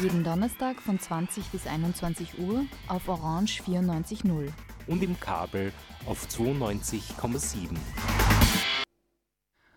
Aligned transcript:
Jeden 0.00 0.22
Donnerstag 0.22 0.80
von 0.80 1.00
20 1.00 1.46
bis 1.46 1.66
21 1.66 2.38
Uhr 2.38 2.64
auf 2.86 3.08
Orange 3.08 3.62
94.0. 3.62 4.48
Und 4.86 5.02
im 5.02 5.18
Kabel 5.18 5.72
auf 6.06 6.28
92,7. 6.28 7.70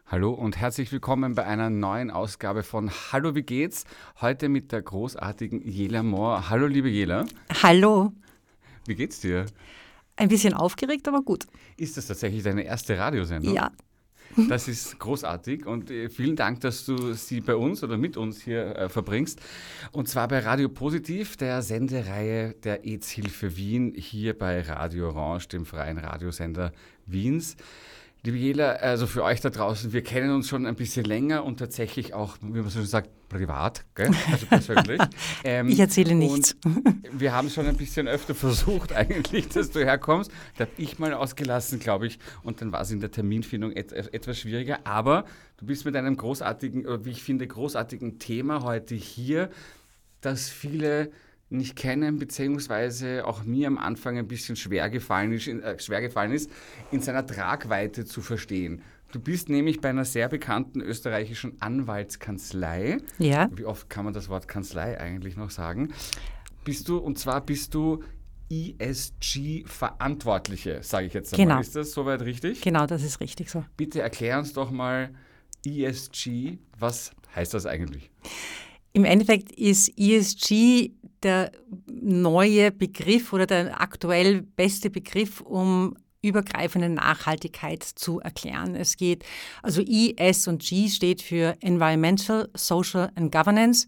Hallo 0.05 0.31
und 0.31 0.57
herzlich 0.57 0.91
willkommen 0.91 1.33
bei 1.33 1.45
einer 1.45 1.71
neuen 1.71 2.11
Ausgabe 2.11 2.61
von 2.61 2.91
Hallo, 3.11 3.33
wie 3.33 3.41
geht's? 3.41 3.85
Heute 4.19 4.47
mit 4.47 4.71
der 4.71 4.83
großartigen 4.83 5.67
Jela 5.67 6.03
Mohr. 6.03 6.51
Hallo, 6.51 6.67
liebe 6.67 6.89
Jela. 6.89 7.25
Hallo. 7.63 8.13
Wie 8.85 8.93
geht's 8.93 9.21
dir? 9.21 9.47
Ein 10.17 10.27
bisschen 10.27 10.53
aufgeregt, 10.53 11.07
aber 11.07 11.23
gut. 11.23 11.47
Ist 11.77 11.97
das 11.97 12.05
tatsächlich 12.05 12.43
deine 12.43 12.61
erste 12.61 12.95
Radiosendung? 12.95 13.55
Ja. 13.55 13.71
Das 14.49 14.67
ist 14.67 14.99
großartig 14.99 15.65
und 15.65 15.91
äh, 15.91 16.09
vielen 16.09 16.35
Dank, 16.35 16.61
dass 16.61 16.85
du 16.85 17.13
sie 17.13 17.41
bei 17.41 17.55
uns 17.55 17.83
oder 17.83 17.97
mit 17.97 18.17
uns 18.17 18.41
hier 18.41 18.75
äh, 18.75 18.89
verbringst. 18.89 19.39
Und 19.91 20.07
zwar 20.07 20.27
bei 20.27 20.39
Radio 20.39 20.69
Positiv, 20.69 21.37
der 21.37 21.61
Sendereihe 21.61 22.53
der 22.63 22.85
EZ-Hilfe 22.85 23.57
Wien, 23.57 23.93
hier 23.95 24.37
bei 24.37 24.61
Radio 24.61 25.09
Orange, 25.09 25.49
dem 25.49 25.65
freien 25.65 25.97
Radiosender 25.97 26.71
Wiens. 27.05 27.55
Liebe 28.23 28.37
Jela, 28.37 28.73
also 28.73 29.07
für 29.07 29.23
euch 29.23 29.41
da 29.41 29.49
draußen, 29.49 29.93
wir 29.93 30.03
kennen 30.03 30.29
uns 30.29 30.47
schon 30.47 30.67
ein 30.67 30.75
bisschen 30.75 31.05
länger 31.05 31.43
und 31.43 31.57
tatsächlich 31.57 32.13
auch, 32.13 32.37
wie 32.39 32.59
man 32.59 32.69
so 32.69 32.77
schön 32.77 32.85
sagt, 32.85 33.09
privat, 33.29 33.83
gell? 33.95 34.11
also 34.31 34.45
persönlich. 34.45 35.01
Ähm, 35.43 35.67
ich 35.69 35.79
erzähle 35.79 36.13
nichts. 36.13 36.55
wir 37.11 37.33
haben 37.33 37.49
schon 37.49 37.65
ein 37.65 37.77
bisschen 37.77 38.07
öfter 38.07 38.35
versucht 38.35 38.93
eigentlich, 38.95 39.49
dass 39.49 39.71
du 39.71 39.83
herkommst. 39.83 40.29
Da 40.59 40.65
habe 40.65 40.73
ich 40.77 40.99
mal 40.99 41.15
ausgelassen, 41.15 41.79
glaube 41.79 42.05
ich, 42.05 42.19
und 42.43 42.61
dann 42.61 42.71
war 42.71 42.81
es 42.81 42.91
in 42.91 42.99
der 42.99 43.09
Terminfindung 43.09 43.71
et 43.71 43.91
etwas 43.91 44.37
schwieriger. 44.37 44.81
Aber 44.83 45.25
du 45.57 45.65
bist 45.65 45.85
mit 45.85 45.95
einem 45.95 46.15
großartigen, 46.15 47.03
wie 47.03 47.09
ich 47.09 47.23
finde, 47.23 47.47
großartigen 47.47 48.19
Thema 48.19 48.61
heute 48.61 48.93
hier, 48.93 49.49
dass 50.21 50.47
viele 50.47 51.11
nicht 51.51 51.75
kennen, 51.75 52.17
beziehungsweise 52.17 53.25
auch 53.25 53.43
mir 53.43 53.67
am 53.67 53.77
Anfang 53.77 54.17
ein 54.17 54.27
bisschen 54.27 54.55
schwer 54.55 54.89
gefallen 54.89 55.33
ist, 55.33 55.47
äh, 55.47 55.77
schwer 55.79 56.01
gefallen 56.01 56.31
ist, 56.31 56.49
in 56.91 57.01
seiner 57.01 57.23
Tragweite 57.25 58.05
zu 58.05 58.21
verstehen. 58.21 58.81
Du 59.11 59.19
bist 59.19 59.49
nämlich 59.49 59.81
bei 59.81 59.89
einer 59.89 60.05
sehr 60.05 60.29
bekannten 60.29 60.79
österreichischen 60.81 61.61
Anwaltskanzlei. 61.61 62.99
Ja. 63.19 63.49
Wie 63.53 63.65
oft 63.65 63.89
kann 63.89 64.05
man 64.05 64.13
das 64.13 64.29
Wort 64.29 64.47
Kanzlei 64.47 64.97
eigentlich 64.99 65.35
noch 65.35 65.49
sagen? 65.49 65.91
Bist 66.63 66.87
du, 66.87 66.97
und 66.97 67.19
zwar 67.19 67.41
bist 67.41 67.73
du 67.73 68.01
ESG-Verantwortliche, 68.49 70.81
sage 70.83 71.07
ich 71.07 71.13
jetzt 71.13 71.33
einmal. 71.33 71.47
Genau. 71.47 71.59
Ist 71.61 71.75
das 71.75 71.91
soweit 71.91 72.21
richtig? 72.21 72.61
Genau, 72.61 72.85
das 72.85 73.03
ist 73.03 73.19
richtig 73.19 73.49
so. 73.49 73.65
Bitte 73.75 74.01
erklär 74.01 74.39
uns 74.39 74.53
doch 74.53 74.71
mal 74.71 75.09
ESG, 75.65 76.59
was 76.79 77.11
heißt 77.35 77.53
das 77.53 77.65
eigentlich? 77.65 78.09
Im 78.93 79.05
Endeffekt 79.05 79.53
ist 79.53 79.97
ESG 79.97 80.91
der 81.23 81.51
neue 81.87 82.71
Begriff 82.71 83.33
oder 83.33 83.45
der 83.45 83.79
aktuell 83.79 84.41
beste 84.41 84.89
Begriff, 84.89 85.41
um 85.41 85.95
übergreifende 86.21 86.89
Nachhaltigkeit 86.89 87.83
zu 87.83 88.19
erklären. 88.19 88.75
Es 88.75 88.97
geht, 88.97 89.23
also 89.63 89.81
E, 89.81 90.13
S 90.17 90.47
und 90.47 90.61
G 90.61 90.87
steht 90.89 91.21
für 91.21 91.55
Environmental, 91.61 92.49
Social 92.55 93.11
and 93.15 93.31
Governance. 93.31 93.87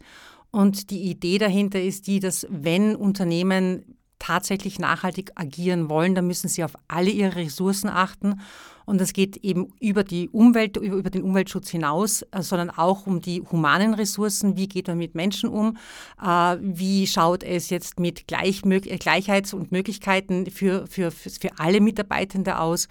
Und 0.51 0.89
die 0.89 1.03
Idee 1.03 1.37
dahinter 1.37 1.81
ist 1.81 2.07
die, 2.07 2.19
dass 2.19 2.45
wenn 2.49 2.95
Unternehmen 2.95 3.97
tatsächlich 4.23 4.79
nachhaltig 4.79 5.31
agieren 5.35 5.89
wollen, 5.89 6.15
dann 6.15 6.25
müssen 6.25 6.47
sie 6.47 6.63
auf 6.63 6.73
alle 6.87 7.09
ihre 7.09 7.35
Ressourcen 7.35 7.89
achten 7.89 8.39
und 8.85 9.01
es 9.01 9.13
geht 9.13 9.37
eben 9.37 9.73
über 9.79 10.03
die 10.03 10.29
Umwelt, 10.29 10.77
über, 10.77 11.09
den 11.09 11.23
Umweltschutz 11.23 11.69
hinaus, 11.69 12.21
äh, 12.31 12.41
sondern 12.41 12.69
auch 12.69 13.05
um 13.05 13.21
die 13.21 13.41
humanen 13.41 13.93
Ressourcen. 13.93 14.57
Wie 14.57 14.67
geht 14.67 14.87
man 14.87 14.97
mit 14.97 15.15
Menschen 15.15 15.49
um? 15.49 15.77
Äh, 16.21 16.57
wie 16.59 17.07
schaut 17.07 17.43
es 17.43 17.69
jetzt 17.69 17.99
mit 17.99 18.27
Gleichmög 18.27 18.87
äh, 18.87 18.97
Gleichheits- 18.97 19.53
und 19.53 19.71
Möglichkeiten 19.71 20.49
für, 20.49 20.87
für, 20.87 21.11
für 21.11 21.49
alle 21.57 21.81
Mitarbeitende 21.81 22.59
aus? 22.59 22.87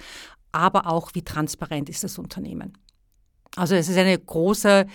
Aber 0.52 0.86
auch, 0.86 1.10
wie 1.14 1.22
transparent 1.22 1.88
ist 1.88 2.04
das 2.04 2.18
Unternehmen? 2.18 2.76
Also 3.56 3.74
es 3.74 3.88
ist 3.88 3.98
eine 3.98 4.18
große 4.18 4.86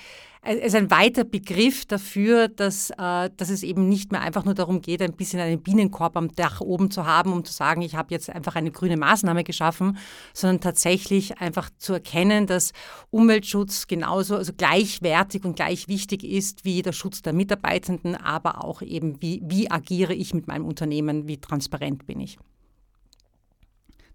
es 0.41 0.67
ist 0.67 0.75
ein 0.75 0.91
weiter 0.91 1.23
Begriff 1.23 1.85
dafür, 1.85 2.47
dass, 2.47 2.89
äh, 2.91 3.29
dass 3.35 3.49
es 3.49 3.63
eben 3.63 3.89
nicht 3.89 4.11
mehr 4.11 4.21
einfach 4.21 4.45
nur 4.45 4.53
darum 4.53 4.81
geht, 4.81 5.01
ein 5.01 5.13
bisschen 5.13 5.39
einen 5.39 5.61
Bienenkorb 5.61 6.15
am 6.15 6.33
Dach 6.35 6.61
oben 6.61 6.91
zu 6.91 7.05
haben, 7.05 7.33
um 7.33 7.43
zu 7.43 7.53
sagen, 7.53 7.81
ich 7.81 7.95
habe 7.95 8.13
jetzt 8.13 8.29
einfach 8.29 8.55
eine 8.55 8.71
grüne 8.71 8.97
Maßnahme 8.97 9.43
geschaffen, 9.43 9.97
sondern 10.33 10.61
tatsächlich 10.61 11.39
einfach 11.39 11.69
zu 11.77 11.93
erkennen, 11.93 12.47
dass 12.47 12.71
Umweltschutz 13.09 13.87
genauso 13.87 14.35
also 14.35 14.53
gleichwertig 14.53 15.43
und 15.43 15.55
gleich 15.55 15.87
wichtig 15.87 16.23
ist 16.23 16.65
wie 16.65 16.81
der 16.81 16.93
Schutz 16.93 17.21
der 17.21 17.33
Mitarbeitenden, 17.33 18.15
aber 18.15 18.63
auch 18.63 18.81
eben, 18.81 19.21
wie, 19.21 19.41
wie 19.43 19.69
agiere 19.71 20.13
ich 20.13 20.33
mit 20.33 20.47
meinem 20.47 20.65
Unternehmen, 20.65 21.27
wie 21.27 21.37
transparent 21.37 22.05
bin 22.05 22.19
ich. 22.19 22.37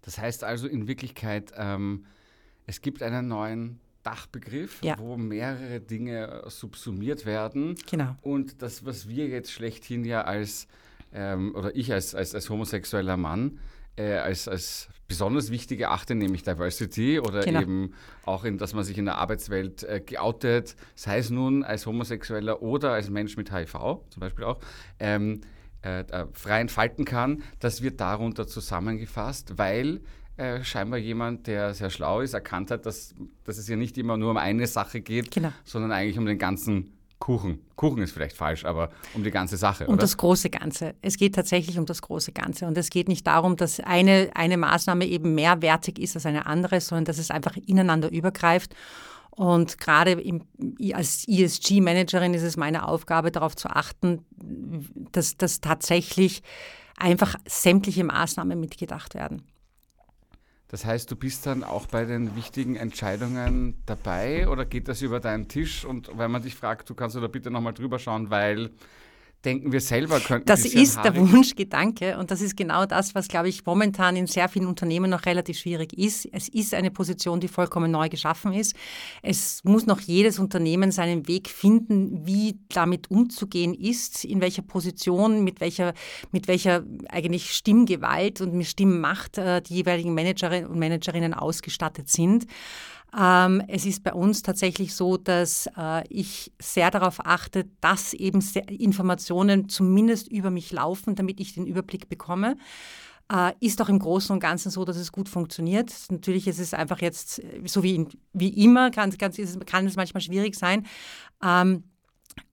Das 0.02 0.18
heißt 0.18 0.44
also 0.44 0.66
in 0.66 0.88
Wirklichkeit, 0.88 1.52
ähm, 1.56 2.06
es 2.66 2.80
gibt 2.80 3.02
einen 3.02 3.28
neuen 3.28 3.80
Dachbegriff, 4.02 4.82
ja. 4.82 4.98
wo 4.98 5.16
mehrere 5.16 5.80
Dinge 5.80 6.42
subsumiert 6.46 7.26
werden. 7.26 7.76
Genau. 7.90 8.16
Und 8.22 8.62
das, 8.62 8.84
was 8.84 9.08
wir 9.08 9.28
jetzt 9.28 9.52
schlechthin 9.52 10.04
ja 10.04 10.22
als, 10.22 10.66
ähm, 11.12 11.54
oder 11.54 11.74
ich 11.74 11.92
als, 11.92 12.14
als, 12.14 12.34
als 12.34 12.50
homosexueller 12.50 13.16
Mann, 13.16 13.58
äh, 13.96 14.14
als, 14.14 14.48
als 14.48 14.88
besonders 15.06 15.50
wichtig 15.50 15.80
erachte, 15.80 16.14
nämlich 16.14 16.42
Diversity 16.42 17.20
oder 17.20 17.42
genau. 17.42 17.60
eben 17.60 17.94
auch, 18.24 18.44
in, 18.44 18.56
dass 18.56 18.72
man 18.72 18.84
sich 18.84 18.96
in 18.96 19.04
der 19.04 19.18
Arbeitswelt 19.18 19.82
äh, 19.82 20.00
geoutet, 20.00 20.74
sei 20.94 21.18
es 21.18 21.30
nun 21.30 21.62
als 21.62 21.84
Homosexueller 21.84 22.62
oder 22.62 22.92
als 22.92 23.10
Mensch 23.10 23.36
mit 23.36 23.52
HIV 23.52 24.00
zum 24.08 24.20
Beispiel 24.20 24.44
auch, 24.44 24.58
ähm, 24.98 25.42
äh, 25.84 26.00
äh, 26.00 26.26
frei 26.32 26.60
entfalten 26.60 27.04
kann, 27.04 27.42
das 27.58 27.82
wird 27.82 28.00
darunter 28.00 28.46
zusammengefasst, 28.46 29.58
weil 29.58 30.00
äh, 30.42 30.64
scheinbar 30.64 30.98
jemand, 30.98 31.46
der 31.46 31.74
sehr 31.74 31.90
schlau 31.90 32.20
ist, 32.20 32.34
erkannt 32.34 32.70
hat, 32.70 32.86
dass, 32.86 33.14
dass 33.44 33.58
es 33.58 33.68
ja 33.68 33.76
nicht 33.76 33.96
immer 33.98 34.16
nur 34.16 34.30
um 34.30 34.36
eine 34.36 34.66
Sache 34.66 35.00
geht, 35.00 35.30
genau. 35.30 35.52
sondern 35.64 35.92
eigentlich 35.92 36.18
um 36.18 36.26
den 36.26 36.38
ganzen 36.38 36.92
Kuchen. 37.22 37.60
Kuchen 37.76 38.02
ist 38.02 38.10
vielleicht 38.10 38.36
falsch, 38.36 38.64
aber 38.64 38.90
um 39.14 39.22
die 39.22 39.30
ganze 39.30 39.56
Sache. 39.56 39.86
Um 39.86 39.94
oder? 39.94 40.00
das 40.00 40.16
große 40.16 40.50
Ganze. 40.50 40.96
Es 41.02 41.16
geht 41.16 41.36
tatsächlich 41.36 41.78
um 41.78 41.86
das 41.86 42.02
große 42.02 42.32
Ganze. 42.32 42.66
Und 42.66 42.76
es 42.76 42.90
geht 42.90 43.06
nicht 43.06 43.24
darum, 43.28 43.56
dass 43.56 43.78
eine, 43.78 44.30
eine 44.34 44.56
Maßnahme 44.56 45.06
eben 45.06 45.36
mehr 45.36 45.62
wertig 45.62 46.00
ist 46.00 46.16
als 46.16 46.26
eine 46.26 46.46
andere, 46.46 46.80
sondern 46.80 47.04
dass 47.04 47.18
es 47.18 47.30
einfach 47.30 47.56
ineinander 47.64 48.10
übergreift. 48.10 48.74
Und 49.30 49.78
gerade 49.78 50.12
im, 50.12 50.42
als 50.92 51.26
ESG-Managerin 51.28 52.34
ist 52.34 52.42
es 52.42 52.56
meine 52.56 52.88
Aufgabe, 52.88 53.30
darauf 53.30 53.54
zu 53.54 53.68
achten, 53.68 54.26
dass, 55.12 55.36
dass 55.36 55.60
tatsächlich 55.60 56.42
einfach 56.96 57.36
sämtliche 57.46 58.02
Maßnahmen 58.02 58.58
mitgedacht 58.58 59.14
werden. 59.14 59.42
Das 60.72 60.86
heißt, 60.86 61.10
du 61.10 61.16
bist 61.16 61.44
dann 61.44 61.64
auch 61.64 61.86
bei 61.86 62.06
den 62.06 62.34
wichtigen 62.34 62.76
Entscheidungen 62.76 63.76
dabei 63.84 64.48
oder 64.48 64.64
geht 64.64 64.88
das 64.88 65.02
über 65.02 65.20
deinen 65.20 65.46
Tisch? 65.46 65.84
Und 65.84 66.16
wenn 66.16 66.30
man 66.30 66.42
dich 66.42 66.54
fragt, 66.54 66.88
du 66.88 66.94
kannst 66.94 67.14
du 67.14 67.20
da 67.20 67.26
bitte 67.26 67.50
nochmal 67.50 67.74
drüber 67.74 67.98
schauen, 67.98 68.30
weil 68.30 68.70
denken 69.44 69.72
wir 69.72 69.80
selber 69.80 70.20
könnten. 70.20 70.46
Das 70.46 70.64
ist 70.64 71.02
der 71.02 71.16
Wunschgedanke 71.16 72.18
und 72.18 72.30
das 72.30 72.40
ist 72.40 72.56
genau 72.56 72.86
das, 72.86 73.14
was, 73.14 73.28
glaube 73.28 73.48
ich, 73.48 73.64
momentan 73.66 74.16
in 74.16 74.26
sehr 74.26 74.48
vielen 74.48 74.66
Unternehmen 74.66 75.10
noch 75.10 75.26
relativ 75.26 75.58
schwierig 75.58 75.92
ist. 75.98 76.28
Es 76.32 76.48
ist 76.48 76.74
eine 76.74 76.90
Position, 76.90 77.40
die 77.40 77.48
vollkommen 77.48 77.90
neu 77.90 78.08
geschaffen 78.08 78.52
ist. 78.52 78.74
Es 79.22 79.62
muss 79.64 79.86
noch 79.86 80.00
jedes 80.00 80.38
Unternehmen 80.38 80.92
seinen 80.92 81.28
Weg 81.28 81.48
finden, 81.48 82.26
wie 82.26 82.58
damit 82.68 83.10
umzugehen 83.10 83.74
ist, 83.74 84.24
in 84.24 84.40
welcher 84.40 84.62
Position, 84.62 85.44
mit 85.44 85.60
welcher, 85.60 85.94
mit 86.30 86.48
welcher 86.48 86.84
eigentlich 87.08 87.52
Stimmgewalt 87.52 88.40
und 88.40 88.54
mit 88.54 88.66
Stimmmacht 88.66 89.38
äh, 89.38 89.60
die 89.62 89.74
jeweiligen 89.74 90.14
Managerinnen 90.14 90.68
und 90.68 90.78
Managerinnen 90.78 91.34
ausgestattet 91.34 92.08
sind. 92.08 92.46
Ähm, 93.18 93.62
es 93.68 93.84
ist 93.84 94.02
bei 94.02 94.12
uns 94.12 94.42
tatsächlich 94.42 94.94
so, 94.94 95.16
dass 95.16 95.68
äh, 95.76 96.06
ich 96.08 96.52
sehr 96.60 96.90
darauf 96.90 97.24
achte, 97.24 97.66
dass 97.80 98.14
eben 98.14 98.40
Informationen 98.68 99.68
zumindest 99.68 100.28
über 100.28 100.50
mich 100.50 100.72
laufen, 100.72 101.14
damit 101.14 101.38
ich 101.40 101.54
den 101.54 101.66
Überblick 101.66 102.08
bekomme. 102.08 102.56
Äh, 103.30 103.52
ist 103.60 103.82
auch 103.82 103.88
im 103.88 103.98
Großen 103.98 104.32
und 104.32 104.40
Ganzen 104.40 104.70
so, 104.70 104.84
dass 104.84 104.96
es 104.96 105.12
gut 105.12 105.28
funktioniert. 105.28 105.92
Natürlich 106.10 106.48
ist 106.48 106.58
es 106.58 106.72
einfach 106.72 107.00
jetzt, 107.00 107.42
so 107.66 107.82
wie, 107.82 108.06
wie 108.32 108.64
immer, 108.64 108.90
kann, 108.90 109.16
kann, 109.18 109.32
kann 109.66 109.86
es 109.86 109.96
manchmal 109.96 110.22
schwierig 110.22 110.54
sein. 110.54 110.86
Ähm, 111.42 111.84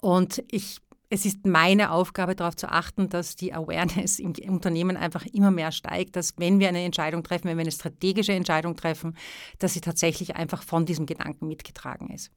und 0.01 0.43
ich 0.51 0.81
es 1.09 1.25
ist 1.25 1.45
meine 1.45 1.91
Aufgabe, 1.91 2.35
darauf 2.35 2.55
zu 2.55 2.69
achten, 2.69 3.09
dass 3.09 3.35
die 3.35 3.53
Awareness 3.53 4.19
im 4.19 4.33
Unternehmen 4.47 4.95
einfach 4.95 5.25
immer 5.25 5.51
mehr 5.51 5.71
steigt, 5.71 6.15
dass 6.15 6.35
wenn 6.37 6.59
wir 6.59 6.69
eine 6.69 6.83
Entscheidung 6.83 7.23
treffen, 7.23 7.45
wenn 7.45 7.57
wir 7.57 7.63
eine 7.63 7.71
strategische 7.71 8.33
Entscheidung 8.33 8.75
treffen, 8.75 9.17
dass 9.57 9.73
sie 9.73 9.81
tatsächlich 9.81 10.35
einfach 10.35 10.63
von 10.63 10.85
diesem 10.85 11.05
Gedanken 11.05 11.47
mitgetragen 11.47 12.09
ist. 12.09 12.31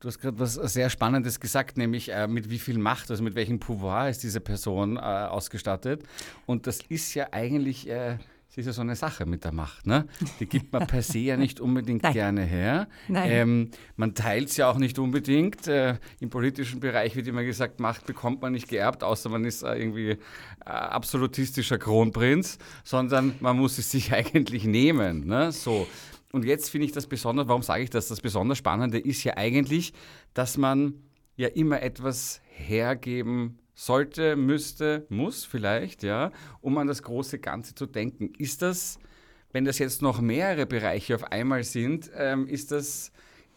Du 0.00 0.06
hast 0.06 0.20
gerade 0.20 0.38
was 0.38 0.54
sehr 0.54 0.90
Spannendes 0.90 1.40
gesagt, 1.40 1.76
nämlich 1.76 2.12
äh, 2.12 2.28
mit 2.28 2.50
wie 2.50 2.60
viel 2.60 2.78
Macht, 2.78 3.10
also 3.10 3.24
mit 3.24 3.34
welchem 3.34 3.58
Pouvoir 3.58 4.08
ist 4.08 4.22
diese 4.22 4.38
Person 4.38 4.96
äh, 4.96 5.00
ausgestattet. 5.00 6.04
Und 6.46 6.68
das 6.68 6.78
ist 6.88 7.14
ja 7.14 7.28
eigentlich 7.32 7.88
äh, 7.88 8.18
ist 8.58 8.66
ja 8.66 8.72
so 8.72 8.80
eine 8.80 8.96
Sache 8.96 9.24
mit 9.24 9.44
der 9.44 9.52
Macht. 9.52 9.86
Ne? 9.86 10.06
Die 10.40 10.46
gibt 10.46 10.72
man 10.72 10.86
per 10.86 11.02
se 11.02 11.18
ja 11.18 11.36
nicht 11.36 11.60
unbedingt 11.60 12.02
gerne 12.02 12.42
her. 12.42 12.88
Ähm, 13.08 13.70
man 13.96 14.14
teilt 14.14 14.48
es 14.48 14.56
ja 14.56 14.68
auch 14.68 14.78
nicht 14.78 14.98
unbedingt. 14.98 15.68
Äh, 15.68 15.98
Im 16.18 16.28
politischen 16.28 16.80
Bereich 16.80 17.14
wird 17.14 17.28
immer 17.28 17.44
gesagt, 17.44 17.78
Macht 17.78 18.06
bekommt 18.06 18.42
man 18.42 18.52
nicht 18.52 18.68
geerbt, 18.68 19.04
außer 19.04 19.28
man 19.28 19.44
ist 19.44 19.62
äh, 19.62 19.76
irgendwie 19.76 20.10
äh, 20.10 20.16
absolutistischer 20.64 21.78
Kronprinz, 21.78 22.58
sondern 22.82 23.34
man 23.40 23.56
muss 23.56 23.78
es 23.78 23.90
sich 23.90 24.12
eigentlich 24.12 24.64
nehmen. 24.64 25.26
Ne? 25.26 25.52
So. 25.52 25.86
Und 26.32 26.44
jetzt 26.44 26.70
finde 26.70 26.86
ich 26.86 26.92
das 26.92 27.06
besonders, 27.06 27.46
warum 27.48 27.62
sage 27.62 27.84
ich 27.84 27.90
das? 27.90 28.08
Das 28.08 28.20
besonders 28.20 28.58
Spannende 28.58 28.98
ist 28.98 29.22
ja 29.22 29.36
eigentlich, 29.36 29.92
dass 30.34 30.58
man 30.58 30.94
ja 31.36 31.46
immer 31.46 31.80
etwas 31.80 32.40
hergeben 32.48 33.60
sollte, 33.78 34.34
müsste, 34.34 35.06
muss 35.08 35.44
vielleicht, 35.44 36.02
ja, 36.02 36.32
um 36.60 36.76
an 36.78 36.88
das 36.88 37.04
große 37.04 37.38
Ganze 37.38 37.76
zu 37.76 37.86
denken. 37.86 38.32
Ist 38.36 38.60
das, 38.60 38.98
wenn 39.52 39.64
das 39.64 39.78
jetzt 39.78 40.02
noch 40.02 40.20
mehrere 40.20 40.66
Bereiche 40.66 41.14
auf 41.14 41.22
einmal 41.30 41.62
sind, 41.62 42.10
ähm, 42.16 42.48
ist, 42.48 42.72
das, 42.72 43.12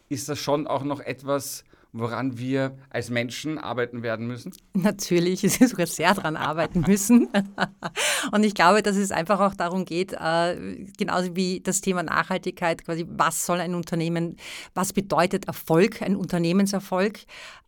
ist 0.09 0.29
das 0.29 0.37
schon 0.37 0.67
auch 0.67 0.83
noch 0.83 0.99
etwas, 0.99 1.63
woran 1.93 2.37
wir 2.37 2.77
als 2.89 3.09
Menschen 3.09 3.57
arbeiten 3.57 4.03
werden 4.03 4.27
müssen? 4.27 4.53
Natürlich, 4.73 5.43
es 5.43 5.59
ist 5.59 5.71
sogar 5.71 5.87
sehr 5.87 6.13
daran 6.13 6.35
arbeiten 6.35 6.81
müssen. 6.81 7.29
Und 8.31 8.43
ich 8.43 8.53
glaube, 8.53 8.81
dass 8.81 8.95
es 8.95 9.11
einfach 9.11 9.39
auch 9.39 9.55
darum 9.55 9.85
geht, 9.85 10.13
äh, 10.13 10.85
genauso 10.97 11.35
wie 11.35 11.59
das 11.59 11.81
Thema 11.81 12.03
Nachhaltigkeit, 12.03 12.85
quasi, 12.85 13.05
was 13.09 13.45
soll 13.45 13.59
ein 13.59 13.75
Unternehmen, 13.75 14.37
was 14.73 14.93
bedeutet 14.93 15.45
Erfolg, 15.45 16.01
ein 16.01 16.15
Unternehmenserfolg? 16.15 17.19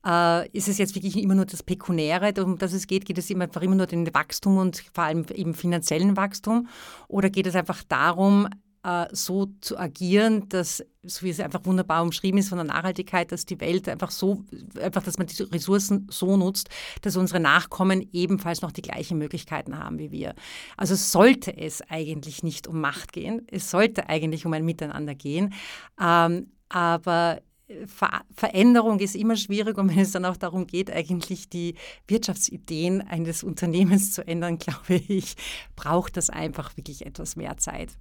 Äh, 0.05 0.49
ist 0.49 0.67
es 0.67 0.77
jetzt 0.77 0.95
wirklich 0.95 1.17
immer 1.17 1.35
nur 1.35 1.45
das 1.45 1.63
Pekunäre, 1.63 2.33
um 2.43 2.57
das 2.57 2.73
es 2.73 2.87
geht? 2.87 3.05
Geht 3.05 3.17
es 3.17 3.31
einfach 3.31 3.61
immer 3.61 3.75
nur 3.75 3.87
den 3.87 4.13
Wachstum 4.13 4.57
und 4.57 4.83
vor 4.93 5.05
allem 5.05 5.25
eben 5.33 5.53
finanziellen 5.53 6.17
Wachstum? 6.17 6.67
Oder 7.07 7.29
geht 7.29 7.47
es 7.47 7.55
einfach 7.55 7.83
darum, 7.83 8.47
so 9.11 9.47
zu 9.61 9.77
agieren, 9.77 10.49
dass, 10.49 10.83
so 11.03 11.25
wie 11.25 11.29
es 11.29 11.39
einfach 11.39 11.65
wunderbar 11.65 12.03
umschrieben 12.03 12.39
ist 12.39 12.49
von 12.49 12.57
der 12.57 12.65
Nachhaltigkeit, 12.65 13.31
dass 13.31 13.45
die 13.45 13.61
Welt 13.61 13.87
einfach 13.87 14.11
so, 14.11 14.43
einfach, 14.81 15.03
dass 15.03 15.17
man 15.17 15.27
die 15.27 15.41
Ressourcen 15.43 16.07
so 16.11 16.35
nutzt, 16.35 16.69
dass 17.01 17.15
unsere 17.15 17.39
Nachkommen 17.39 18.07
ebenfalls 18.11 18.61
noch 18.61 18.73
die 18.73 18.81
gleichen 18.81 19.17
Möglichkeiten 19.17 19.79
haben 19.79 19.99
wie 19.99 20.11
wir. 20.11 20.35
Also 20.75 20.95
sollte 20.95 21.55
es 21.55 21.81
eigentlich 21.89 22.43
nicht 22.43 22.67
um 22.67 22.81
Macht 22.81 23.13
gehen, 23.13 23.47
es 23.49 23.71
sollte 23.71 24.09
eigentlich 24.09 24.45
um 24.45 24.51
ein 24.51 24.65
Miteinander 24.65 25.15
gehen, 25.15 25.53
ähm, 26.01 26.51
aber 26.67 27.41
Ver 27.87 28.21
Veränderung 28.35 28.99
ist 28.99 29.15
immer 29.15 29.37
schwierig 29.37 29.77
und 29.77 29.89
wenn 29.95 29.99
es 29.99 30.11
dann 30.11 30.25
auch 30.25 30.37
darum 30.37 30.67
geht, 30.67 30.91
eigentlich 30.91 31.49
die 31.49 31.75
Wirtschaftsideen 32.07 33.01
eines 33.01 33.43
Unternehmens 33.43 34.11
zu 34.11 34.27
ändern, 34.27 34.57
glaube 34.59 34.95
ich, 34.95 35.35
braucht 35.75 36.17
das 36.17 36.29
einfach 36.29 36.75
wirklich 36.75 37.05
etwas 37.05 37.37
mehr 37.37 37.57
Zeit. 37.57 37.97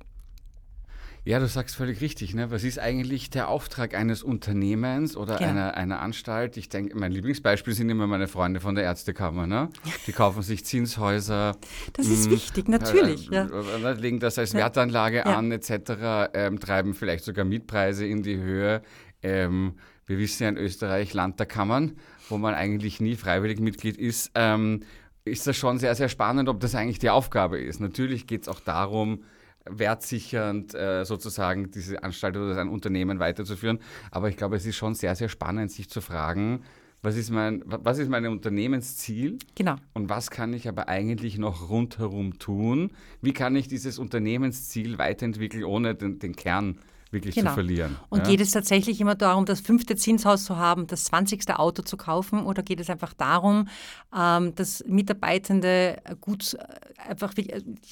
Ja, 1.24 1.38
du 1.38 1.46
sagst 1.46 1.76
völlig 1.76 2.00
richtig. 2.00 2.34
Ne? 2.34 2.50
Was 2.50 2.64
ist 2.64 2.80
eigentlich 2.80 3.30
der 3.30 3.48
Auftrag 3.48 3.94
eines 3.94 4.24
Unternehmens 4.24 5.16
oder 5.16 5.36
genau. 5.36 5.50
einer, 5.50 5.76
einer 5.76 6.00
Anstalt? 6.00 6.56
Ich 6.56 6.68
denke, 6.68 6.98
mein 6.98 7.12
Lieblingsbeispiel 7.12 7.74
sind 7.74 7.88
immer 7.90 8.08
meine 8.08 8.26
Freunde 8.26 8.58
von 8.58 8.74
der 8.74 8.82
Ärztekammer. 8.82 9.46
Ne? 9.46 9.68
Die 10.08 10.12
kaufen 10.12 10.42
sich 10.42 10.64
Zinshäuser. 10.64 11.56
Das 11.92 12.06
ist 12.06 12.24
mh, 12.24 12.24
hm, 12.24 12.30
wichtig, 12.32 12.68
natürlich. 12.68 13.30
Äh, 13.30 13.34
ja. 13.36 13.90
Legen 13.92 14.18
das 14.18 14.36
als 14.36 14.52
Wertanlage 14.54 15.18
ja. 15.18 15.36
an, 15.36 15.52
etc., 15.52 16.30
ähm, 16.34 16.58
treiben 16.58 16.92
vielleicht 16.92 17.24
sogar 17.24 17.44
Mietpreise 17.44 18.04
in 18.04 18.24
die 18.24 18.38
Höhe. 18.38 18.82
Ähm, 19.22 19.74
wir 20.06 20.18
wissen 20.18 20.42
ja 20.42 20.48
in 20.48 20.56
Österreich 20.56 21.14
Land 21.14 21.38
der 21.38 21.46
Kammern, 21.46 21.98
wo 22.30 22.36
man 22.36 22.54
eigentlich 22.54 23.00
nie 23.00 23.14
freiwillig 23.14 23.60
Mitglied 23.60 23.96
ist. 23.96 24.32
Ähm, 24.34 24.80
ist 25.24 25.46
das 25.46 25.56
schon 25.56 25.78
sehr, 25.78 25.94
sehr 25.94 26.08
spannend, 26.08 26.48
ob 26.48 26.58
das 26.58 26.74
eigentlich 26.74 26.98
die 26.98 27.10
Aufgabe 27.10 27.60
ist. 27.60 27.78
Natürlich 27.78 28.26
geht 28.26 28.42
es 28.42 28.48
auch 28.48 28.58
darum, 28.58 29.22
wertsichernd 29.64 30.74
äh, 30.74 31.04
sozusagen 31.04 31.70
diese 31.70 32.02
Anstalt 32.02 32.36
oder 32.36 32.58
ein 32.58 32.68
Unternehmen 32.68 33.18
weiterzuführen. 33.18 33.78
Aber 34.10 34.28
ich 34.28 34.36
glaube, 34.36 34.56
es 34.56 34.66
ist 34.66 34.76
schon 34.76 34.94
sehr, 34.94 35.14
sehr 35.14 35.28
spannend, 35.28 35.70
sich 35.70 35.88
zu 35.88 36.00
fragen, 36.00 36.62
was 37.02 37.16
ist 37.16 37.30
mein, 37.30 37.64
was 37.66 37.98
ist 37.98 38.08
mein 38.08 38.26
Unternehmensziel? 38.26 39.38
Genau. 39.56 39.74
Und 39.92 40.08
was 40.08 40.30
kann 40.30 40.52
ich 40.54 40.68
aber 40.68 40.88
eigentlich 40.88 41.36
noch 41.36 41.68
rundherum 41.68 42.38
tun? 42.38 42.92
Wie 43.20 43.32
kann 43.32 43.56
ich 43.56 43.66
dieses 43.66 43.98
Unternehmensziel 43.98 44.98
weiterentwickeln, 44.98 45.64
ohne 45.64 45.96
den, 45.96 46.20
den 46.20 46.36
Kern 46.36 46.78
wirklich 47.12 47.34
genau. 47.34 47.50
zu 47.50 47.54
verlieren. 47.54 47.96
Und 48.08 48.20
ja? 48.20 48.24
geht 48.24 48.40
es 48.40 48.50
tatsächlich 48.50 49.00
immer 49.00 49.14
darum, 49.14 49.44
das 49.44 49.60
fünfte 49.60 49.96
Zinshaus 49.96 50.44
zu 50.44 50.56
haben, 50.56 50.86
das 50.86 51.04
zwanzigste 51.04 51.58
Auto 51.58 51.82
zu 51.82 51.96
kaufen 51.96 52.44
oder 52.44 52.62
geht 52.62 52.80
es 52.80 52.90
einfach 52.90 53.12
darum, 53.12 53.68
ähm, 54.16 54.54
dass 54.54 54.84
Mitarbeitende 54.86 55.98
gut, 56.20 56.54
äh, 56.54 57.10
einfach, 57.10 57.34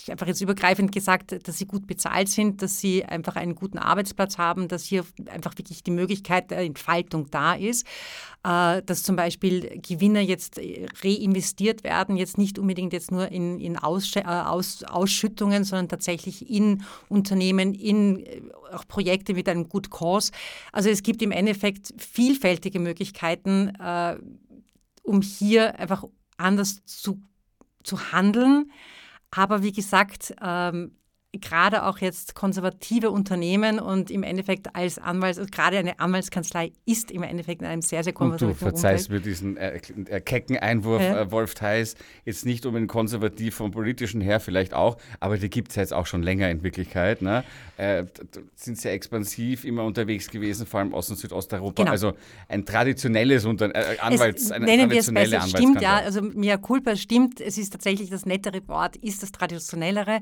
einfach 0.09 0.27
jetzt 0.27 0.41
übergreifend 0.41 0.93
gesagt, 0.93 1.47
dass 1.47 1.59
sie 1.59 1.67
gut 1.67 1.87
bezahlt 1.87 2.29
sind, 2.29 2.63
dass 2.63 2.81
sie 2.81 3.05
einfach 3.05 3.37
einen 3.37 3.55
guten 3.55 3.79
Arbeitsplatz 3.79 4.39
haben, 4.39 4.69
dass 4.69 4.85
hier 4.85 5.05
einfach 5.31 5.57
wirklich 5.59 5.83
die 5.83 5.91
Möglichkeit 5.91 6.51
der 6.51 6.59
Entfaltung 6.59 7.31
da 7.31 7.55
ist, 7.55 7.87
äh, 7.87 7.89
dass 8.43 9.03
zum 9.03 9.17
Beispiel 9.17 9.81
Gewinne 9.83 10.21
jetzt 10.21 10.59
reinvestiert 10.59 11.85
werden, 11.85 12.17
jetzt 12.17 12.39
nicht 12.39 12.59
unbedingt 12.59 12.95
jetzt 12.95 13.11
nur 13.11 13.31
in, 13.31 13.61
in 13.61 13.77
Aus, 13.77 14.17
äh, 14.17 14.23
Aus, 14.23 14.83
Ausschüttungen, 14.85 15.65
sondern 15.65 15.89
tatsächlich 15.89 16.49
in 16.49 16.83
Unternehmen, 17.09 17.75
in 17.75 18.25
äh, 18.25 18.41
auch 18.73 18.89
Projekte 18.89 19.35
mit 19.35 19.49
einem 19.49 19.69
Good 19.69 19.91
Cause. 19.91 20.33
Also 20.73 20.89
es 20.89 21.03
gibt 21.03 21.21
im 21.21 21.33
Endeffekt 21.33 21.93
vielfältige 21.99 22.81
Möglichkeiten, 22.81 23.75
äh, 23.79 24.17
um 25.03 25.21
hier 25.21 25.79
einfach 25.79 26.05
anders 26.39 26.83
zu, 26.87 27.21
zu 27.83 28.13
handeln. 28.13 28.71
Aber 29.31 29.63
wie 29.63 29.73
gesagt, 29.73 30.35
ähm, 30.43 30.97
gerade 31.33 31.85
auch 31.85 31.99
jetzt 31.99 32.35
konservative 32.35 33.11
Unternehmen 33.11 33.79
und 33.79 34.11
im 34.11 34.25
Endeffekt 34.25 34.75
als 34.75 34.99
Anwalt, 34.99 35.39
also 35.39 35.49
gerade 35.51 35.79
eine 35.79 36.01
Anwaltskanzlei 36.01 36.73
ist 36.87 37.13
im 37.13 37.23
Endeffekt 37.23 37.63
in 37.63 37.69
einem 37.69 37.83
sehr, 37.83 38.03
sehr 38.03 38.13
konservativen 38.13 38.51
Und 38.51 38.61
du 38.61 38.65
verzeihst 38.65 39.11
mir 39.11 39.21
diesen 39.21 39.57
äh, 39.57 39.81
äh, 40.07 40.21
kecken 40.21 40.57
Einwurf, 40.59 41.03
ja. 41.03 41.21
äh, 41.21 41.31
Wolf 41.31 41.55
Theis, 41.55 41.95
jetzt 42.25 42.47
nicht 42.47 42.67
um 42.67 42.75
den 42.75 42.89
konservativ 42.89 43.55
vom 43.55 43.71
politischen 43.71 44.21
her 44.21 44.41
vielleicht 44.41 44.75
auch, 44.75 44.97
aber 45.21 45.39
die 45.39 45.49
gibt 45.49 45.71
es 45.71 45.77
jetzt 45.77 45.93
auch 45.93 46.07
schon 46.07 46.25
länger 46.25 46.51
in 46.51 46.65
Wirklichkeit. 46.65 47.23
Ne? 47.23 47.45
Äh, 47.77 48.05
sind 48.57 48.79
sehr 48.79 48.93
expansiv 48.93 49.65
immer 49.65 49.85
unterwegs 49.85 50.29
gewesen, 50.31 50.67
vor 50.67 50.81
allem 50.81 50.93
Ost- 50.93 51.11
und 51.11 51.17
Südosteuropa. 51.17 51.83
Genau. 51.83 51.93
Also 51.93 52.15
ein 52.49 52.67
traditionelles 52.67 53.45
Unter 53.45 53.73
äh, 53.73 53.99
Anwalts, 54.01 54.47
es, 54.47 54.51
eine 54.51 54.65
nennen 54.65 54.89
traditionelle 54.89 55.31
wir 55.31 55.39
es 55.39 55.45
besser. 55.45 55.59
Stimmt, 55.59 55.81
ja, 55.81 55.99
also 55.99 56.23
Mia 56.23 56.57
Culpa 56.57 56.97
stimmt, 56.97 57.41
es 57.41 57.57
ist 57.57 57.71
tatsächlich 57.71 58.11
das 58.11 58.27
nettere 58.27 58.67
Wort, 58.67 58.97
ist 58.97 59.23
das 59.23 59.31
traditionellere. 59.31 60.21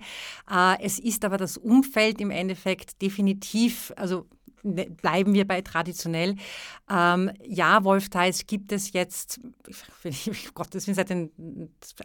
Äh, 0.51 0.98
es 0.99 1.05
ist 1.05 1.25
aber 1.25 1.37
das 1.37 1.57
Umfeld 1.57 2.21
im 2.21 2.31
Endeffekt 2.31 3.01
definitiv, 3.03 3.93
also 3.97 4.27
ne, 4.63 4.87
bleiben 4.87 5.35
wir 5.35 5.47
bei 5.47 5.61
traditionell. 5.63 6.37
Ähm, 6.91 7.31
ja, 7.45 7.85
Wolf 7.85 8.09
Theis 8.09 8.47
gibt 8.47 8.73
es 8.73 8.93
jetzt, 8.93 9.41
ich, 10.05 10.55
Gott, 10.55 10.75
das 10.75 10.85
sind 10.85 10.95
seit 10.95 11.11
den, 11.11 11.31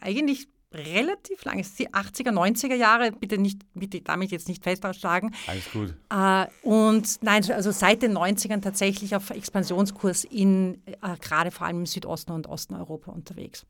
eigentlich 0.01 0.47
relativ 0.73 1.43
lang, 1.45 1.63
die 1.77 1.89
80er, 1.89 2.31
90er 2.31 2.75
Jahre, 2.75 3.11
bitte 3.11 3.37
nicht, 3.37 3.61
bitte 3.75 4.01
damit 4.01 4.31
jetzt 4.31 4.47
nicht 4.47 4.63
festschlagen. 4.63 5.33
Alles 5.47 5.71
gut. 5.71 5.93
Äh, 6.09 6.47
und 6.63 7.21
nein, 7.21 7.49
also 7.51 7.71
seit 7.71 8.01
den 8.01 8.17
90ern 8.17 8.61
tatsächlich 8.61 9.15
auf 9.15 9.29
Expansionskurs 9.29 10.23
in, 10.23 10.81
äh, 10.85 11.17
gerade 11.21 11.51
vor 11.51 11.67
allem 11.67 11.79
im 11.79 11.85
Südosten 11.85 12.31
und 12.31 12.47
Osten 12.47 12.73
Europa 12.73 13.11
unterwegs. 13.11 13.65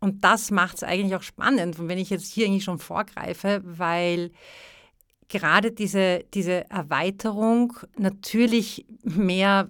Und 0.00 0.24
das 0.24 0.50
macht 0.50 0.76
es 0.76 0.82
eigentlich 0.82 1.14
auch 1.16 1.22
spannend, 1.22 1.76
wenn 1.78 1.98
ich 1.98 2.10
jetzt 2.10 2.32
hier 2.32 2.46
eigentlich 2.46 2.64
schon 2.64 2.78
vorgreife, 2.78 3.62
weil 3.64 4.30
gerade 5.28 5.72
diese, 5.72 6.24
diese 6.34 6.68
Erweiterung 6.70 7.72
natürlich 7.96 8.86
mehr, 9.02 9.68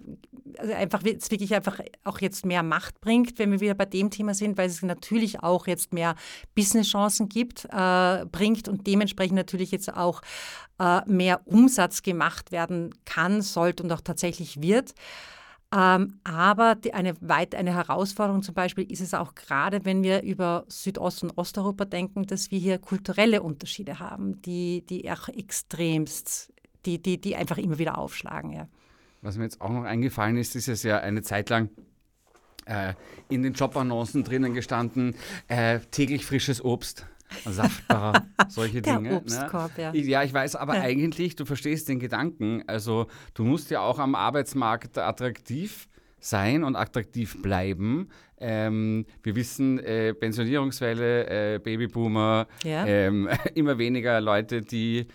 also 0.58 0.72
einfach 0.72 1.02
jetzt 1.04 1.30
wirklich 1.30 1.54
einfach 1.54 1.80
auch 2.04 2.20
jetzt 2.20 2.44
mehr 2.44 2.62
Macht 2.62 3.00
bringt, 3.00 3.38
wenn 3.38 3.52
wir 3.52 3.60
wieder 3.60 3.74
bei 3.74 3.86
dem 3.86 4.10
Thema 4.10 4.34
sind, 4.34 4.58
weil 4.58 4.68
es 4.68 4.82
natürlich 4.82 5.40
auch 5.42 5.66
jetzt 5.66 5.92
mehr 5.92 6.14
Businesschancen 6.54 7.28
gibt, 7.28 7.66
äh, 7.70 8.26
bringt 8.26 8.68
und 8.68 8.86
dementsprechend 8.86 9.36
natürlich 9.36 9.70
jetzt 9.70 9.94
auch 9.94 10.20
äh, 10.78 11.00
mehr 11.06 11.40
Umsatz 11.46 12.02
gemacht 12.02 12.52
werden 12.52 12.94
kann, 13.04 13.40
sollte 13.42 13.82
und 13.82 13.92
auch 13.92 14.02
tatsächlich 14.02 14.60
wird. 14.60 14.94
Ähm, 15.76 16.20
aber 16.24 16.74
die, 16.74 16.94
eine, 16.94 17.14
weit, 17.20 17.54
eine 17.54 17.74
Herausforderung 17.74 18.42
zum 18.42 18.54
Beispiel 18.54 18.90
ist 18.90 19.02
es 19.02 19.12
auch 19.12 19.34
gerade, 19.34 19.84
wenn 19.84 20.02
wir 20.02 20.22
über 20.22 20.64
Südost- 20.68 21.22
und 21.22 21.36
Osteuropa 21.36 21.84
denken, 21.84 22.26
dass 22.26 22.50
wir 22.50 22.58
hier 22.58 22.78
kulturelle 22.78 23.42
Unterschiede 23.42 23.98
haben, 23.98 24.40
die, 24.40 24.86
die 24.88 25.10
auch 25.10 25.28
extremst, 25.28 26.50
die, 26.86 27.02
die, 27.02 27.20
die 27.20 27.36
einfach 27.36 27.58
immer 27.58 27.78
wieder 27.78 27.98
aufschlagen. 27.98 28.52
Ja. 28.52 28.68
Was 29.20 29.36
mir 29.36 29.44
jetzt 29.44 29.60
auch 29.60 29.68
noch 29.68 29.84
eingefallen 29.84 30.38
ist, 30.38 30.56
ist 30.56 30.68
es 30.68 30.82
ja 30.82 31.00
eine 31.00 31.20
Zeit 31.20 31.50
lang 31.50 31.68
äh, 32.64 32.94
in 33.28 33.42
den 33.42 33.52
Jobannoncen 33.52 34.24
drinnen 34.24 34.54
gestanden, 34.54 35.14
äh, 35.48 35.80
täglich 35.90 36.24
frisches 36.24 36.64
Obst. 36.64 37.06
Saftbar, 37.44 38.26
solche 38.48 38.82
Der 38.82 38.96
Dinge. 38.96 39.16
Obstkorb, 39.16 39.76
ne? 39.76 39.82
ja. 39.82 39.92
ja, 39.94 40.22
ich 40.22 40.32
weiß, 40.32 40.56
aber 40.56 40.76
Ja. 40.76 40.82
eigentlich, 40.82 41.36
du 41.36 41.44
verstehst 41.44 41.88
den 41.88 41.98
Gedanken. 41.98 42.62
Also 42.66 43.06
du 43.34 43.44
musst 43.44 43.70
ja 43.70 43.80
auch 43.80 43.98
am 43.98 44.14
Arbeitsmarkt 44.14 44.98
attraktiv 44.98 45.88
sein 46.18 46.64
und 46.64 46.76
attraktiv 46.76 47.40
bleiben. 47.42 48.08
Ähm, 48.38 49.06
wir 49.22 49.36
wissen, 49.36 49.78
äh, 49.78 50.12
Pensionierungswelle, 50.14 51.54
äh, 51.54 51.58
Babyboomer, 51.58 52.46
Ja. 52.64 52.84
ähm, 52.86 53.28
immer 53.54 53.78
weniger 53.78 54.20
Leute, 54.20 54.60
die 54.62 55.06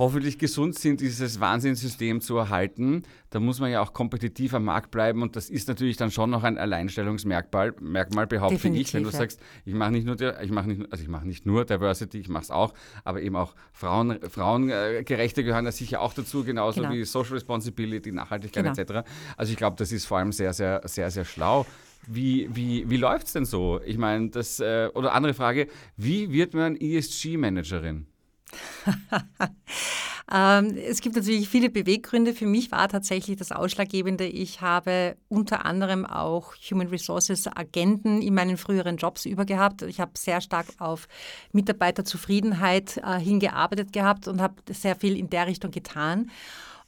hoffentlich 0.00 0.38
gesund 0.38 0.78
sind, 0.78 1.02
dieses 1.02 1.40
Wahnsinnssystem 1.40 2.22
zu 2.22 2.38
erhalten. 2.38 3.02
Da 3.28 3.38
muss 3.38 3.60
man 3.60 3.70
ja 3.70 3.82
auch 3.82 3.92
kompetitiv 3.92 4.54
am 4.54 4.64
Markt 4.64 4.90
bleiben 4.90 5.20
und 5.20 5.36
das 5.36 5.50
ist 5.50 5.68
natürlich 5.68 5.98
dann 5.98 6.10
schon 6.10 6.30
noch 6.30 6.42
ein 6.42 6.56
Alleinstellungsmerkmal, 6.56 7.74
Merkmal, 7.82 8.26
behaupte 8.26 8.54
ich, 8.54 8.64
wenn 8.64 8.72
du 8.72 8.78
Definitiv, 8.78 9.12
ja. 9.12 9.18
sagst, 9.18 9.40
ich 9.66 9.74
mache 9.74 9.90
nicht 9.90 10.06
nur, 10.06 10.16
der- 10.16 10.42
ich 10.42 10.50
mache 10.50 10.68
nicht, 10.68 10.90
also 10.90 11.02
ich 11.02 11.08
mache 11.10 11.26
nicht 11.26 11.44
nur 11.44 11.66
Diversity, 11.66 12.18
ich 12.18 12.28
mache 12.30 12.44
es 12.44 12.50
auch, 12.50 12.72
aber 13.04 13.20
eben 13.20 13.36
auch 13.36 13.54
Frauen, 13.74 14.18
Frauengerechte 14.26 15.44
gehören 15.44 15.66
da 15.66 15.72
sicher 15.72 16.00
auch 16.00 16.14
dazu, 16.14 16.44
genauso 16.44 16.80
Genau. 16.80 16.94
wie 16.94 17.04
Social 17.04 17.34
Responsibility, 17.34 18.10
Nachhaltigkeit 18.10 18.64
Genau. 18.64 18.76
etc. 19.02 19.06
Also 19.36 19.52
ich 19.52 19.58
glaube, 19.58 19.76
das 19.76 19.92
ist 19.92 20.06
vor 20.06 20.16
allem 20.16 20.32
sehr, 20.32 20.54
sehr, 20.54 20.80
sehr, 20.86 21.10
sehr 21.10 21.26
schlau. 21.26 21.66
Wie, 22.06 22.48
wie, 22.54 22.88
wie 22.88 22.96
läuft 22.96 23.26
es 23.26 23.34
denn 23.34 23.44
so? 23.44 23.78
Ich 23.84 23.98
meine, 23.98 24.30
das, 24.30 24.58
äh, 24.60 24.88
oder 24.94 25.12
andere 25.12 25.34
Frage, 25.34 25.68
wie 25.98 26.32
wird 26.32 26.54
man 26.54 26.74
ESG-Managerin? 26.76 28.06
Ähm, 30.32 30.76
es 30.76 31.00
gibt 31.00 31.16
natürlich 31.16 31.48
viele 31.48 31.70
Beweggründe. 31.70 32.34
Für 32.34 32.46
mich 32.46 32.70
war 32.70 32.88
tatsächlich 32.88 33.36
das 33.36 33.50
Ausschlaggebende. 33.50 34.26
Ich 34.26 34.60
habe 34.60 35.16
unter 35.28 35.66
anderem 35.66 36.06
auch 36.06 36.54
Human 36.70 36.86
Resources 36.86 37.48
Agenten 37.48 38.22
in 38.22 38.34
meinen 38.34 38.56
früheren 38.56 38.96
Jobs 38.96 39.26
übergehabt. 39.26 39.82
Ich 39.82 39.98
habe 39.98 40.12
sehr 40.16 40.40
stark 40.40 40.66
auf 40.78 41.08
Mitarbeiterzufriedenheit 41.52 42.98
äh, 42.98 43.18
hingearbeitet 43.18 43.92
gehabt 43.92 44.28
und 44.28 44.40
habe 44.40 44.54
sehr 44.70 44.94
viel 44.94 45.16
in 45.16 45.30
der 45.30 45.48
Richtung 45.48 45.72
getan 45.72 46.30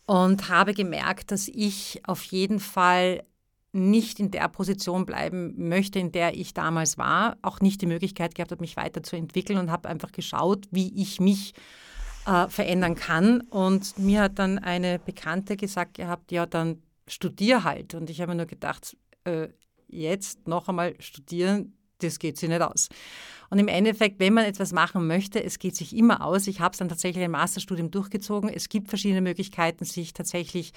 und 0.07 0.49
habe 0.49 0.73
gemerkt, 0.73 1.33
dass 1.33 1.49
ich 1.49 2.01
auf 2.07 2.23
jeden 2.25 2.61
Fall 2.61 3.25
nicht 3.73 4.21
in 4.21 4.31
der 4.31 4.49
Position 4.49 5.07
bleiben 5.07 5.55
möchte, 5.69 5.99
in 5.99 6.13
der 6.13 6.37
ich 6.37 6.53
damals 6.53 6.99
war, 6.99 7.37
auch 7.43 7.61
nicht 7.61 7.81
die 7.81 7.87
Möglichkeit 7.87 8.35
gehabt 8.35 8.53
habe, 8.53 8.61
mich 8.61 8.77
weiterzuentwickeln 8.77 9.59
und 9.59 9.71
habe 9.71 9.89
einfach 9.89 10.13
geschaut, 10.13 10.67
wie 10.71 10.93
ich 10.95 11.21
mich 11.21 11.55
äh, 12.27 12.49
verändern 12.49 12.95
kann. 12.95 13.41
Und 13.41 13.99
mir 13.99 14.23
hat 14.23 14.39
dann 14.39 14.59
eine 14.59 14.99
Bekannte 14.99 15.57
gesagt 15.57 15.95
gehabt, 15.95 16.33
ja, 16.33 16.45
dann 16.45 16.83
studier 17.09 17.65
halt. 17.65 17.95
Und 17.95 18.11
ich 18.11 18.21
habe 18.21 18.33
mir 18.33 18.37
nur 18.37 18.47
gedacht, 18.47 18.97
äh, 19.25 19.49
jetzt 19.89 20.47
noch 20.47 20.69
einmal 20.69 20.95
studieren, 21.01 21.77
das 21.99 22.19
geht 22.19 22.37
sich 22.37 22.49
nicht 22.49 22.61
aus. 22.61 22.89
Und 23.49 23.59
im 23.59 23.69
Endeffekt, 23.69 24.19
wenn 24.19 24.35
man 24.35 24.45
etwas 24.45 24.73
machen 24.73 25.07
möchte, 25.07 25.43
es 25.43 25.59
geht 25.59 25.77
sich 25.77 25.95
immer 25.97 26.25
aus. 26.25 26.47
Ich 26.47 26.61
habe 26.61 26.73
es 26.73 26.79
dann 26.79 26.89
tatsächlich 26.89 27.25
ein 27.25 27.31
Masterstudium 27.31 27.91
durchgezogen. 27.91 28.51
Es 28.51 28.69
gibt 28.69 28.89
verschiedene 28.89 29.21
Möglichkeiten, 29.21 29.85
sich 29.85 30.13
tatsächlich 30.13 30.73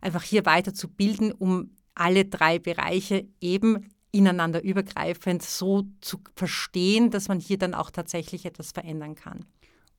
einfach 0.00 0.22
hier 0.22 0.46
weiterzubilden, 0.46 1.32
um 1.32 1.70
alle 1.98 2.24
drei 2.24 2.58
Bereiche 2.58 3.26
eben 3.40 3.90
ineinander 4.10 4.62
übergreifend 4.62 5.42
so 5.42 5.84
zu 6.00 6.18
verstehen, 6.34 7.10
dass 7.10 7.28
man 7.28 7.40
hier 7.40 7.58
dann 7.58 7.74
auch 7.74 7.90
tatsächlich 7.90 8.46
etwas 8.46 8.72
verändern 8.72 9.14
kann. 9.14 9.44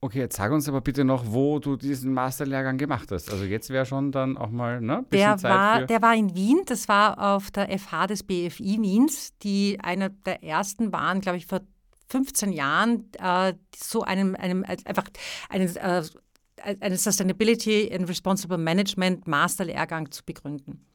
Okay, 0.02 0.20
jetzt 0.20 0.38
sag 0.38 0.54
uns 0.54 0.70
aber 0.70 0.80
bitte 0.80 1.04
noch, 1.04 1.26
wo 1.28 1.60
du 1.60 1.76
diesen 1.76 2.14
Masterlehrgang 2.14 2.78
gemacht 2.78 3.12
hast. 3.12 3.30
Also 3.32 3.44
jetzt 3.44 3.70
wäre 3.70 3.86
schon 3.86 4.14
dann 4.14 4.38
auch 4.38 4.50
mal 4.50 4.80
ne, 4.80 5.04
bisschen 5.10 5.28
Der 5.28 5.38
Zeit 5.38 5.52
war, 5.52 5.80
für... 5.82 5.86
der 5.88 6.02
war 6.02 6.16
in 6.16 6.34
Wien, 6.36 6.62
das 6.66 6.88
war 6.88 7.36
auf 7.36 7.52
der 7.52 7.78
FH 7.78 8.08
des 8.08 8.24
BFI 8.24 8.78
Wiens, 8.82 9.38
die 9.40 9.78
einer 9.82 10.10
der 10.10 10.42
ersten 10.42 10.94
waren, 10.94 11.20
glaube 11.20 11.38
ich, 11.38 11.46
vor 11.46 11.60
15 12.08 12.54
Jahren, 12.54 13.12
äh, 13.20 13.54
so 13.76 14.04
einem, 14.04 14.36
einem 14.36 14.64
einfach 14.64 15.06
einen, 15.50 15.76
äh, 15.76 16.04
einen 16.80 16.98
Sustainability 16.98 17.92
and 17.94 18.08
Responsible 18.08 18.58
Management 18.58 19.28
Masterlehrgang 19.28 20.10
zu 20.12 20.24
begründen. 20.24 20.86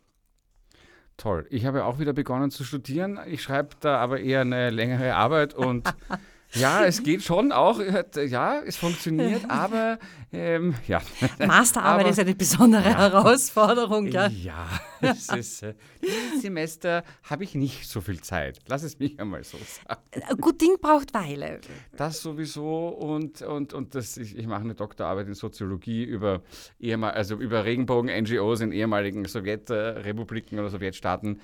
Toll. 1.17 1.47
Ich 1.51 1.65
habe 1.65 1.85
auch 1.85 1.99
wieder 1.99 2.13
begonnen 2.13 2.51
zu 2.51 2.65
studieren. 2.65 3.21
Ich 3.27 3.43
schreibe 3.43 3.71
da 3.81 3.99
aber 3.99 4.21
eher 4.21 4.41
eine 4.41 4.71
längere 4.71 5.15
Arbeit 5.15 5.55
und 5.55 5.89
ja, 6.55 6.85
es 6.85 7.03
geht 7.03 7.23
schon 7.23 7.53
auch. 7.53 7.81
Ja, 8.27 8.61
es 8.61 8.77
funktioniert, 8.77 9.43
aber 9.49 9.99
ähm, 10.33 10.75
ja. 10.89 11.01
Masterarbeit 11.45 12.03
Aber- 12.03 12.11
ist 12.11 12.19
eine 12.19 12.35
besondere 12.35 12.85
Ja. 12.91 12.99
Herausforderung. 12.99 14.07
Ja. 14.09 14.29
Ja, 14.29 14.67
es 15.01 15.29
ist, 15.29 15.63
äh, 15.63 15.75
dieses 16.03 16.43
Semester 16.43 17.05
habe 17.25 17.45
ich 17.45 17.55
nicht 17.55 17.89
so 17.89 18.01
viel 18.01 18.21
Zeit. 18.21 18.59
Lass 18.67 18.83
es 18.83 18.99
mich 18.99 19.19
einmal 19.21 19.45
so 19.45 19.57
sagen. 19.59 20.01
Ein 20.29 20.37
gut 20.39 20.61
Ding 20.61 20.77
braucht 20.81 21.15
Weile. 21.15 21.61
Das 21.97 22.21
sowieso 22.23 22.89
und, 22.89 23.43
und, 23.43 23.73
und 23.73 23.95
das, 23.95 24.17
ich, 24.17 24.37
ich 24.37 24.47
mache 24.47 24.63
eine 24.63 24.75
Doktorarbeit 24.75 25.27
in 25.29 25.35
Soziologie 25.35 26.05
über, 26.05 26.43
ehemal, 26.81 27.13
also 27.13 27.37
über 27.37 27.65
Regenbogen-NGOs 27.65 28.61
in 28.61 28.73
ehemaligen 28.73 29.25
Sowjetrepubliken 29.25 30.59
oder 30.59 30.71
Sowjetstaaten. 30.71 31.41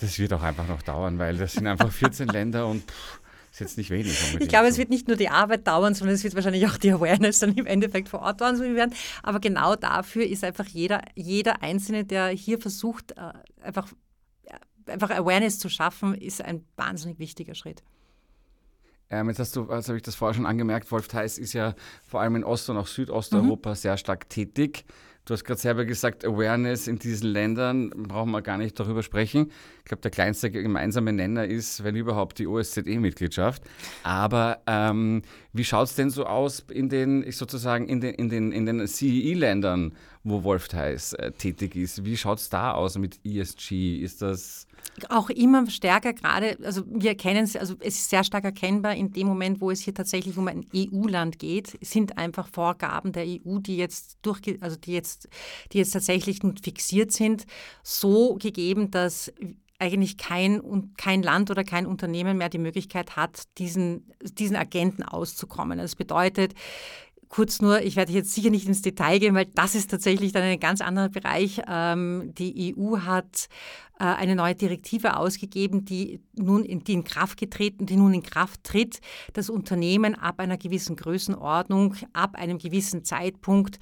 Das 0.00 0.18
wird 0.20 0.32
auch 0.32 0.42
einfach 0.42 0.68
noch 0.68 0.82
dauern, 0.82 1.18
weil 1.18 1.36
das 1.38 1.54
sind 1.54 1.66
einfach 1.66 1.90
14 1.90 2.28
Länder 2.28 2.66
und 2.68 2.88
pff, 2.88 3.20
ist 3.50 3.60
jetzt 3.60 3.78
nicht 3.78 3.90
wenig. 3.90 4.36
Ich 4.40 4.48
glaube, 4.48 4.68
es 4.68 4.78
wird 4.78 4.90
nicht 4.90 5.08
nur 5.08 5.16
die 5.16 5.28
Arbeit 5.28 5.66
dauern, 5.66 5.94
sondern 5.94 6.14
es 6.14 6.24
wird 6.24 6.34
wahrscheinlich 6.34 6.66
auch 6.66 6.76
die 6.76 6.92
Awareness 6.92 7.38
dann 7.40 7.54
im 7.54 7.66
Endeffekt 7.66 8.08
vor 8.08 8.20
Ort 8.20 8.40
dauern 8.40 8.56
so 8.56 8.62
werden. 8.62 8.94
Aber 9.22 9.40
genau 9.40 9.76
dafür 9.76 10.26
ist 10.26 10.44
einfach 10.44 10.66
jeder, 10.66 11.02
jeder 11.14 11.62
Einzelne, 11.62 12.04
der 12.04 12.28
hier 12.28 12.58
versucht, 12.58 13.12
äh, 13.12 13.32
einfach, 13.62 13.88
ja, 14.48 14.58
einfach 14.86 15.10
Awareness 15.10 15.58
zu 15.58 15.68
schaffen, 15.68 16.14
ist 16.14 16.42
ein 16.42 16.64
wahnsinnig 16.76 17.18
wichtiger 17.18 17.54
Schritt. 17.54 17.82
Ähm, 19.10 19.28
jetzt 19.28 19.38
hast 19.38 19.56
du, 19.56 19.70
also 19.70 19.88
habe 19.88 19.96
ich 19.96 20.02
das 20.02 20.14
vorher 20.14 20.34
schon 20.34 20.46
angemerkt, 20.46 20.90
Wolf 20.92 21.08
Theis 21.08 21.38
ist 21.38 21.54
ja 21.54 21.74
vor 22.06 22.20
allem 22.20 22.36
in 22.36 22.44
Ost- 22.44 22.68
und 22.68 22.76
auch 22.76 22.86
Südosteuropa 22.86 23.74
sehr 23.74 23.96
stark 23.96 24.28
tätig. 24.28 24.84
Du 25.28 25.34
hast 25.34 25.44
gerade 25.44 25.60
selber 25.60 25.84
gesagt, 25.84 26.24
Awareness 26.24 26.88
in 26.88 26.98
diesen 26.98 27.28
Ländern, 27.28 27.90
brauchen 27.90 28.30
wir 28.30 28.40
gar 28.40 28.56
nicht 28.56 28.80
darüber 28.80 29.02
sprechen. 29.02 29.52
Ich 29.80 29.84
glaube, 29.84 30.00
der 30.00 30.10
kleinste 30.10 30.50
gemeinsame 30.50 31.12
Nenner 31.12 31.44
ist, 31.44 31.84
wenn 31.84 31.96
überhaupt, 31.96 32.38
die 32.38 32.46
OSZE-Mitgliedschaft. 32.46 33.62
Aber 34.04 34.62
ähm, 34.66 35.20
wie 35.52 35.64
schaut 35.64 35.88
es 35.88 35.96
denn 35.96 36.08
so 36.08 36.24
aus 36.24 36.64
in 36.72 36.88
den, 36.88 37.22
ich 37.28 37.36
sozusagen, 37.36 37.88
in 37.88 38.00
den, 38.00 38.14
in 38.14 38.30
den, 38.30 38.52
in 38.52 38.64
den 38.64 38.86
CEE-Ländern, 38.86 39.92
wo 40.24 40.44
Wolf 40.44 40.68
Theis 40.68 41.12
äh, 41.12 41.30
tätig 41.32 41.76
ist? 41.76 42.06
Wie 42.06 42.16
schaut 42.16 42.38
es 42.38 42.48
da 42.48 42.72
aus 42.72 42.96
mit 42.96 43.20
ESG? 43.22 43.98
Ist 43.98 44.22
das 44.22 44.66
Auch 45.08 45.30
immer 45.30 45.68
stärker 45.70 46.12
gerade, 46.12 46.58
also 46.64 46.82
wir 46.86 47.10
erkennen 47.10 47.44
es, 47.44 47.56
also 47.56 47.74
es 47.80 47.98
ist 47.98 48.10
sehr 48.10 48.24
stark 48.24 48.44
erkennbar 48.44 48.94
in 48.94 49.12
dem 49.12 49.28
Moment, 49.28 49.60
wo 49.60 49.70
es 49.70 49.80
hier 49.80 49.94
tatsächlich 49.94 50.36
um 50.36 50.48
ein 50.48 50.66
EU-Land 50.74 51.38
geht, 51.38 51.78
sind 51.80 52.18
einfach 52.18 52.48
Vorgaben 52.48 53.12
der 53.12 53.24
EU, 53.24 53.58
die 53.58 53.76
jetzt 53.76 54.18
durchge 54.22 54.58
also 54.60 54.76
die 54.76 54.92
jetzt, 54.92 55.28
die 55.72 55.78
jetzt 55.78 55.92
tatsächlich 55.92 56.40
fixiert 56.62 57.12
sind, 57.12 57.44
so 57.82 58.34
gegeben, 58.34 58.90
dass 58.90 59.32
eigentlich 59.78 60.16
kein, 60.16 60.92
kein 60.96 61.22
Land 61.22 61.50
oder 61.50 61.62
kein 61.62 61.86
Unternehmen 61.86 62.36
mehr 62.36 62.48
die 62.48 62.58
Möglichkeit 62.58 63.16
hat, 63.16 63.44
diesen, 63.58 64.12
diesen 64.22 64.56
Agenten 64.56 65.04
auszukommen. 65.04 65.78
Das 65.78 65.94
bedeutet, 65.94 66.54
Kurz 67.28 67.60
nur, 67.60 67.82
ich 67.82 67.96
werde 67.96 68.12
jetzt 68.12 68.34
sicher 68.34 68.50
nicht 68.50 68.66
ins 68.66 68.82
Detail 68.82 69.18
gehen, 69.18 69.34
weil 69.34 69.46
das 69.54 69.74
ist 69.74 69.90
tatsächlich 69.90 70.32
dann 70.32 70.42
ein 70.42 70.60
ganz 70.60 70.80
anderer 70.80 71.10
Bereich. 71.10 71.60
Ähm, 71.68 72.32
die 72.38 72.74
EU 72.76 73.00
hat 73.00 73.48
äh, 73.98 74.04
eine 74.04 74.34
neue 74.34 74.54
Direktive 74.54 75.16
ausgegeben, 75.16 75.84
die 75.84 76.20
nun 76.34 76.64
in, 76.64 76.84
die 76.84 76.94
in 76.94 77.04
Kraft 77.04 77.38
getreten, 77.38 77.84
die 77.84 77.96
nun 77.96 78.14
in 78.14 78.22
Kraft 78.22 78.64
tritt, 78.64 79.00
dass 79.34 79.50
Unternehmen 79.50 80.14
ab 80.14 80.40
einer 80.40 80.56
gewissen 80.56 80.96
Größenordnung, 80.96 81.96
ab 82.12 82.34
einem 82.34 82.58
gewissen 82.58 83.04
Zeitpunkt 83.04 83.78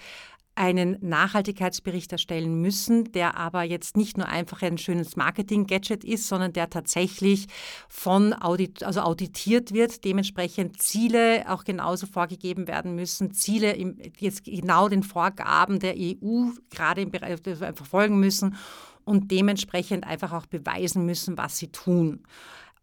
einen 0.57 0.97
Nachhaltigkeitsbericht 1.01 2.11
erstellen 2.13 2.61
müssen, 2.61 3.13
der 3.13 3.37
aber 3.37 3.63
jetzt 3.63 3.97
nicht 3.97 4.17
nur 4.17 4.27
einfach 4.27 4.63
ein 4.63 4.79
schönes 4.79 5.15
Marketing-Gadget 5.15 6.03
ist, 6.03 6.27
sondern 6.27 6.53
der 6.53 6.71
tatsächlich 6.71 7.47
von 7.89 8.33
Audit, 8.33 8.83
also 8.83 9.03
auditiert 9.03 9.73
wird, 9.73 10.05
dementsprechend 10.05 10.83
Ziele 10.83 11.45
auch 11.49 11.65
genauso 11.65 12.07
vorgegeben 12.07 12.67
werden 12.67 12.95
müssen, 12.95 13.33
Ziele 13.33 13.73
im, 13.73 13.99
jetzt 14.19 14.45
genau 14.45 14.89
den 14.89 15.03
Vorgaben 15.03 15.79
der 15.79 15.95
EU 15.97 16.51
gerade 16.71 17.03
im 17.03 17.11
Bereich 17.11 17.39
einfach 17.63 17.87
folgen 17.87 18.19
müssen 18.19 18.57
und 19.05 19.31
dementsprechend 19.31 20.05
einfach 20.05 20.33
auch 20.33 20.47
beweisen 20.47 21.07
müssen, 21.07 21.39
was 21.39 21.59
sie 21.59 21.69
tun. 21.69 22.25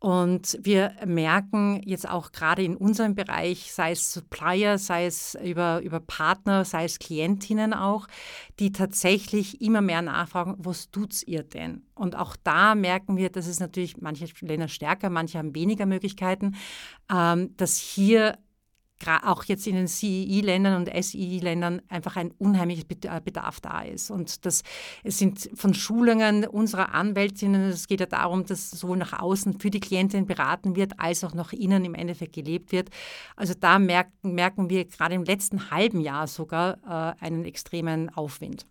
Und 0.03 0.59
wir 0.61 0.91
merken 1.05 1.79
jetzt 1.85 2.09
auch 2.09 2.33
gerade 2.33 2.61
in 2.61 2.75
unserem 2.75 3.15
Bereich, 3.15 3.71
sei 3.71 3.93
es 3.93 4.11
Supplier, 4.11 4.77
sei 4.77 5.05
es 5.05 5.33
über, 5.41 5.79
über 5.81 6.01
Partner, 6.01 6.65
sei 6.65 6.83
es 6.83 6.99
Klientinnen 6.99 7.73
auch, 7.73 8.07
die 8.59 8.73
tatsächlich 8.73 9.61
immer 9.61 9.79
mehr 9.79 10.01
nachfragen, 10.01 10.55
was 10.57 10.91
tut's 10.91 11.23
ihr 11.23 11.43
denn? 11.43 11.83
Und 11.95 12.17
auch 12.17 12.35
da 12.43 12.75
merken 12.75 13.15
wir, 13.15 13.29
dass 13.29 13.47
es 13.47 13.61
natürlich 13.61 14.01
manche 14.01 14.27
Länder 14.41 14.67
stärker, 14.67 15.09
manche 15.09 15.37
haben 15.37 15.55
weniger 15.55 15.85
Möglichkeiten, 15.85 16.57
ähm, 17.09 17.55
dass 17.55 17.77
hier 17.77 18.37
auch 19.07 19.43
jetzt 19.45 19.67
in 19.67 19.75
den 19.75 19.87
CEE-Ländern 19.87 20.75
und 20.75 21.03
SEE-Ländern 21.03 21.81
einfach 21.89 22.15
ein 22.15 22.31
unheimlicher 22.31 22.83
äh, 22.89 23.21
Bedarf 23.21 23.59
da 23.61 23.81
ist. 23.81 24.11
Und 24.11 24.45
das, 24.45 24.63
es 25.03 25.17
sind 25.17 25.49
von 25.55 25.73
Schulungen 25.73 26.45
unserer 26.45 26.93
Anwältinnen, 26.93 27.69
es 27.69 27.87
geht 27.87 27.99
ja 27.99 28.05
darum, 28.05 28.45
dass 28.45 28.71
sowohl 28.71 28.97
nach 28.97 29.19
außen 29.19 29.59
für 29.59 29.69
die 29.69 29.79
Klientin 29.79 30.25
beraten 30.25 30.75
wird, 30.75 30.99
als 30.99 31.23
auch 31.23 31.33
nach 31.33 31.53
innen 31.53 31.85
im 31.85 31.95
Endeffekt 31.95 32.33
gelebt 32.33 32.71
wird. 32.71 32.89
Also 33.35 33.53
da 33.59 33.79
merken, 33.79 34.33
merken 34.33 34.69
wir 34.69 34.85
gerade 34.85 35.15
im 35.15 35.23
letzten 35.23 35.71
halben 35.71 36.01
Jahr 36.01 36.27
sogar 36.27 36.77
äh, 37.19 37.23
einen 37.23 37.45
extremen 37.45 38.09
Aufwind. 38.09 38.65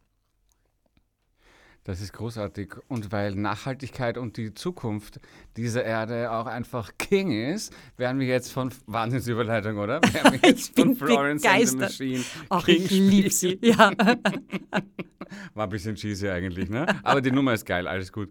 Das 1.85 2.01
ist 2.01 2.13
großartig. 2.13 2.75
Und 2.87 3.11
weil 3.11 3.35
Nachhaltigkeit 3.35 4.17
und 4.17 4.37
die 4.37 4.55
Zukunft 4.55 5.19
dieser 5.57 5.85
Erde 5.85 6.31
auch 6.31 6.47
einfach 6.47 6.93
King 6.97 7.33
ist, 7.33 7.75
werden 7.97 8.21
wir 8.21 8.29
jetzt 8.29 8.53
von 8.53 8.73
Wahnsinnsüberleitung, 8.87 9.79
oder? 9.79 10.01
Werden 10.13 10.41
wir 10.41 10.49
jetzt 10.49 10.69
ich 10.69 10.75
bin 10.75 10.95
von 10.95 11.09
Florence 11.09 11.43
begeistert. 11.43 11.83
and 11.83 11.93
the 11.93 12.05
Machine 12.05 12.25
Ach, 12.51 12.65
King 12.65 12.85
ich 12.85 12.91
liebe 12.91 13.31
sie. 13.31 13.59
Ja. 13.63 13.91
War 15.55 15.65
ein 15.65 15.71
bisschen 15.71 15.97
cheesy 15.97 16.29
eigentlich, 16.29 16.71
ne? 16.71 16.87
Aber 17.03 17.21
die 17.21 17.33
Nummer 17.33 17.53
ist 17.55 17.67
geil, 17.67 17.89
alles 17.89 18.13
gut. 18.13 18.31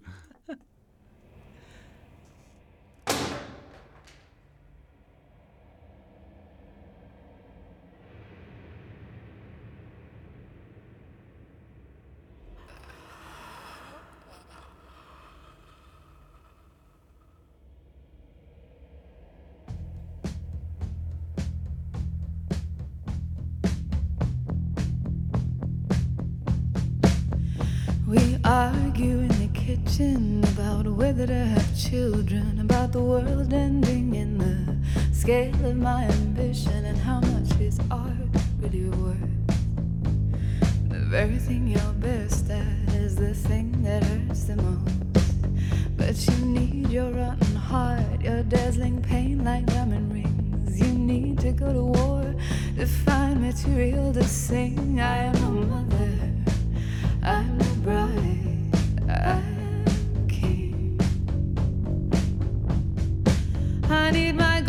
Whether 31.21 31.33
to 31.35 31.45
have 31.45 31.77
children, 31.77 32.59
about 32.61 32.91
the 32.91 32.99
world 32.99 33.53
ending 33.53 34.15
in 34.15 34.39
the 34.39 35.15
scale 35.15 35.53
of 35.65 35.77
my 35.77 36.05
ambition, 36.05 36.83
and 36.83 36.97
how 36.97 37.19
much 37.19 37.51
is 37.59 37.79
art 37.91 38.11
really 38.59 38.89
worth. 38.89 39.17
The 40.89 40.97
very 40.97 41.37
thing 41.37 41.67
you're 41.67 41.93
best 41.99 42.49
at 42.49 42.95
is 42.95 43.17
the 43.17 43.35
thing 43.35 43.83
that 43.83 44.03
hurts 44.03 44.45
the 44.45 44.55
most. 44.55 44.89
But 45.95 46.15
you 46.27 46.43
need 46.43 46.89
your 46.89 47.11
rotten 47.11 47.55
heart, 47.55 48.21
your 48.21 48.41
dazzling 48.41 49.03
pain 49.03 49.43
like 49.43 49.67
diamond 49.67 50.11
rings. 50.11 50.81
You 50.81 50.91
need 50.91 51.37
to 51.41 51.51
go 51.51 51.71
to 51.71 51.83
war 51.83 52.35
to 52.77 52.87
find 52.87 53.41
material 53.41 54.11
to 54.13 54.23
sing. 54.23 54.99
I 54.99 55.17
am 55.17 55.35
a 55.35 55.51
mother, 55.51 56.13
I'm 57.21 57.61
a 57.61 57.73
bride. 57.85 58.71
I 59.07 59.60
need 64.11 64.35
my 64.35 64.60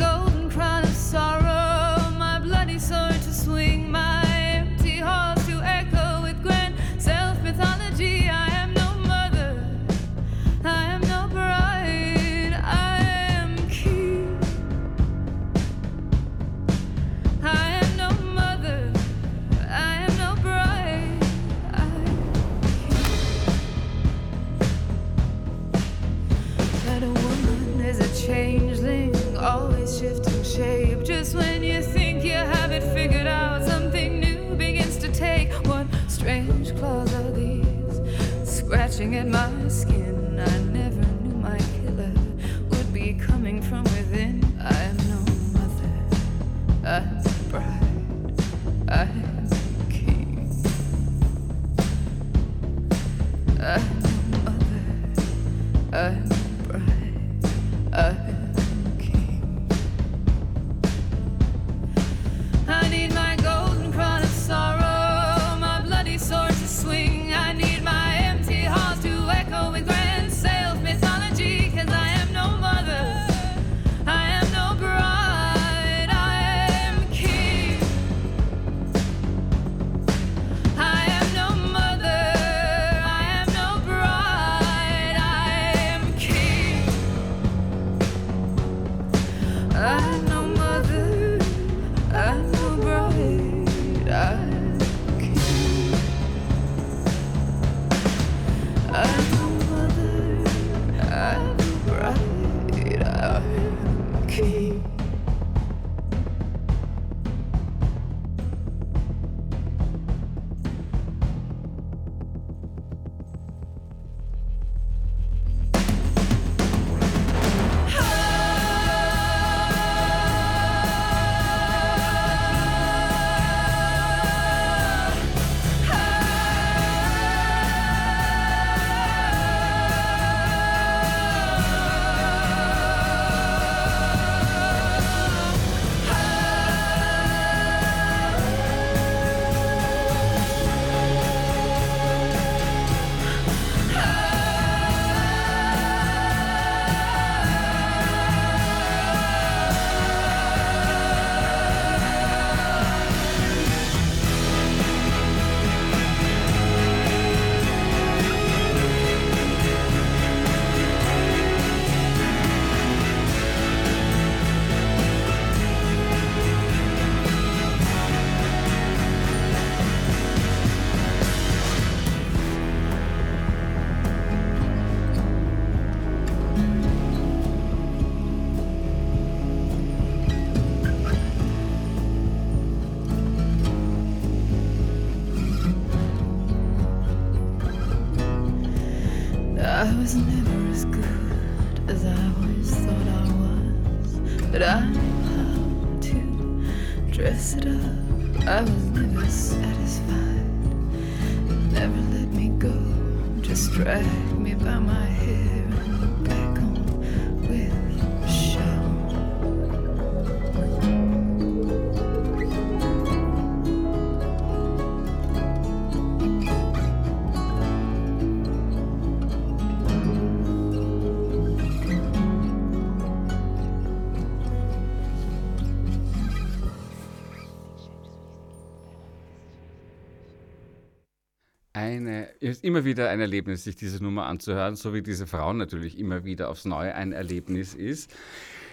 ist 232.63 232.65
immer 232.65 232.85
wieder 232.85 233.11
ein 233.11 233.21
Erlebnis, 233.21 233.65
sich 233.65 233.77
diese 233.77 234.03
Nummer 234.03 234.27
anzuhören, 234.27 234.77
so 234.77 234.95
wie 234.95 235.03
diese 235.03 235.27
Frauen 235.27 235.57
natürlich 235.57 235.99
immer 235.99 236.25
wieder 236.25 236.49
aufs 236.49 236.65
Neue 236.65 236.95
ein 236.95 237.13
Erlebnis 237.13 237.75
ist. 237.75 238.15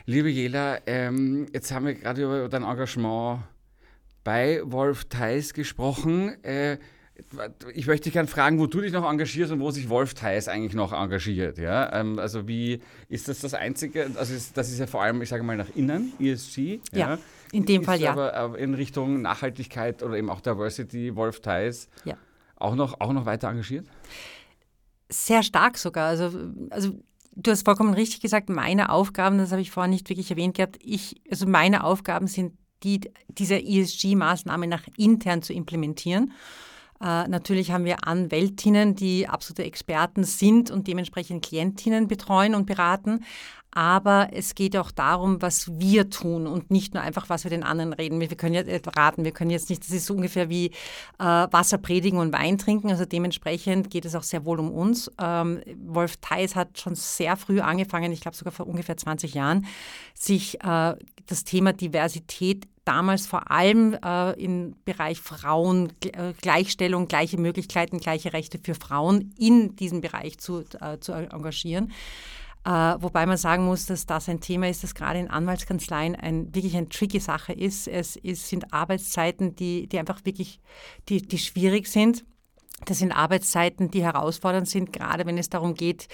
Liebe 0.05 0.29
Jela, 0.29 0.79
ähm, 0.85 1.47
jetzt 1.53 1.71
haben 1.71 1.85
wir 1.85 1.95
gerade 1.95 2.23
über 2.23 2.49
dein 2.49 2.63
Engagement 2.63 3.41
bei 4.23 4.61
Wolf 4.63 5.05
Theis 5.05 5.53
gesprochen. 5.53 6.43
Äh, 6.43 6.77
ich 7.73 7.85
möchte 7.85 8.05
dich 8.05 8.13
gerne 8.13 8.29
fragen, 8.29 8.59
wo 8.59 8.65
du 8.65 8.79
dich 8.79 8.93
noch 8.93 9.09
engagierst 9.09 9.51
und 9.51 9.59
wo 9.59 9.71
sich 9.71 9.89
Wolf 9.89 10.13
Theis 10.13 10.47
eigentlich 10.47 10.73
noch 10.73 10.93
engagiert. 10.93 11.57
Ja? 11.57 11.91
Ähm, 11.93 12.17
also 12.17 12.47
wie 12.47 12.79
ist 13.09 13.27
das 13.27 13.39
das 13.39 13.53
Einzige? 13.53 14.09
Also 14.15 14.33
das 14.53 14.69
ist 14.69 14.79
ja 14.79 14.87
vor 14.87 15.03
allem, 15.03 15.21
ich 15.21 15.29
sage 15.29 15.43
mal, 15.43 15.57
nach 15.57 15.75
innen, 15.75 16.13
ESG. 16.19 16.79
Ja, 16.93 16.97
ja 16.99 17.19
in 17.51 17.65
dem 17.65 17.81
ist 17.81 17.85
Fall 17.87 17.99
ja. 17.99 18.11
Aber 18.11 18.57
in 18.57 18.73
Richtung 18.73 19.21
Nachhaltigkeit 19.21 20.01
oder 20.01 20.15
eben 20.15 20.29
auch 20.29 20.39
Diversity, 20.41 21.15
Wolf 21.15 21.41
Theis. 21.41 21.89
Ja 22.05 22.15
auch 22.59 22.75
noch, 22.75 22.99
auch 22.99 23.13
noch 23.13 23.25
weiter 23.25 23.49
engagiert? 23.49 23.87
Sehr 25.09 25.41
stark 25.43 25.77
sogar. 25.77 26.07
Also, 26.07 26.31
also 26.69 26.93
du 27.35 27.51
hast 27.51 27.65
vollkommen 27.65 27.93
richtig 27.93 28.21
gesagt, 28.21 28.49
meine 28.49 28.89
Aufgaben, 28.89 29.37
das 29.37 29.51
habe 29.51 29.61
ich 29.61 29.71
vorhin 29.71 29.91
nicht 29.91 30.09
wirklich 30.09 30.29
erwähnt 30.29 30.55
gehabt, 30.55 30.77
ich, 30.81 31.21
also 31.29 31.47
meine 31.47 31.83
Aufgaben 31.83 32.27
sind 32.27 32.53
die, 32.83 33.01
diese 33.27 33.55
ESG-Maßnahme 33.55 34.67
nach 34.67 34.83
intern 34.97 35.41
zu 35.41 35.53
implementieren. 35.53 36.31
Äh, 37.01 37.27
natürlich 37.27 37.71
haben 37.71 37.85
wir 37.85 38.07
Anwältinnen, 38.07 38.95
die 38.95 39.27
absolute 39.27 39.63
Experten 39.63 40.23
sind 40.23 40.69
und 40.71 40.87
dementsprechend 40.87 41.45
Klientinnen 41.45 42.07
betreuen 42.07 42.55
und 42.55 42.65
beraten 42.65 43.23
aber 43.71 44.29
es 44.31 44.55
geht 44.55 44.75
auch 44.75 44.91
darum, 44.91 45.41
was 45.41 45.79
wir 45.79 46.09
tun 46.09 46.47
und 46.47 46.71
nicht 46.71 46.93
nur 46.93 47.03
einfach, 47.03 47.29
was 47.29 47.43
wir 47.43 47.51
den 47.51 47.63
anderen 47.63 47.93
reden. 47.93 48.19
Wir 48.19 48.27
können 48.29 48.55
ja 48.55 48.61
äh, 48.61 48.81
raten, 48.95 49.23
wir 49.23 49.31
können 49.31 49.51
jetzt 49.51 49.69
nicht, 49.69 49.83
das 49.83 49.91
ist 49.91 50.05
so 50.05 50.15
ungefähr 50.15 50.49
wie 50.49 50.67
äh, 51.19 51.23
Wasser 51.23 51.77
predigen 51.77 52.19
und 52.19 52.33
Wein 52.33 52.57
trinken, 52.57 52.89
also 52.89 53.05
dementsprechend 53.05 53.89
geht 53.89 54.05
es 54.05 54.15
auch 54.15 54.23
sehr 54.23 54.45
wohl 54.45 54.59
um 54.59 54.71
uns. 54.71 55.11
Ähm, 55.21 55.61
Wolf 55.85 56.17
Theis 56.17 56.55
hat 56.55 56.79
schon 56.79 56.95
sehr 56.95 57.37
früh 57.37 57.59
angefangen, 57.59 58.11
ich 58.11 58.21
glaube 58.21 58.37
sogar 58.37 58.53
vor 58.53 58.67
ungefähr 58.67 58.97
20 58.97 59.33
Jahren, 59.33 59.65
sich 60.13 60.61
äh, 60.63 60.95
das 61.27 61.43
Thema 61.43 61.73
Diversität 61.73 62.67
damals 62.89 63.27
vor 63.27 63.51
allem 63.51 63.95
äh, 64.03 64.31
im 64.43 64.75
Bereich 64.83 65.19
Frauen, 65.19 65.93
äh, 66.03 66.33
Gleichstellung, 66.41 67.07
gleiche 67.07 67.37
Möglichkeiten, 67.37 67.99
gleiche 67.99 68.33
Rechte 68.33 68.57
für 68.57 68.73
Frauen 68.73 69.31
in 69.37 69.75
diesem 69.75 70.01
Bereich 70.01 70.39
zu, 70.39 70.63
äh, 70.81 70.97
zu 70.99 71.11
engagieren. 71.11 71.91
Äh, 72.65 72.69
wobei 72.69 73.25
man 73.25 73.37
sagen 73.37 73.65
muss, 73.65 73.85
dass 73.85 74.05
das 74.05 74.27
ein 74.27 74.41
Thema 74.41 74.67
ist, 74.69 74.83
das 74.83 74.93
gerade 74.93 75.19
in 75.19 75.29
Anwaltskanzleien 75.29 76.15
ein, 76.15 76.53
wirklich 76.53 76.75
eine 76.75 76.89
tricky 76.89 77.19
Sache 77.19 77.53
ist. 77.53 77.87
Es 77.87 78.15
ist, 78.15 78.47
sind 78.47 78.73
Arbeitszeiten, 78.73 79.55
die, 79.55 79.87
die 79.87 79.97
einfach 79.97 80.25
wirklich 80.25 80.59
die, 81.07 81.21
die 81.21 81.37
schwierig 81.37 81.87
sind. 81.87 82.25
Das 82.85 82.99
sind 82.99 83.11
Arbeitszeiten, 83.11 83.91
die 83.91 84.03
herausfordernd 84.03 84.67
sind, 84.67 84.93
gerade 84.93 85.25
wenn 85.25 85.37
es 85.37 85.49
darum 85.49 85.75
geht, 85.75 86.07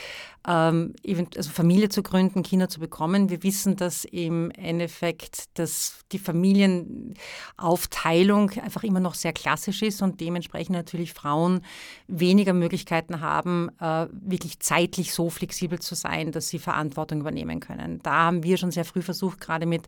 ähm, 0.47 0.93
also 1.35 1.49
Familie 1.49 1.89
zu 1.89 2.03
gründen, 2.03 2.43
Kinder 2.43 2.69
zu 2.69 2.79
bekommen. 2.79 3.29
Wir 3.29 3.43
wissen, 3.43 3.75
dass 3.75 4.05
im 4.05 4.51
Endeffekt 4.51 5.57
dass 5.57 6.05
die 6.11 6.19
Familienaufteilung 6.19 8.51
einfach 8.61 8.83
immer 8.83 8.99
noch 8.99 9.15
sehr 9.15 9.33
klassisch 9.33 9.81
ist 9.81 10.01
und 10.01 10.21
dementsprechend 10.21 10.75
natürlich 10.75 11.13
Frauen 11.13 11.61
weniger 12.07 12.53
Möglichkeiten 12.53 13.21
haben, 13.21 13.69
äh, 13.79 14.07
wirklich 14.11 14.59
zeitlich 14.59 15.13
so 15.13 15.29
flexibel 15.29 15.79
zu 15.79 15.95
sein, 15.95 16.31
dass 16.31 16.49
sie 16.49 16.59
Verantwortung 16.59 17.21
übernehmen 17.21 17.59
können. 17.59 17.99
Da 18.03 18.25
haben 18.25 18.43
wir 18.43 18.57
schon 18.57 18.71
sehr 18.71 18.85
früh 18.85 19.01
versucht, 19.01 19.41
gerade 19.41 19.65
mit, 19.65 19.87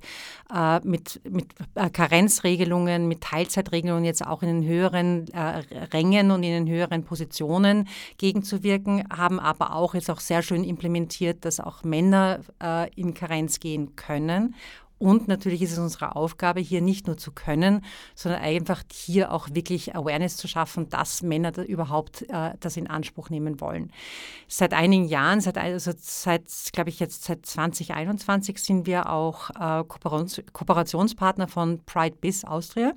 äh, 0.53 0.79
mit, 0.83 1.21
mit 1.29 1.53
äh, 1.75 1.89
Karenzregelungen, 1.89 3.07
mit 3.07 3.21
Teilzeitregelungen 3.21 4.05
jetzt 4.05 4.25
auch 4.25 4.41
in 4.41 4.61
den 4.61 4.67
höheren 4.67 5.25
Rängen 5.93 6.31
und 6.31 6.43
in 6.43 6.51
den 6.51 6.66
höheren 6.69 7.03
Positionen 7.03 7.87
gegenzuwirken, 8.17 9.03
haben 9.15 9.39
aber 9.39 9.75
auch 9.75 9.93
jetzt 9.93 10.09
auch 10.09 10.19
sehr 10.19 10.41
schön 10.41 10.63
implementiert, 10.63 11.45
dass 11.45 11.59
auch 11.59 11.83
Männer 11.83 12.39
äh, 12.61 12.89
in 12.95 13.13
Karenz 13.13 13.59
gehen 13.59 13.95
können. 13.95 14.55
Und 14.99 15.27
natürlich 15.27 15.61
ist 15.61 15.73
es 15.73 15.77
unsere 15.77 16.15
Aufgabe, 16.15 16.59
hier 16.59 16.81
nicht 16.81 17.05
nur 17.07 17.17
zu 17.17 17.31
können, 17.31 17.83
sondern 18.15 18.41
einfach 18.41 18.81
hier 18.91 19.31
auch 19.31 19.47
wirklich 19.51 19.95
Awareness 19.95 20.37
zu 20.37 20.47
schaffen, 20.47 20.89
dass 20.89 21.21
Männer 21.21 21.51
da 21.51 21.61
überhaupt 21.61 22.23
äh, 22.29 22.53
das 22.59 22.77
in 22.77 22.87
Anspruch 22.87 23.29
nehmen 23.29 23.61
wollen. 23.61 23.91
Seit 24.47 24.73
einigen 24.73 25.05
Jahren, 25.05 25.39
seit, 25.39 25.57
also 25.57 25.91
seit 25.97 26.45
glaube 26.73 26.89
ich 26.89 26.99
jetzt 26.99 27.25
seit 27.25 27.45
2021 27.45 28.57
sind 28.57 28.87
wir 28.87 29.11
auch 29.11 29.51
äh, 29.51 29.83
Kooperationspartner 29.83 31.47
von 31.47 31.83
Pride 31.85 32.17
Biz 32.19 32.43
Austria. 32.45 32.93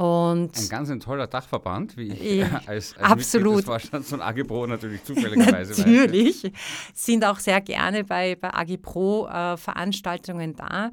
Und 0.00 0.56
ein 0.56 0.68
ganz 0.70 0.88
ein 0.88 0.98
toller 0.98 1.26
Dachverband, 1.26 1.98
wie 1.98 2.08
ich 2.08 2.38
äh, 2.40 2.44
als, 2.66 2.96
als 2.96 3.00
absolut. 3.00 3.44
Mitglied 3.44 3.58
des 3.58 3.64
Vorstands 3.66 4.08
von 4.08 4.22
AGPRO 4.22 4.66
natürlich 4.66 5.04
zufälligerweise 5.04 5.78
Natürlich, 5.86 6.44
weiß. 6.44 6.52
sind 6.94 7.22
auch 7.22 7.38
sehr 7.38 7.60
gerne 7.60 8.04
bei, 8.04 8.34
bei 8.34 8.48
AGPRO 8.48 9.28
äh, 9.28 9.58
Veranstaltungen 9.58 10.56
da. 10.56 10.90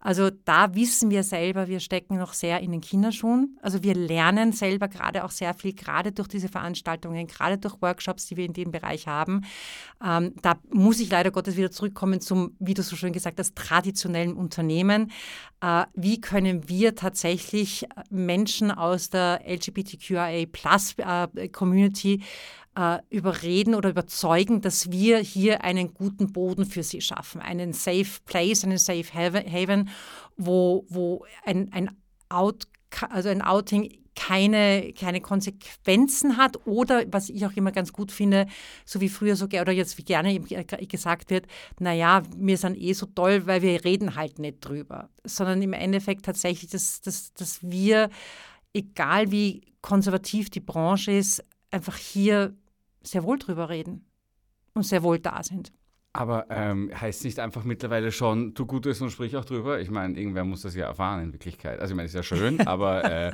Also 0.00 0.30
da 0.44 0.74
wissen 0.74 1.10
wir 1.10 1.24
selber, 1.24 1.68
wir 1.68 1.80
stecken 1.80 2.16
noch 2.18 2.32
sehr 2.32 2.60
in 2.60 2.70
den 2.70 2.80
Kinderschuhen. 2.80 3.58
Also 3.62 3.82
wir 3.82 3.94
lernen 3.94 4.52
selber 4.52 4.88
gerade 4.88 5.24
auch 5.24 5.30
sehr 5.30 5.54
viel, 5.54 5.72
gerade 5.72 6.12
durch 6.12 6.28
diese 6.28 6.48
Veranstaltungen, 6.48 7.26
gerade 7.26 7.58
durch 7.58 7.82
Workshops, 7.82 8.26
die 8.26 8.36
wir 8.36 8.44
in 8.44 8.52
dem 8.52 8.70
Bereich 8.70 9.08
haben. 9.08 9.44
Ähm, 10.04 10.34
da 10.42 10.58
muss 10.70 11.00
ich 11.00 11.10
leider 11.10 11.30
Gottes 11.30 11.56
wieder 11.56 11.70
zurückkommen 11.70 12.20
zum, 12.20 12.54
wie 12.58 12.74
du 12.74 12.82
so 12.82 12.96
schön 12.96 13.12
gesagt 13.12 13.38
hast, 13.40 13.56
traditionellen 13.56 14.34
Unternehmen. 14.34 15.10
Äh, 15.60 15.84
wie 15.94 16.20
können 16.20 16.68
wir 16.68 16.94
tatsächlich 16.94 17.86
Menschen 18.10 18.70
aus 18.70 19.08
der 19.10 19.40
LGBTQIA-Plus-Community 19.46 22.22
äh, 22.78 23.00
überreden 23.10 23.74
oder 23.74 23.90
überzeugen, 23.90 24.60
dass 24.60 24.92
wir 24.92 25.18
hier 25.18 25.64
einen 25.64 25.94
guten 25.94 26.32
Boden 26.32 26.64
für 26.64 26.84
sie 26.84 27.00
schaffen, 27.00 27.40
einen 27.40 27.72
Safe 27.72 28.20
Place, 28.24 28.62
einen 28.62 28.78
Safe 28.78 29.04
Haven, 29.12 29.88
wo, 30.36 30.86
wo 30.88 31.24
ein, 31.44 31.72
ein, 31.72 31.90
Out, 32.28 32.68
also 33.10 33.30
ein 33.30 33.42
Outing 33.42 33.90
keine, 34.14 34.92
keine 34.92 35.20
Konsequenzen 35.20 36.36
hat 36.36 36.66
oder, 36.66 37.04
was 37.10 37.30
ich 37.30 37.46
auch 37.46 37.52
immer 37.56 37.72
ganz 37.72 37.92
gut 37.92 38.12
finde, 38.12 38.46
so 38.84 39.00
wie 39.00 39.08
früher 39.08 39.34
so 39.34 39.46
oder 39.46 39.72
jetzt 39.72 39.98
wie 39.98 40.04
gerne 40.04 40.38
gesagt 40.40 41.30
wird, 41.30 41.46
naja, 41.80 42.22
wir 42.36 42.58
sind 42.58 42.76
eh 42.76 42.92
so 42.92 43.06
toll, 43.06 43.46
weil 43.46 43.62
wir 43.62 43.84
reden 43.84 44.14
halt 44.14 44.38
nicht 44.38 44.58
drüber, 44.60 45.08
sondern 45.24 45.62
im 45.62 45.72
Endeffekt 45.72 46.24
tatsächlich, 46.24 46.70
dass, 46.70 47.00
dass, 47.00 47.32
dass 47.32 47.58
wir, 47.62 48.10
egal 48.72 49.30
wie 49.30 49.62
konservativ 49.82 50.50
die 50.50 50.60
Branche 50.60 51.12
ist, 51.12 51.42
einfach 51.70 51.96
hier 51.96 52.54
sehr 53.02 53.24
wohl 53.24 53.38
drüber 53.38 53.68
reden 53.68 54.04
und 54.74 54.84
sehr 54.84 55.02
wohl 55.02 55.18
da 55.18 55.42
sind. 55.42 55.72
Aber 56.14 56.46
ähm, 56.50 56.90
heißt 56.98 57.24
nicht 57.24 57.38
einfach 57.38 57.64
mittlerweile 57.64 58.10
schon, 58.10 58.54
tu 58.54 58.66
Gutes 58.66 59.00
und 59.00 59.10
sprich 59.10 59.36
auch 59.36 59.44
drüber? 59.44 59.78
Ich 59.78 59.90
meine, 59.90 60.18
irgendwer 60.18 60.42
muss 60.42 60.62
das 60.62 60.74
ja 60.74 60.86
erfahren 60.86 61.22
in 61.22 61.32
Wirklichkeit. 61.32 61.80
Also 61.80 61.92
ich 61.92 61.96
meine, 61.96 62.06
ist 62.06 62.14
ja 62.14 62.22
schön, 62.22 62.60
aber 62.66 63.04
äh, 63.04 63.32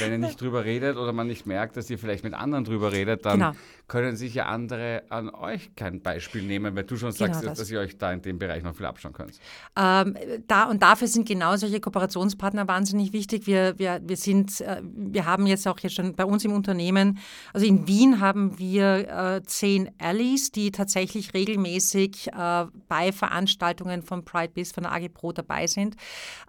wenn 0.00 0.12
ihr 0.12 0.18
nicht 0.18 0.40
drüber 0.40 0.64
redet 0.64 0.96
oder 0.96 1.12
man 1.12 1.26
nicht 1.26 1.46
merkt, 1.46 1.76
dass 1.76 1.88
ihr 1.88 1.98
vielleicht 1.98 2.24
mit 2.24 2.34
anderen 2.34 2.64
drüber 2.64 2.92
redet, 2.92 3.24
dann 3.24 3.38
genau. 3.38 3.52
Können 3.88 4.16
sich 4.16 4.34
ja 4.34 4.46
andere 4.46 5.02
an 5.08 5.30
euch 5.30 5.74
kein 5.74 6.02
Beispiel 6.02 6.42
nehmen, 6.42 6.76
weil 6.76 6.84
du 6.84 6.96
schon 6.96 7.10
genau 7.12 7.32
sagst, 7.32 7.44
das. 7.44 7.58
dass 7.58 7.70
ihr 7.70 7.80
euch 7.80 7.96
da 7.96 8.12
in 8.12 8.20
dem 8.20 8.38
Bereich 8.38 8.62
noch 8.62 8.76
viel 8.76 8.84
abschauen 8.84 9.14
könnt. 9.14 9.32
Ähm, 9.76 10.14
da 10.46 10.64
und 10.64 10.82
dafür 10.82 11.08
sind 11.08 11.26
genau 11.26 11.56
solche 11.56 11.80
Kooperationspartner 11.80 12.68
wahnsinnig 12.68 13.14
wichtig. 13.14 13.46
Wir, 13.46 13.78
wir, 13.78 14.00
wir 14.04 14.16
sind, 14.18 14.60
äh, 14.60 14.82
wir 14.84 15.24
haben 15.24 15.46
jetzt 15.46 15.66
auch 15.66 15.78
jetzt 15.80 15.94
schon 15.94 16.14
bei 16.14 16.26
uns 16.26 16.44
im 16.44 16.52
Unternehmen, 16.52 17.18
also 17.54 17.66
in 17.66 17.88
Wien 17.88 18.20
haben 18.20 18.58
wir 18.58 19.08
äh, 19.08 19.42
zehn 19.46 19.90
Allies, 19.98 20.52
die 20.52 20.70
tatsächlich 20.70 21.32
regelmäßig 21.32 22.28
äh, 22.28 22.66
bei 22.88 23.10
Veranstaltungen 23.10 24.02
von 24.02 24.24
Pride 24.24 24.52
Biz, 24.52 24.72
von 24.72 24.82
der 24.82 24.92
AG 24.92 25.08
Pro 25.14 25.32
dabei 25.32 25.66
sind, 25.66 25.96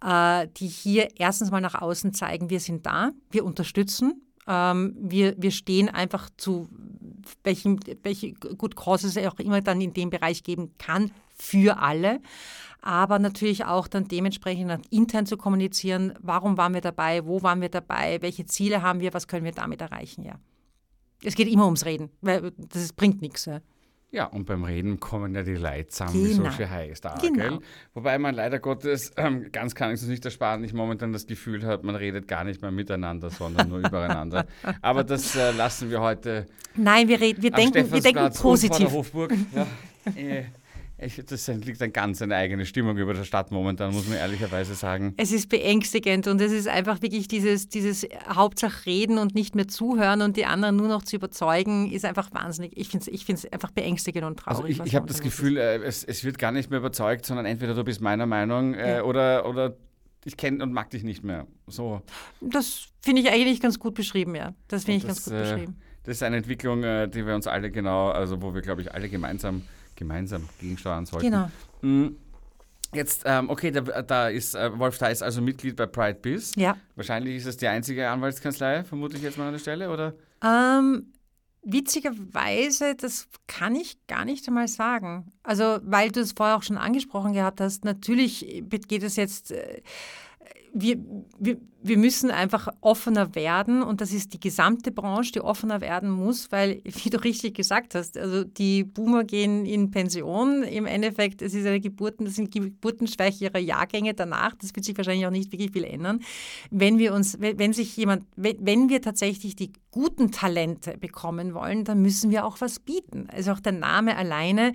äh, 0.06 0.48
die 0.58 0.68
hier 0.68 1.08
erstens 1.18 1.52
mal 1.52 1.62
nach 1.62 1.76
außen 1.76 2.14
zeigen, 2.14 2.50
wir 2.50 2.60
sind 2.60 2.86
da, 2.86 3.12
wir 3.32 3.46
unterstützen, 3.46 4.26
ähm, 4.50 4.96
wir, 5.00 5.36
wir 5.38 5.52
stehen 5.52 5.90
einfach 5.90 6.30
zu 6.36 6.68
welchen, 7.44 7.80
welche 8.04 8.34
Good 8.34 8.76
Causes 8.76 9.16
es 9.16 9.28
auch 9.28 9.40
immer 9.40 9.62
dann 9.62 9.82
in 9.82 9.94
dem 9.94 10.10
Bereich 10.10 10.44
geben 10.44 10.74
kann 10.78 11.12
für 11.36 11.80
alle. 11.80 12.22
Aber 12.82 13.20
natürlich 13.20 13.66
auch 13.66 13.88
dann 13.88 14.08
dementsprechend 14.08 14.70
dann 14.70 14.82
intern 14.90 15.26
zu 15.26 15.36
kommunizieren, 15.36 16.14
warum 16.22 16.58
waren 16.58 16.74
wir 16.74 16.82
dabei, 16.82 17.26
wo 17.26 17.44
waren 17.44 17.62
wir 17.62 17.70
dabei, 17.70 18.22
welche 18.22 18.46
Ziele 18.46 18.82
haben 18.82 19.02
wir, 19.02 19.14
was 19.14 19.28
können 19.28 19.44
wir 19.44 19.52
damit 19.52 19.82
erreichen, 19.82 20.24
ja. 20.24 20.40
Es 21.22 21.36
geht 21.36 21.50
immer 21.50 21.66
ums 21.66 21.84
Reden, 21.84 22.10
weil 22.22 22.52
das 22.58 22.94
bringt 22.94 23.22
nichts. 23.22 23.44
Ja. 23.44 23.60
Ja, 24.12 24.26
und 24.26 24.46
beim 24.46 24.64
Reden 24.64 25.00
kommen 25.00 25.36
ja 25.36 25.44
die 25.44 25.54
Leute 25.54 25.88
zusammen, 25.88 26.14
genau. 26.14 26.28
wie 26.28 26.34
so 26.34 26.50
viel 26.50 26.70
heiß 26.70 27.02
da, 27.02 27.16
genau. 27.22 27.36
gell? 27.36 27.60
Wobei 27.94 28.18
man 28.18 28.34
leider 28.34 28.58
Gottes, 28.58 29.12
ähm, 29.18 29.52
ganz 29.52 29.76
kann 29.76 29.94
ich 29.94 30.02
es 30.02 30.08
nicht 30.08 30.26
ersparen, 30.26 30.64
ich 30.64 30.74
momentan 30.74 31.14
das 31.14 31.28
Gefühl 31.28 31.64
habe, 31.64 31.86
man 31.86 31.96
redet 31.96 32.28
gar 32.28 32.44
nicht 32.44 32.62
mehr 32.64 32.72
miteinander, 32.72 33.30
sondern 33.30 33.70
nur 33.70 33.80
übereinander. 33.88 34.48
Aber 34.82 35.04
das 35.04 35.36
äh, 35.36 35.52
lassen 35.52 35.92
wir 35.92 36.02
heute. 36.02 36.48
Nein, 36.76 37.08
wir, 37.08 37.22
reden, 37.22 37.44
wir 37.44 37.52
denken, 37.52 37.92
wir 37.92 38.02
denken 38.02 38.32
positiv. 38.34 38.90
Ja. 39.54 39.68
äh, 40.16 40.46
ich, 41.02 41.24
das 41.26 41.48
liegt 41.48 41.82
dann 41.82 41.94
ganz 41.94 42.22
eine 42.22 42.36
eigene 42.36 42.66
Stimmung 42.66 42.98
über 42.98 43.14
der 43.14 43.24
Stadt 43.24 43.52
momentan, 43.52 43.94
muss 43.94 44.08
man 44.08 44.18
ehrlicherweise 44.18 44.76
sagen. 44.76 45.14
Es 45.18 45.32
ist 45.32 45.50
beängstigend 45.50 46.28
und 46.28 46.42
es 46.42 46.52
ist 46.52 46.68
einfach 46.68 47.02
wirklich 47.02 47.28
dieses, 47.28 47.70
dieses 47.70 48.08
Hauptsache 48.28 48.86
reden 48.86 49.18
und 49.18 49.36
nicht 49.36 49.56
mehr 49.56 49.68
zuhören 49.68 50.22
und 50.22 50.38
die 50.38 50.46
anderen 50.46 50.76
nur 50.76 50.88
noch 50.88 51.04
zu 51.04 51.16
überzeugen, 51.16 51.92
ist 51.92 52.06
einfach 52.06 52.34
wahnsinnig. 52.34 52.78
Ich 52.78 52.90
finde 52.90 53.12
es 53.12 53.22
ich 53.22 53.54
einfach 53.54 53.72
beängstigend 53.72 54.26
und 54.26 54.40
traurig. 54.40 54.58
Also 54.58 54.84
ich, 54.84 54.90
ich 54.90 54.96
habe 54.96 55.08
das 55.08 55.22
Gefühl, 55.22 55.58
äh, 55.58 55.78
es, 55.78 56.04
es 56.04 56.24
wird 56.24 56.38
gar 56.38 56.52
nicht 56.52 56.70
mehr 56.70 56.80
überzeugt, 56.80 57.26
sondern 57.26 57.46
entweder 57.46 57.74
du 57.74 57.84
bist 57.84 58.02
meiner 58.02 58.26
Meinung 58.26 58.74
äh, 58.74 58.98
ja. 58.98 59.04
oder, 59.04 59.48
oder 59.48 59.78
ich 60.26 60.38
kenne 60.38 60.64
und 60.64 60.74
mag 60.74 60.90
dich 60.90 61.04
nicht 61.04 61.24
mehr. 61.24 61.48
So. 61.68 62.02
Das 62.42 62.88
finde 63.02 63.22
ich 63.22 63.30
eigentlich 63.30 63.62
ganz 63.62 63.80
gut 63.80 63.96
beschrieben, 63.96 64.36
ja. 64.36 64.54
Das 64.68 64.84
finde 64.84 64.98
ich 64.98 65.06
das, 65.06 65.24
ganz 65.24 65.26
gut 65.26 65.34
äh, 65.34 65.42
beschrieben. 65.42 65.82
Das 66.04 66.16
ist 66.18 66.24
eine 66.24 66.38
Entwicklung, 66.38 66.84
äh, 66.84 67.08
die 67.08 67.26
wir 67.26 67.36
uns 67.36 67.48
alle 67.48 67.72
genau, 67.72 68.10
also 68.10 68.42
wo 68.42 68.54
wir, 68.54 68.62
glaube 68.62 68.82
ich, 68.82 68.94
alle 68.94 69.10
gemeinsam 69.10 69.64
gemeinsam 70.00 70.50
gegensteuern 70.60 71.06
sollten. 71.06 71.28
Genau. 71.28 71.52
Mhm. 71.82 72.18
Jetzt, 72.92 73.22
ähm, 73.26 73.52
okay, 73.52 73.70
da, 73.70 73.82
da 73.82 74.30
ist 74.30 74.56
äh, 74.56 74.78
Wolf 74.80 74.98
Theis 74.98 75.22
also 75.22 75.42
Mitglied 75.42 75.76
bei 75.76 75.86
Pride 75.86 76.20
Biz. 76.20 76.56
Ja. 76.56 76.76
Wahrscheinlich 76.96 77.36
ist 77.36 77.46
es 77.46 77.58
die 77.58 77.68
einzige 77.68 78.10
Anwaltskanzlei, 78.10 78.84
vermute 78.84 79.18
ich 79.18 79.22
jetzt 79.22 79.38
mal 79.38 79.46
an 79.46 79.54
der 79.54 79.60
Stelle, 79.60 79.92
oder? 79.92 80.16
Ähm, 80.44 81.14
witzigerweise, 81.62 82.96
das 82.96 83.28
kann 83.46 83.76
ich 83.76 84.08
gar 84.08 84.26
nicht 84.26 84.48
einmal 84.48 84.68
sagen. 84.68 85.32
Also, 85.44 85.80
weil 85.84 86.12
du 86.12 86.22
es 86.22 86.32
vorher 86.32 86.58
auch 86.58 86.64
schon 86.64 86.78
angesprochen 86.78 87.34
gehabt 87.34 87.62
hast, 87.62 87.86
natürlich 87.86 88.64
geht 88.68 89.04
es 89.04 89.16
jetzt. 89.16 89.52
Äh, 89.52 89.82
wir, 90.74 90.98
wir, 91.40 91.58
wir 91.82 91.98
müssen 91.98 92.30
einfach 92.30 92.68
offener 92.82 93.36
werden 93.36 93.82
und 93.82 94.02
das 94.02 94.12
ist 94.12 94.34
die 94.34 94.40
gesamte 94.40 94.92
Branche, 94.92 95.32
die 95.32 95.42
offener 95.42 95.82
werden 95.82 96.10
muss, 96.10 96.52
weil, 96.52 96.82
wie 97.04 97.10
du 97.10 97.24
richtig 97.24 97.56
gesagt 97.56 97.96
hast, 97.96 98.18
also 98.18 98.44
die 98.44 98.84
Boomer 98.84 99.24
gehen 99.24 99.66
in 99.66 99.92
Pension. 99.92 100.64
Im 100.64 100.86
Endeffekt, 100.86 101.42
es 101.42 101.54
ist 101.54 101.66
eine 101.66 101.80
Geburten, 101.80 102.26
das 102.26 102.36
sind 102.36 102.52
geburtenschwächere 102.52 103.60
Jahrgänge 103.60 104.14
danach. 104.14 104.56
Das 104.56 104.76
wird 104.76 104.86
sich 104.86 104.98
wahrscheinlich 104.98 105.26
auch 105.26 105.32
nicht 105.32 105.52
wirklich 105.52 105.72
viel 105.72 105.86
ändern. 105.86 106.20
Wenn 106.70 106.98
wir 106.98 107.14
uns, 107.14 107.40
wenn 107.40 107.74
sich 107.74 107.96
jemand, 107.96 108.26
wenn 108.36 108.90
wir 108.90 109.02
tatsächlich 109.02 109.56
die 109.56 109.72
guten 109.92 110.32
Talente 110.32 110.98
bekommen 110.98 111.54
wollen, 111.54 111.84
dann 111.84 112.02
müssen 112.02 112.30
wir 112.30 112.46
auch 112.46 112.62
was 112.62 112.80
bieten. 112.80 113.28
Also 113.32 113.54
auch 113.54 113.60
der 113.60 113.72
Name 113.72 114.16
alleine 114.18 114.74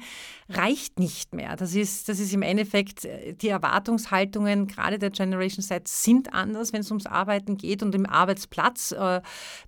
reicht 0.48 0.98
nicht 0.98 1.34
mehr. 1.34 1.56
Das 1.56 1.74
ist, 1.74 2.08
das 2.08 2.18
ist 2.18 2.32
im 2.32 2.42
Endeffekt, 2.42 3.04
äh, 3.04 3.34
die 3.34 3.48
Erwartungshaltungen 3.48 4.66
gerade 4.66 4.98
der 4.98 5.10
Generation 5.10 5.62
Z 5.62 5.86
sind 5.86 6.32
anders, 6.32 6.72
wenn 6.72 6.80
es 6.80 6.90
ums 6.94 7.06
Arbeiten 7.06 7.56
geht 7.56 7.82
und 7.82 7.94
im 7.94 8.06
Arbeitsplatz. 8.06 8.92
Äh, 8.92 9.20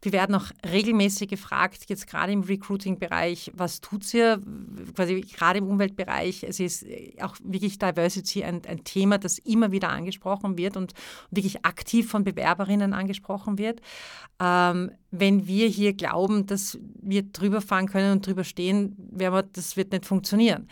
wir 0.03 0.13
werden 0.13 0.35
auch 0.35 0.47
regelmäßig 0.65 1.29
gefragt, 1.29 1.85
jetzt 1.89 2.07
gerade 2.07 2.33
im 2.33 2.43
Recruiting-Bereich, 2.43 3.53
was 3.55 3.81
tut 3.81 4.13
ihr? 4.15 4.41
Quasi 4.95 5.21
gerade 5.21 5.59
im 5.59 5.67
Umweltbereich. 5.67 6.45
Es 6.45 6.61
ist 6.61 6.85
äh, 6.85 7.15
auch 7.21 7.37
wirklich 7.43 7.79
Diversity 7.79 8.45
ein, 8.45 8.63
ein 8.67 8.85
Thema, 8.85 9.19
das 9.19 9.39
immer 9.39 9.73
wieder 9.73 9.91
angesprochen 9.91 10.57
wird 10.57 10.77
und 10.77 10.93
wirklich 11.31 11.65
aktiv 11.65 12.09
von 12.09 12.25
Bewerberinnen 12.25 12.93
angesprochen 12.93 13.59
wird. 13.59 13.81
Ähm, 14.41 14.93
wenn 15.11 15.47
wir 15.47 15.69
hier 15.69 15.95
glauben, 15.95 16.47
dass 16.47 16.79
wir 17.01 17.23
drüber 17.23 17.61
fahren 17.61 17.89
können 17.89 18.13
und 18.13 18.27
drüber 18.27 18.45
stehen, 18.45 18.95
wir, 19.13 19.43
das 19.43 19.77
wird 19.77 19.93
nicht 19.93 20.07
funktionieren. 20.07 20.69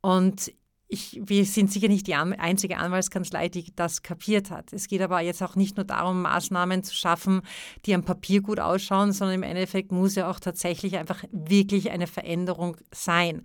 Und 0.00 0.52
ich, 0.86 1.20
wir 1.24 1.44
sind 1.44 1.72
sicher 1.72 1.88
nicht 1.88 2.06
die 2.06 2.14
einzige 2.14 2.76
Anwaltskanzlei, 2.76 3.48
die 3.48 3.74
das 3.74 4.02
kapiert 4.02 4.50
hat. 4.50 4.72
Es 4.72 4.86
geht 4.86 5.00
aber 5.00 5.20
jetzt 5.20 5.42
auch 5.42 5.56
nicht 5.56 5.76
nur 5.76 5.84
darum, 5.84 6.22
Maßnahmen 6.22 6.84
zu 6.84 6.94
schaffen, 6.94 7.42
die 7.86 7.94
am 7.94 8.04
Papier 8.04 8.42
gut 8.42 8.60
ausschauen, 8.60 9.12
sondern 9.12 9.36
im 9.36 9.42
Endeffekt 9.42 9.92
muss 9.92 10.14
ja 10.14 10.30
auch 10.30 10.40
tatsächlich 10.40 10.96
einfach 10.96 11.24
wirklich 11.32 11.90
eine 11.90 12.06
Veränderung 12.06 12.76
sein. 12.92 13.42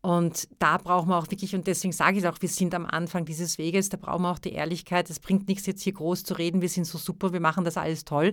Und 0.00 0.48
da 0.60 0.78
brauchen 0.78 1.08
wir 1.08 1.18
auch 1.18 1.28
wirklich, 1.30 1.56
und 1.56 1.66
deswegen 1.66 1.92
sage 1.92 2.18
ich 2.18 2.28
auch, 2.28 2.36
wir 2.40 2.48
sind 2.48 2.72
am 2.72 2.86
Anfang 2.86 3.24
dieses 3.24 3.58
Weges, 3.58 3.88
da 3.88 3.96
brauchen 3.96 4.22
wir 4.22 4.30
auch 4.30 4.38
die 4.38 4.52
Ehrlichkeit. 4.52 5.10
Es 5.10 5.18
bringt 5.18 5.48
nichts, 5.48 5.66
jetzt 5.66 5.82
hier 5.82 5.92
groß 5.92 6.22
zu 6.22 6.34
reden, 6.34 6.60
wir 6.62 6.68
sind 6.68 6.84
so 6.84 6.98
super, 6.98 7.32
wir 7.32 7.40
machen 7.40 7.64
das 7.64 7.76
alles 7.76 8.04
toll. 8.04 8.32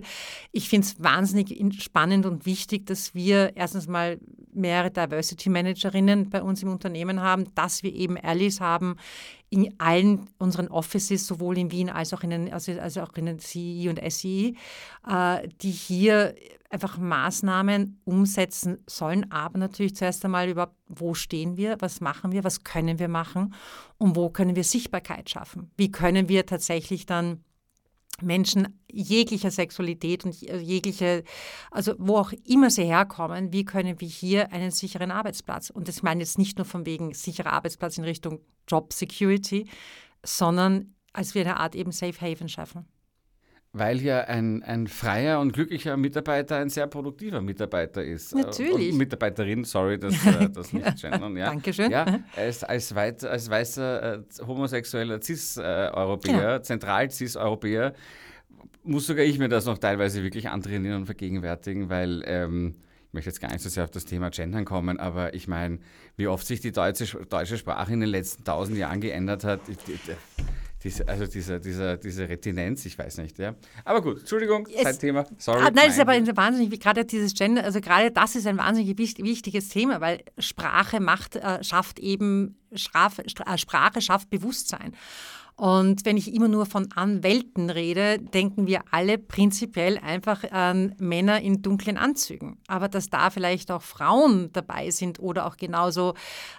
Ich 0.52 0.68
finde 0.68 0.86
es 0.86 1.02
wahnsinnig 1.02 1.82
spannend 1.82 2.24
und 2.24 2.46
wichtig, 2.46 2.86
dass 2.86 3.14
wir 3.14 3.56
erstens 3.56 3.88
mal 3.88 4.20
mehrere 4.52 4.92
Diversity 4.92 5.50
Managerinnen 5.50 6.30
bei 6.30 6.40
uns 6.40 6.62
im 6.62 6.70
Unternehmen 6.70 7.20
haben, 7.20 7.52
dass 7.56 7.82
wir 7.82 7.92
eben 7.92 8.16
Allies 8.16 8.60
haben 8.60 8.96
in 9.50 9.74
allen 9.78 10.28
unseren 10.38 10.68
Offices, 10.68 11.26
sowohl 11.26 11.58
in 11.58 11.70
Wien 11.70 11.88
als 11.88 12.12
auch 12.12 12.22
in 12.22 12.30
den, 12.30 12.52
also, 12.52 12.72
also 12.72 13.02
auch 13.02 13.14
in 13.14 13.26
den 13.26 13.38
CEI 13.38 13.88
und 13.88 14.00
SEI, 14.12 14.54
äh, 15.08 15.48
die 15.62 15.70
hier 15.70 16.34
einfach 16.70 16.98
Maßnahmen 16.98 18.00
umsetzen 18.04 18.78
sollen, 18.86 19.30
aber 19.30 19.58
natürlich 19.58 19.94
zuerst 19.94 20.24
einmal 20.24 20.48
über, 20.48 20.74
wo 20.88 21.14
stehen 21.14 21.56
wir, 21.56 21.76
was 21.80 22.00
machen 22.00 22.32
wir, 22.32 22.44
was 22.44 22.64
können 22.64 22.98
wir 22.98 23.08
machen 23.08 23.54
und 23.98 24.16
wo 24.16 24.30
können 24.30 24.56
wir 24.56 24.64
Sichtbarkeit 24.64 25.30
schaffen. 25.30 25.70
Wie 25.76 25.90
können 25.90 26.28
wir 26.28 26.44
tatsächlich 26.44 27.06
dann 27.06 27.44
Menschen 28.22 28.80
jeglicher 28.90 29.50
Sexualität 29.50 30.24
und 30.24 30.34
jegliche, 30.40 31.24
also 31.70 31.94
wo 31.98 32.16
auch 32.16 32.32
immer 32.44 32.70
sie 32.70 32.84
herkommen, 32.84 33.52
wie 33.52 33.64
können 33.64 34.00
wir 34.00 34.08
hier 34.08 34.52
einen 34.52 34.70
sicheren 34.70 35.10
Arbeitsplatz? 35.10 35.70
Und 35.70 35.88
das 35.88 36.02
meine 36.02 36.22
ich 36.22 36.28
jetzt 36.28 36.38
nicht 36.38 36.58
nur 36.58 36.64
von 36.64 36.86
wegen 36.86 37.14
sicherer 37.14 37.52
Arbeitsplatz 37.52 37.98
in 37.98 38.04
Richtung 38.04 38.40
Job 38.68 38.92
Security, 38.92 39.68
sondern 40.24 40.94
als 41.12 41.34
wir 41.34 41.42
eine 41.42 41.58
Art 41.58 41.74
eben 41.74 41.92
Safe 41.92 42.20
Haven 42.20 42.48
schaffen 42.48 42.86
weil 43.78 44.00
ja 44.00 44.20
ein, 44.22 44.62
ein 44.62 44.86
freier 44.86 45.38
und 45.40 45.52
glücklicher 45.52 45.96
Mitarbeiter 45.98 46.56
ein 46.56 46.70
sehr 46.70 46.86
produktiver 46.86 47.42
Mitarbeiter 47.42 48.02
ist. 48.02 48.34
Natürlich. 48.34 48.94
Äh, 48.94 48.96
Mitarbeiterin, 48.96 49.64
sorry, 49.64 49.98
das, 49.98 50.14
äh, 50.26 50.48
das 50.48 50.72
nicht 50.72 51.00
gendern. 51.00 51.36
Ja. 51.36 51.46
Dankeschön. 51.46 51.90
Ja, 51.90 52.20
als, 52.34 52.64
als, 52.64 52.94
weit, 52.94 53.22
als 53.24 53.50
weißer 53.50 54.14
äh, 54.14 54.22
homosexueller 54.46 55.20
Cis-Europäer, 55.20 56.40
ja. 56.40 56.62
zentral-Cis-Europäer, 56.62 57.92
muss 58.82 59.06
sogar 59.06 59.24
ich 59.24 59.38
mir 59.38 59.48
das 59.48 59.66
noch 59.66 59.78
teilweise 59.78 60.22
wirklich 60.22 60.48
antrainieren 60.48 61.00
und 61.00 61.06
vergegenwärtigen, 61.06 61.90
weil 61.90 62.22
ähm, 62.24 62.76
ich 63.08 63.12
möchte 63.12 63.30
jetzt 63.30 63.40
gar 63.40 63.52
nicht 63.52 63.60
so 63.60 63.68
sehr 63.68 63.84
auf 63.84 63.90
das 63.90 64.06
Thema 64.06 64.30
Gendern 64.30 64.64
kommen, 64.64 64.98
aber 64.98 65.34
ich 65.34 65.48
meine, 65.48 65.80
wie 66.16 66.28
oft 66.28 66.46
sich 66.46 66.60
die 66.60 66.72
deutsche, 66.72 67.26
deutsche 67.26 67.58
Sprache 67.58 67.92
in 67.92 68.00
den 68.00 68.08
letzten 68.08 68.44
tausend 68.44 68.78
Jahren 68.78 69.00
geändert 69.00 69.44
hat. 69.44 69.60
Ich, 69.68 69.76
ich, 69.92 70.00
diese, 70.82 71.08
also 71.08 71.26
diese, 71.26 71.58
diese, 71.58 71.98
diese 71.98 72.28
Retinenz, 72.28 72.84
ich 72.84 72.98
weiß 72.98 73.18
nicht, 73.18 73.38
ja. 73.38 73.54
Aber 73.84 74.02
gut, 74.02 74.20
Entschuldigung, 74.20 74.68
es, 74.72 74.98
Thema. 74.98 75.26
Sorry. 75.38 75.62
Ah, 75.62 75.70
nein, 75.74 75.88
es 75.88 75.94
ist 75.94 76.00
aber 76.00 76.12
wahnsinnig, 76.36 76.78
gerade 76.78 77.04
dieses 77.04 77.34
Gender, 77.34 77.64
also 77.64 77.80
gerade 77.80 78.10
das 78.10 78.36
ist 78.36 78.46
ein 78.46 78.58
wahnsinnig 78.58 78.96
wichtiges 78.98 79.68
Thema, 79.68 80.00
weil 80.00 80.22
Sprache 80.38 81.00
macht, 81.00 81.36
äh, 81.36 81.64
schafft 81.64 81.98
eben, 81.98 82.58
Straf, 82.74 83.18
äh, 83.18 83.58
Sprache 83.58 84.00
schafft 84.00 84.30
Bewusstsein. 84.30 84.94
Und 85.56 86.04
wenn 86.04 86.18
ich 86.18 86.34
immer 86.34 86.48
nur 86.48 86.66
von 86.66 86.92
Anwälten 86.92 87.70
rede, 87.70 88.18
denken 88.18 88.66
wir 88.66 88.82
alle 88.90 89.16
prinzipiell 89.16 89.96
einfach 89.96 90.44
an 90.50 90.94
Männer 90.98 91.40
in 91.40 91.62
dunklen 91.62 91.96
Anzügen. 91.96 92.58
Aber 92.66 92.88
dass 92.88 93.08
da 93.08 93.30
vielleicht 93.30 93.70
auch 93.70 93.80
Frauen 93.80 94.52
dabei 94.52 94.90
sind 94.90 95.18
oder 95.18 95.46
auch 95.46 95.56
genauso 95.56 96.12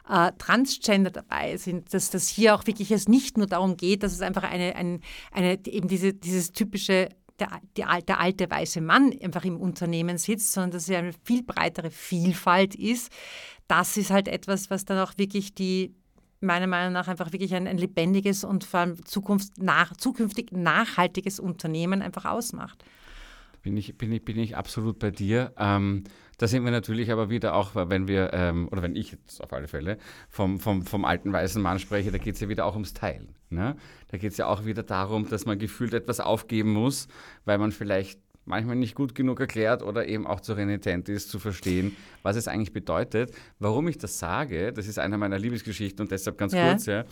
äh, 0.10 0.32
Transgender 0.40 1.12
dabei 1.12 1.58
sind, 1.58 1.94
dass 1.94 2.10
das 2.10 2.28
hier 2.28 2.56
auch 2.56 2.66
wirklich 2.66 2.90
es 2.90 3.08
nicht 3.08 3.38
nur 3.38 3.46
darum 3.46 3.78
geht, 3.78 4.02
dass 4.02 4.14
es 4.14 4.22
einfach 4.22 4.44
eine, 4.44 4.76
eine, 4.76 5.00
eine 5.32 5.60
eben 5.68 5.88
diese, 5.88 6.14
dieses 6.14 6.52
typische 6.52 7.10
der, 7.40 7.62
der, 7.76 8.02
der, 8.02 8.20
alte 8.20 8.50
weiße 8.50 8.82
Mann 8.82 9.14
einfach 9.22 9.46
im 9.46 9.58
Unternehmen 9.58 10.18
sitzt, 10.18 10.54
sondern 10.54 10.72
dass 10.72 10.90
es 10.90 10.96
eine 10.96 11.12
viel 11.24 11.44
breitere 11.44 11.92
Vielfalt 11.92 12.74
ist. 12.74 13.12
Das 13.68 13.96
ist 13.96 14.10
halt 14.10 14.28
etwas, 14.28 14.72
was 14.72 14.86
dann 14.86 14.98
auch 14.98 15.18
wirklich 15.18 15.54
die, 15.54 15.94
meiner 16.40 16.68
Meinung 16.68 16.94
nach 16.94 17.08
einfach 17.08 17.32
wirklich 17.32 17.54
ein, 17.56 17.68
ein 17.68 17.78
lebendiges 17.78 18.44
und 18.44 18.64
vor 18.64 18.82
allem 18.82 18.98
nach, 19.58 19.96
zukünftig 19.96 20.52
nachhaltiges 20.52 21.40
Unternehmen 21.40 22.02
einfach 22.02 22.26
ausmacht. 22.26 22.84
Bin 23.64 23.76
ich, 23.76 23.98
bin 23.98 24.12
ich, 24.12 24.24
bin 24.24 24.38
ich 24.38 24.56
absolut 24.56 25.00
bei 25.00 25.12
dir. 25.12 25.52
Ähm, 25.58 26.04
da 26.38 26.48
sind 26.48 26.64
wir 26.64 26.72
natürlich 26.72 27.12
aber 27.12 27.30
wieder 27.30 27.56
auch, 27.56 27.72
wenn 27.74 28.08
wir, 28.08 28.32
ähm, 28.34 28.68
oder 28.72 28.84
wenn 28.84 28.96
ich 28.96 29.12
jetzt 29.12 29.44
auf 29.44 29.52
alle 29.52 29.68
Fälle 29.68 29.98
vom, 30.30 30.60
vom, 30.60 30.84
vom 30.84 31.04
alten 31.04 31.34
weißen 31.34 31.62
Mann 31.62 31.80
spreche, 31.80 32.12
da 32.12 32.20
geht 32.20 32.36
es 32.36 32.42
ja 32.42 32.48
wieder 32.48 32.66
auch 32.66 32.74
ums 32.74 32.94
Teilen. 32.94 33.36
Ne? 33.50 33.76
Da 34.10 34.18
geht 34.18 34.32
es 34.32 34.38
ja 34.38 34.46
auch 34.46 34.66
wieder 34.66 34.84
darum, 34.84 35.28
dass 35.28 35.46
man 35.46 35.58
gefühlt 35.58 35.94
etwas 35.94 36.20
aufgeben 36.20 36.72
muss, 36.72 37.08
weil 37.46 37.58
man 37.58 37.72
vielleicht 37.72 38.20
manchmal 38.48 38.76
nicht 38.76 38.96
gut 38.96 39.16
genug 39.16 39.40
erklärt 39.40 39.84
oder 39.84 40.08
eben 40.08 40.26
auch 40.26 40.40
zu 40.40 40.54
renitent 40.54 41.10
ist, 41.10 41.30
zu 41.30 41.40
verstehen, 41.40 41.96
was 42.24 42.36
es 42.36 42.48
eigentlich 42.48 42.74
bedeutet. 42.74 43.32
Warum 43.60 43.88
ich 43.88 43.98
das 43.98 44.20
sage, 44.20 44.74
das 44.74 44.88
ist 44.88 45.00
eine 45.00 45.18
meiner 45.18 45.38
Liebesgeschichten 45.38 46.04
und 46.04 46.12
deshalb 46.12 46.38
ganz 46.38 46.54
ja. 46.54 46.70
kurz, 46.70 46.86
ja. 46.86 47.06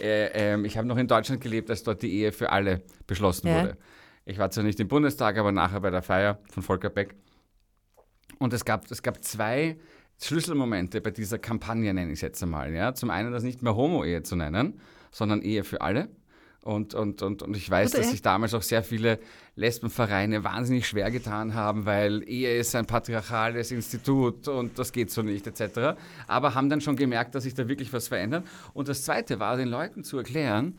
Äh, 0.00 0.54
äh, 0.54 0.66
ich 0.66 0.76
habe 0.76 0.86
noch 0.86 0.98
in 0.98 1.08
Deutschland 1.08 1.40
gelebt, 1.40 1.70
als 1.70 1.82
dort 1.82 2.02
die 2.02 2.12
Ehe 2.12 2.32
für 2.32 2.50
alle 2.50 2.82
beschlossen 3.06 3.48
ja. 3.48 3.60
wurde. 3.60 3.76
Ich 4.24 4.38
war 4.38 4.50
zwar 4.50 4.64
nicht 4.64 4.78
im 4.78 4.88
Bundestag, 4.88 5.36
aber 5.38 5.50
nachher 5.50 5.80
bei 5.80 5.90
der 5.90 6.02
Feier 6.02 6.38
von 6.50 6.62
Volker 6.62 6.90
Beck. 6.90 7.14
Und 8.38 8.52
es 8.52 8.64
gab, 8.64 8.90
es 8.90 9.02
gab 9.02 9.22
zwei 9.24 9.76
Schlüsselmomente 10.20 11.00
bei 11.00 11.10
dieser 11.10 11.38
Kampagne, 11.38 11.92
nenne 11.92 12.12
ich 12.12 12.18
es 12.18 12.20
jetzt 12.20 12.42
einmal. 12.42 12.72
Ja? 12.72 12.94
Zum 12.94 13.10
einen 13.10 13.32
das 13.32 13.42
nicht 13.42 13.62
mehr 13.62 13.74
Homo-Ehe 13.74 14.22
zu 14.22 14.36
nennen, 14.36 14.80
sondern 15.10 15.42
Ehe 15.42 15.64
für 15.64 15.80
alle. 15.80 16.08
Und, 16.62 16.94
und, 16.94 17.22
und, 17.22 17.42
und 17.42 17.56
ich 17.56 17.68
weiß, 17.68 17.90
Oder 17.90 17.98
dass 17.98 18.12
sich 18.12 18.22
damals 18.22 18.54
auch 18.54 18.62
sehr 18.62 18.84
viele 18.84 19.18
Lesbenvereine 19.56 20.44
wahnsinnig 20.44 20.86
schwer 20.86 21.10
getan 21.10 21.54
haben, 21.54 21.86
weil 21.86 22.22
Ehe 22.22 22.56
ist 22.56 22.76
ein 22.76 22.86
patriarchales 22.86 23.72
Institut 23.72 24.46
und 24.46 24.78
das 24.78 24.92
geht 24.92 25.10
so 25.10 25.22
nicht, 25.22 25.44
etc. 25.48 25.98
Aber 26.28 26.54
haben 26.54 26.70
dann 26.70 26.80
schon 26.80 26.94
gemerkt, 26.94 27.34
dass 27.34 27.42
sich 27.42 27.54
da 27.54 27.66
wirklich 27.66 27.92
was 27.92 28.06
verändert. 28.06 28.46
Und 28.74 28.86
das 28.86 29.02
Zweite 29.02 29.40
war, 29.40 29.56
den 29.56 29.68
Leuten 29.68 30.04
zu 30.04 30.18
erklären, 30.18 30.78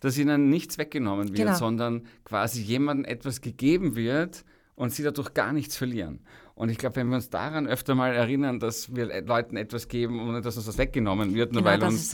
dass 0.00 0.16
ihnen 0.16 0.48
nichts 0.48 0.78
weggenommen 0.78 1.28
wird, 1.28 1.36
genau. 1.36 1.54
sondern 1.54 2.06
quasi 2.24 2.62
jemandem 2.62 3.04
etwas 3.04 3.42
gegeben 3.42 3.96
wird 3.96 4.44
und 4.76 4.94
sie 4.94 5.02
dadurch 5.02 5.34
gar 5.34 5.52
nichts 5.52 5.76
verlieren. 5.76 6.20
Und 6.54 6.70
ich 6.70 6.78
glaube, 6.78 6.96
wenn 6.96 7.08
wir 7.08 7.16
uns 7.16 7.30
daran 7.30 7.66
öfter 7.66 7.94
mal 7.94 8.14
erinnern, 8.14 8.60
dass 8.60 8.94
wir 8.94 9.22
Leuten 9.22 9.56
etwas 9.56 9.88
geben, 9.88 10.26
ohne 10.26 10.40
dass 10.40 10.56
uns 10.56 10.66
das 10.66 10.78
weggenommen 10.78 11.34
wird, 11.34 11.52
nur 11.52 11.62
genau, 11.62 11.72
weil 11.72 11.82
uns. 11.82 12.10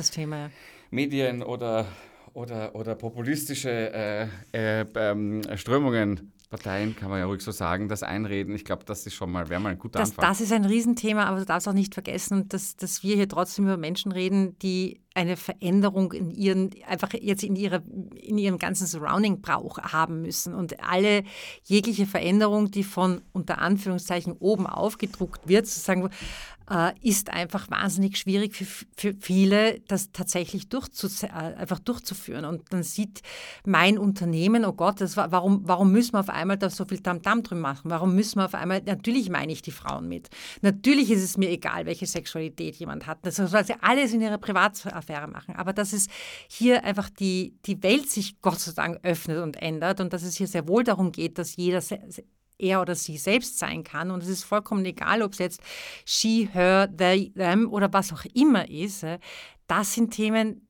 Medien 0.91 1.43
oder, 1.43 1.87
oder, 2.35 2.75
oder 2.75 2.95
populistische 2.95 3.71
äh, 3.71 4.29
äh, 4.53 4.85
ähm, 4.95 5.43
Strömungen 5.57 6.33
Parteien, 6.55 6.95
kann 6.95 7.11
man 7.11 7.19
ja 7.19 7.27
ruhig 7.27 7.43
so 7.43 7.51
sagen, 7.51 7.89
das 7.89 8.05
einreden. 8.05 8.55
Ich 8.55 8.65
glaube, 8.65 8.85
das 8.85 9.05
ist 9.07 9.15
schon 9.15 9.33
mal, 9.33 9.49
wäre 9.49 9.61
mal 9.61 9.71
ein 9.71 9.79
guter 9.79 9.99
das, 9.99 10.11
Anfang. 10.11 10.29
Das 10.29 10.41
ist 10.41 10.53
ein 10.53 10.65
Riesenthema, 10.65 11.25
aber 11.25 11.41
du 11.41 11.45
darfst 11.45 11.67
auch 11.67 11.73
nicht 11.73 11.95
vergessen, 11.95 12.49
dass, 12.49 12.77
dass 12.77 13.03
wir 13.03 13.17
hier 13.17 13.29
trotzdem 13.29 13.65
über 13.65 13.77
Menschen 13.77 14.13
reden, 14.13 14.57
die 14.61 15.01
eine 15.15 15.37
Veränderung 15.37 16.13
in 16.13 16.31
ihren, 16.31 16.71
einfach 16.87 17.13
jetzt 17.13 17.43
in, 17.43 17.57
ihrer, 17.57 17.83
in 18.15 18.39
ihrem 18.39 18.59
ganzen 18.59 18.87
Surrounding 18.87 19.41
Brauch 19.41 19.79
haben 19.79 20.23
müssen. 20.23 20.55
Und 20.55 20.81
alle 20.81 21.25
jegliche 21.65 22.07
Veränderung, 22.07 22.71
die 22.71 22.85
von 22.85 23.23
unter 23.33 23.59
Anführungszeichen 23.59 24.33
oben 24.39 24.69
aufgedruckt 24.69 25.49
wird, 25.49 25.67
sozusagen, 25.67 26.09
ist 27.03 27.31
einfach 27.31 27.71
wahnsinnig 27.71 28.17
schwierig 28.17 28.55
für, 28.55 28.67
für 28.97 29.15
viele, 29.21 29.81
das 29.81 30.13
tatsächlich 30.13 30.67
äh, 30.73 31.27
einfach 31.29 31.79
durchzuführen. 31.79 32.45
Und 32.45 32.73
dann 32.73 32.83
sieht 32.83 33.21
mein 33.67 33.99
Unternehmen, 33.99 34.65
oh 34.65 34.73
Gott, 34.73 35.01
das 35.01 35.17
war, 35.17 35.31
warum, 35.31 35.63
warum 35.65 35.93
müssen 35.93 36.15
wir 36.15 36.21
auf 36.21 36.31
einmal 36.31 36.57
da 36.57 36.71
so 36.71 36.85
viel 36.85 37.01
Tamtam 37.01 37.41
-Tam 37.41 37.43
drin 37.43 37.61
machen? 37.61 37.91
Warum 37.91 38.15
müssen 38.15 38.39
wir 38.39 38.47
auf 38.47 38.55
einmal, 38.55 38.83
natürlich 38.85 39.29
meine 39.29 39.53
ich 39.53 39.63
die 39.63 39.73
Frauen 39.73 40.09
mit. 40.09 40.31
Natürlich 40.63 41.11
ist 41.11 41.23
es 41.23 41.37
mir 41.37 41.51
egal, 41.51 41.87
welche 41.87 42.07
Sexualität 42.07 42.77
jemand 42.77 43.07
hat. 43.07 43.19
Das 43.23 43.37
soll 43.37 43.65
sie 43.65 43.75
alles 43.83 44.13
in 44.13 44.23
ihrer 44.23 44.39
Privatsphäre 44.39 45.29
machen. 45.29 45.57
Aber 45.57 45.73
dass 45.73 45.93
es 45.93 46.07
hier 46.49 46.85
einfach 46.85 47.11
die, 47.11 47.59
die 47.67 47.83
Welt 47.83 48.11
sich 48.11 48.41
Gott 48.41 48.61
sei 48.61 48.73
Dank 48.73 49.01
öffnet 49.03 49.39
und 49.39 49.61
ändert 49.61 50.01
und 50.01 50.13
dass 50.13 50.23
es 50.23 50.37
hier 50.37 50.47
sehr 50.47 50.67
wohl 50.67 50.85
darum 50.85 51.13
geht, 51.13 51.39
dass 51.39 51.57
jeder 51.57 51.83
er 52.65 52.81
oder 52.81 52.95
sie 52.95 53.17
selbst 53.17 53.59
sein 53.59 53.85
kann. 53.85 54.11
Und 54.11 54.23
es 54.23 54.29
ist 54.29 54.45
vollkommen 54.45 54.85
egal, 54.85 55.23
ob 55.23 55.33
es 55.33 55.39
jetzt 55.39 55.61
she, 56.05 56.49
her, 56.53 56.89
they, 56.97 57.31
them 57.31 57.69
oder 57.71 57.93
was 57.93 58.13
auch 58.13 58.25
immer 58.35 58.69
ist. 58.69 59.07
Das 59.67 59.95
sind 59.95 60.13
Themen, 60.13 60.67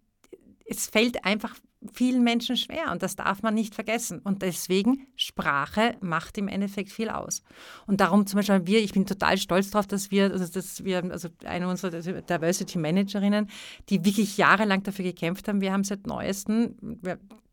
es 0.67 0.87
fällt 0.87 1.25
einfach 1.25 1.55
vielen 1.93 2.23
Menschen 2.23 2.57
schwer 2.57 2.91
und 2.93 3.03
das 3.03 3.17
darf 3.17 3.43
man 3.43 3.55
nicht 3.55 3.75
vergessen. 3.75 4.21
Und 4.21 4.43
deswegen, 4.43 5.07
Sprache 5.17 5.97
macht 6.01 6.39
im 6.39 6.49
Endeffekt 6.49 6.91
viel 6.91 7.11
aus. 7.11 7.43
Und 7.87 8.01
darum 8.01 8.27
zum 8.27 8.39
Beispiel 8.39 8.67
wir, 8.67 8.81
ich 8.81 8.93
bin 8.93 9.07
total 9.07 9.37
stolz 9.39 9.71
darauf, 9.71 9.87
dass 9.87 10.11
wir, 10.11 10.31
also 10.33 10.47
dass 10.47 10.85
wir, 10.85 11.05
also 11.11 11.29
eine 11.45 11.69
unserer 11.69 12.01
Diversity 12.01 12.79
Managerinnen, 12.79 13.49
die 13.89 14.05
wirklich 14.05 14.37
jahrelang 14.37 14.83
dafür 14.83 15.05
gekämpft 15.05 15.49
haben, 15.49 15.61
wir 15.61 15.73
haben 15.73 15.85
seit 15.85 16.07
neuestem 16.07 16.77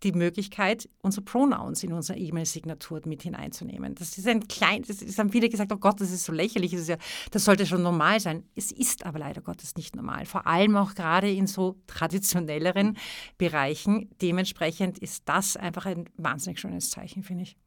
die 0.03 0.11
Möglichkeit, 0.11 0.89
unsere 1.01 1.23
Pronouns 1.23 1.83
in 1.83 1.93
unsere 1.93 2.17
E-Mail-Signatur 2.17 3.01
mit 3.05 3.21
hineinzunehmen. 3.23 3.95
Das 3.95 4.17
ist 4.17 4.27
ein 4.27 4.47
klein, 4.47 4.83
das, 4.87 4.97
das 4.97 5.17
haben 5.17 5.31
viele 5.31 5.49
gesagt, 5.49 5.71
oh 5.71 5.77
Gott, 5.77 6.01
das 6.01 6.11
ist 6.11 6.25
so 6.25 6.33
lächerlich, 6.33 6.71
das, 6.71 6.87
ja, 6.87 6.97
das 7.31 7.45
sollte 7.45 7.65
schon 7.65 7.83
normal 7.83 8.19
sein. 8.19 8.43
Es 8.55 8.71
ist 8.71 9.05
aber 9.05 9.19
leider 9.19 9.41
Gottes 9.41 9.75
nicht 9.75 9.95
normal. 9.95 10.25
Vor 10.25 10.47
allem 10.47 10.75
auch 10.75 10.95
gerade 10.95 11.29
in 11.29 11.47
so 11.47 11.77
traditionelleren 11.87 12.97
Bereichen. 13.37 14.09
Dementsprechend 14.21 14.99
ist 14.99 15.23
das 15.27 15.55
einfach 15.55 15.85
ein 15.85 16.09
wahnsinnig 16.17 16.59
schönes 16.59 16.89
Zeichen, 16.89 17.23
finde 17.23 17.43
ich. 17.43 17.57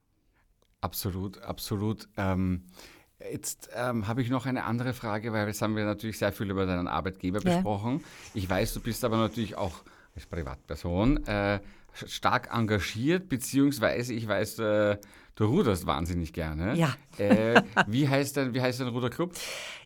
Absolut, 0.81 1.41
absolut. 1.43 2.09
Ähm, 2.17 2.65
Jetzt 3.31 3.71
ähm, 3.75 4.07
habe 4.07 4.23
ich 4.23 4.29
noch 4.29 4.45
eine 4.45 4.65
andere 4.65 4.93
Frage, 4.93 5.33
weil 5.33 5.47
jetzt 5.47 5.63
haben 5.63 5.77
wir 5.77 5.85
natürlich 5.85 6.19
sehr 6.19 6.33
viel 6.33 6.51
über 6.51 6.67
deinen 6.67 6.89
Arbeitgeber 6.89 7.41
ja. 7.43 7.55
besprochen. 7.55 8.05
Ich 8.35 8.49
weiß, 8.49 8.75
du 8.75 8.81
bist 8.81 9.05
aber 9.05 9.17
natürlich 9.17 9.57
auch 9.57 9.83
als 10.15 10.27
Privatperson 10.27 11.25
äh, 11.27 11.61
stark 12.07 12.49
engagiert, 12.53 13.29
beziehungsweise 13.29 14.13
ich 14.13 14.27
weiß, 14.27 14.59
äh, 14.59 14.99
du 15.35 15.45
ruderst 15.45 15.87
wahnsinnig 15.87 16.33
gerne. 16.33 16.77
Ja. 16.77 16.95
Äh, 17.19 17.63
wie, 17.87 18.09
heißt 18.09 18.37
dein, 18.37 18.55
wie 18.55 18.61
heißt 18.61 18.81
dein 18.81 18.89
Ruderclub? 18.89 19.33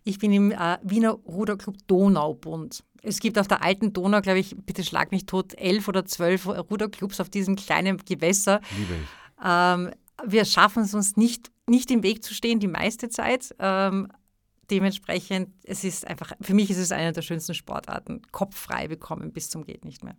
Ich 0.04 0.18
bin 0.18 0.32
im 0.32 0.52
äh, 0.52 0.78
Wiener 0.82 1.12
Ruderclub 1.12 1.76
Donaubund. 1.86 2.84
Es 3.02 3.20
gibt 3.20 3.38
auf 3.38 3.46
der 3.46 3.62
alten 3.62 3.92
Donau, 3.92 4.20
glaube 4.20 4.40
ich, 4.40 4.56
bitte 4.56 4.82
schlag 4.82 5.12
mich 5.12 5.26
tot, 5.26 5.54
elf 5.56 5.86
oder 5.86 6.04
zwölf 6.04 6.46
Ruderclubs 6.46 7.20
auf 7.20 7.28
diesem 7.28 7.56
kleinen 7.56 7.98
Gewässer. 7.98 8.60
Liebe 8.76 8.94
ich. 8.94 9.08
Ähm, 9.44 9.90
wir 10.24 10.44
schaffen 10.44 10.82
es 10.82 10.94
uns 10.94 11.16
nicht, 11.16 11.50
nicht 11.68 11.90
im 11.90 12.02
Weg 12.02 12.24
zu 12.24 12.34
stehen, 12.34 12.58
die 12.58 12.66
meiste 12.66 13.08
Zeit. 13.08 13.54
Ähm, 13.58 14.08
dementsprechend, 14.70 15.50
es 15.64 15.84
ist 15.84 16.06
einfach, 16.06 16.32
für 16.40 16.54
mich 16.54 16.70
ist 16.70 16.78
es 16.78 16.92
eine 16.92 17.12
der 17.12 17.22
schönsten 17.22 17.54
Sportarten. 17.54 18.22
Kopf 18.32 18.56
frei 18.56 18.88
bekommen 18.88 19.32
bis 19.32 19.50
zum 19.50 19.64
geht 19.64 19.84
nicht 19.84 20.04
mehr. 20.04 20.16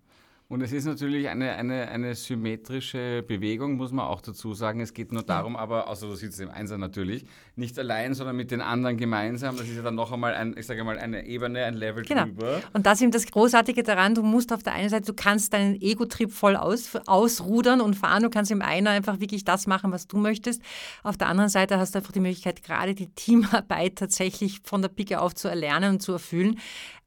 Und 0.52 0.64
es 0.64 0.72
ist 0.72 0.86
natürlich 0.86 1.30
eine, 1.30 1.52
eine, 1.52 1.90
eine 1.90 2.16
symmetrische 2.16 3.22
Bewegung, 3.22 3.78
muss 3.78 3.92
man 3.92 4.08
auch 4.08 4.20
dazu 4.20 4.56
sagen. 4.56 4.80
Es 4.80 4.96
geht 4.96 5.12
nur 5.12 5.22
darum, 5.22 5.56
aber, 5.56 5.88
außer 5.88 6.08
du 6.08 6.16
sitzt 6.16 6.40
im 6.42 6.50
Einser 6.50 6.80
natürlich, 6.80 7.24
nicht 7.56 7.78
allein, 7.78 8.16
sondern 8.16 8.36
mit 8.36 8.50
den 8.50 8.60
anderen 8.60 8.98
gemeinsam. 8.98 9.58
Das 9.58 9.68
ist 9.68 9.76
ja 9.76 9.84
dann 9.84 9.94
noch 9.94 10.12
einmal, 10.12 10.34
ein, 10.34 10.56
ich 10.58 10.66
sage 10.66 10.84
mal, 10.84 10.98
eine 10.98 11.28
Ebene, 11.28 11.66
ein 11.66 11.76
Level 11.76 12.04
genau. 12.04 12.24
drüber. 12.24 12.62
Und 12.74 12.88
das 12.88 12.98
ist 12.98 13.04
eben 13.04 13.12
das 13.12 13.28
Großartige 13.28 13.84
daran, 13.84 14.16
du 14.16 14.24
musst 14.24 14.52
auf 14.52 14.64
der 14.64 14.74
einen 14.74 14.90
Seite, 14.90 15.06
du 15.06 15.14
kannst 15.14 15.54
deinen 15.54 15.80
Ego-Trip 15.80 16.32
voll 16.32 16.56
aus, 16.56 16.96
ausrudern 17.06 17.80
und 17.80 17.96
fahren, 17.96 18.24
du 18.24 18.32
kannst 18.32 18.50
im 18.50 18.64
einer 18.64 18.90
einfach 18.90 19.20
wirklich 19.20 19.46
das 19.46 19.68
machen, 19.68 19.92
was 19.92 20.08
du 20.08 20.18
möchtest. 20.18 20.64
Auf 21.04 21.16
der 21.16 21.28
anderen 21.28 21.52
Seite 21.52 21.78
hast 21.78 21.94
du 21.94 22.00
einfach 22.00 22.12
die 22.12 22.22
Möglichkeit, 22.22 22.64
gerade 22.64 22.96
die 22.96 23.14
Teamarbeit 23.14 23.98
tatsächlich 23.98 24.62
von 24.64 24.82
der 24.82 24.90
Picke 24.90 25.22
auf 25.22 25.36
zu 25.36 25.48
erlernen 25.48 25.92
und 25.92 26.02
zu 26.02 26.14
erfüllen. 26.14 26.58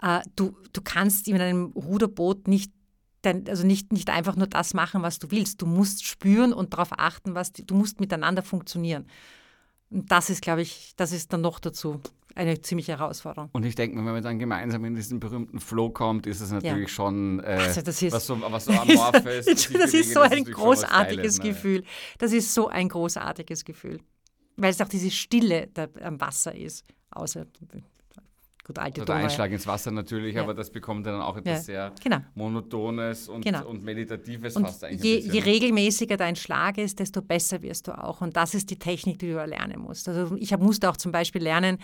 Äh, 0.00 0.20
du, 0.37 0.55
du 0.72 0.81
kannst 0.81 1.26
in 1.26 1.40
einem 1.40 1.72
Ruderboot 1.74 2.46
nicht 2.46 2.70
dein, 3.22 3.48
also 3.48 3.66
nicht, 3.66 3.92
nicht 3.92 4.11
einfach 4.11 4.37
nur 4.37 4.46
das 4.46 4.74
machen, 4.74 5.02
was 5.02 5.18
du 5.18 5.30
willst. 5.30 5.62
Du 5.62 5.66
musst 5.66 6.04
spüren 6.04 6.52
und 6.52 6.74
darauf 6.74 6.90
achten, 6.92 7.35
was 7.35 7.52
du 7.52 7.74
musst 7.74 8.00
miteinander 8.00 8.42
funktionieren. 8.42 9.06
Und 9.90 10.11
das 10.11 10.30
ist, 10.30 10.42
glaube 10.42 10.62
ich, 10.62 10.92
das 10.96 11.12
ist 11.12 11.32
dann 11.32 11.42
noch 11.42 11.61
dazu 11.61 12.00
eine 12.35 12.61
ziemliche 12.61 12.92
Herausforderung. 12.92 13.50
Und 13.52 13.64
ich 13.64 13.74
denke, 13.74 13.96
wenn 13.96 14.04
man 14.04 14.22
dann 14.22 14.38
gemeinsam 14.38 14.85
in 14.85 14.94
diesen 14.94 15.20
berühmten 15.20 15.61
Flow 15.61 15.90
kommt, 15.90 16.26
ist 16.26 16.40
es 16.40 16.50
natürlich 16.50 16.88
ja. 16.88 16.88
schon 16.88 17.40
äh, 17.40 17.58
also 17.61 17.82
das 17.82 18.00
ist, 18.00 18.12
was 18.12 18.26
so, 18.26 18.40
was 18.40 18.64
so 18.64 18.72
amorphes. 18.72 19.44
das 19.46 19.66
bewegen, 19.66 19.98
ist 19.98 20.12
so 20.14 20.20
ein 20.20 20.44
großartiges 20.44 21.38
ne? 21.38 21.44
Gefühl. 21.44 21.85
Das 22.18 22.32
ist 22.32 22.54
so 22.54 22.68
ein 22.68 22.88
großartiges 22.88 23.64
Gefühl. 23.64 24.00
Weil 24.56 24.70
es 24.70 24.80
auch 24.80 24.88
diese 24.88 25.11
Stille 25.11 25.68
da 25.74 25.88
am 26.02 26.20
Wasser 26.20 26.54
ist. 26.54 26.85
Außer 27.11 27.46
Gut, 28.64 28.79
alte 28.79 29.01
also 29.01 29.12
der 29.12 29.16
Einschlag 29.16 29.51
ins 29.51 29.66
Wasser 29.66 29.90
natürlich, 29.90 30.37
ja. 30.37 30.42
aber 30.42 30.55
das 30.55 30.70
bekommt 30.70 31.05
dann 31.05 31.20
auch 31.20 31.37
etwas 31.37 31.66
ja. 31.66 31.90
sehr 31.90 31.92
genau. 32.01 32.18
Monotones 32.35 33.29
und, 33.29 33.44
genau. 33.44 33.66
und 33.66 33.83
Meditatives 33.83 34.55
und 34.55 34.64
fast 34.64 34.85
eigentlich. 34.85 35.03
Je, 35.03 35.33
je, 35.33 35.40
regelmäßiger 35.40 36.16
dein 36.16 36.37
Schlag 36.37 36.79
ist, 36.79 37.01
desto 37.01 37.22
besser 37.22 37.61
wirst 37.62 37.88
du 37.88 37.98
auch. 37.98 38.20
Und 38.20 38.37
das 38.37 38.55
ist 38.55 38.70
die 38.70 38.79
Technik, 38.79 39.18
die 39.18 39.31
du 39.31 39.37
erlernen 39.37 39.81
musst. 39.81 40.09
Also 40.09 40.37
ich 40.37 40.57
musste 40.59 40.88
auch 40.88 40.96
zum 40.96 41.11
Beispiel 41.11 41.42
lernen, 41.42 41.79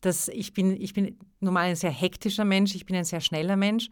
dass 0.00 0.26
ich 0.26 0.52
bin, 0.52 0.72
ich 0.80 0.92
bin 0.92 1.16
normal 1.38 1.66
ein 1.66 1.76
sehr 1.76 1.92
hektischer 1.92 2.44
Mensch, 2.44 2.74
ich 2.74 2.84
bin 2.84 2.96
ein 2.96 3.04
sehr 3.04 3.20
schneller 3.20 3.56
Mensch. 3.56 3.88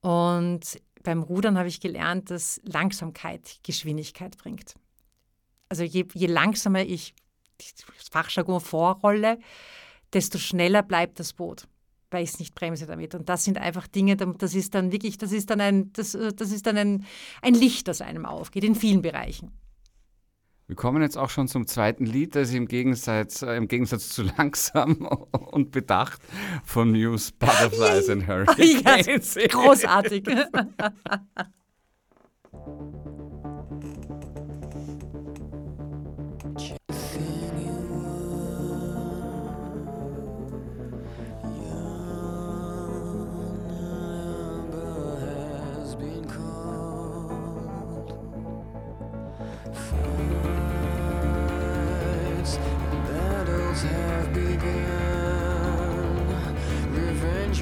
Und 0.00 0.78
beim 1.04 1.22
Rudern 1.22 1.56
habe 1.56 1.68
ich 1.68 1.80
gelernt, 1.80 2.30
dass 2.30 2.60
Langsamkeit 2.64 3.60
Geschwindigkeit 3.62 4.36
bringt. 4.36 4.74
Also 5.70 5.84
je, 5.84 6.04
je 6.12 6.26
langsamer 6.26 6.82
ich 6.82 7.14
das 7.56 8.08
Fachjargon 8.10 8.60
vorrolle, 8.60 9.38
desto 10.12 10.36
schneller 10.36 10.82
bleibt 10.82 11.18
das 11.18 11.32
Boot 11.32 11.66
weil 12.10 12.24
ich 12.24 12.30
es 12.30 12.38
nicht 12.38 12.54
bremse 12.54 12.86
damit. 12.86 13.14
Und 13.14 13.28
das 13.28 13.44
sind 13.44 13.58
einfach 13.58 13.86
Dinge, 13.86 14.16
das 14.16 14.54
ist 14.54 14.74
dann 14.74 14.92
wirklich, 14.92 15.18
das 15.18 15.32
ist 15.32 15.50
dann 15.50 15.60
ein, 15.60 15.92
das, 15.92 16.14
äh, 16.14 16.32
das 16.32 16.52
ist 16.52 16.66
dann 16.66 16.76
ein, 16.76 17.04
ein 17.42 17.54
Licht, 17.54 17.88
das 17.88 18.00
einem 18.00 18.26
aufgeht, 18.26 18.64
in 18.64 18.74
vielen 18.74 19.02
Bereichen. 19.02 19.52
Wir 20.66 20.76
kommen 20.76 21.00
jetzt 21.00 21.16
auch 21.16 21.30
schon 21.30 21.48
zum 21.48 21.66
zweiten 21.66 22.04
Lied, 22.04 22.34
das 22.34 22.52
im 22.52 22.68
Gegensatz, 22.68 23.40
äh, 23.40 23.56
im 23.56 23.68
Gegensatz 23.68 24.10
zu 24.10 24.22
langsam 24.38 25.06
und 25.06 25.70
bedacht 25.70 26.20
von 26.64 26.90
Muse 26.90 27.32
Butterflies 27.38 28.10
and 28.10 28.26
Hurricanes. 28.26 29.34
Ja, 29.36 29.46
großartig. 29.46 30.24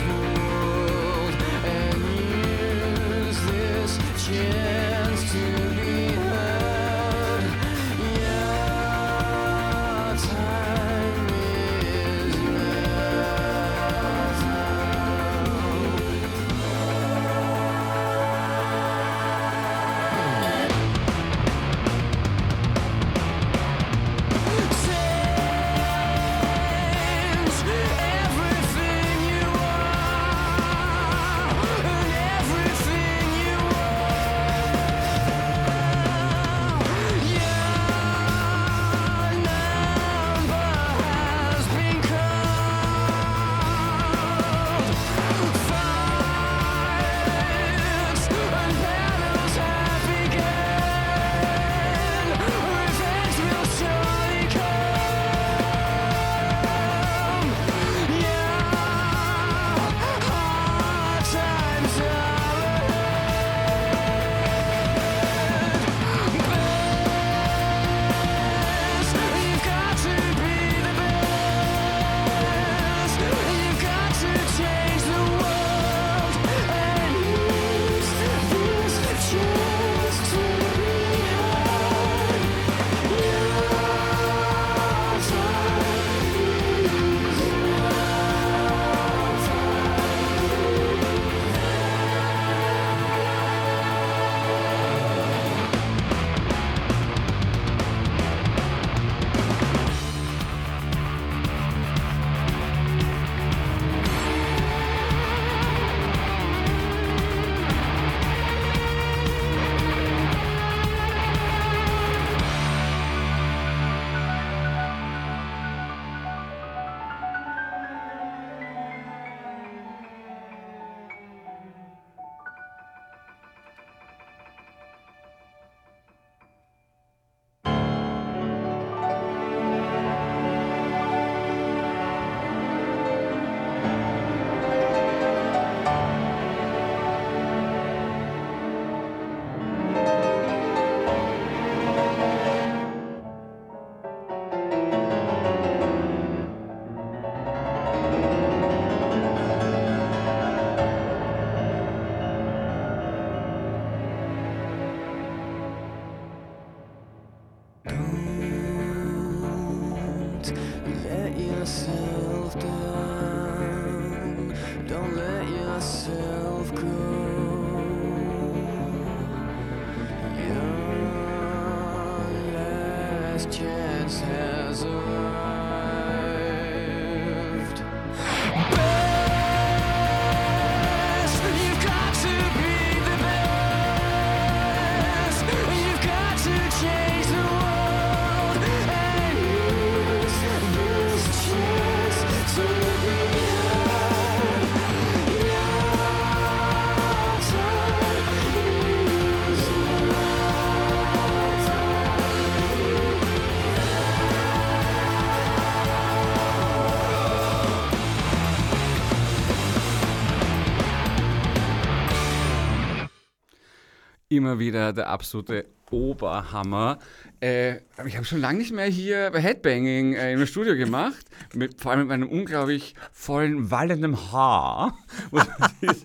Immer 214.33 214.59
wieder 214.59 214.95
der 214.95 215.11
absolute 215.11 215.67
Oberhammer. 215.91 216.99
Äh, 217.41 217.81
aber 217.99 218.09
ich 218.09 218.17
habe 218.17 218.25
schon 218.25 218.41
lange 218.41 218.61
nicht 218.61 218.73
mehr 218.73 218.87
hier 218.87 219.31
Headbanging 219.31 220.15
äh, 220.15 220.33
im 220.33 220.47
Studio 220.47 220.75
gemacht, 220.75 221.27
mit, 221.53 221.79
vor 221.79 221.91
allem 221.91 222.01
mit 222.01 222.09
meinem 222.09 222.31
unglaublich 222.31 222.95
vollen, 223.13 223.71
wallendem 223.71 224.33
Haar. 224.33 224.97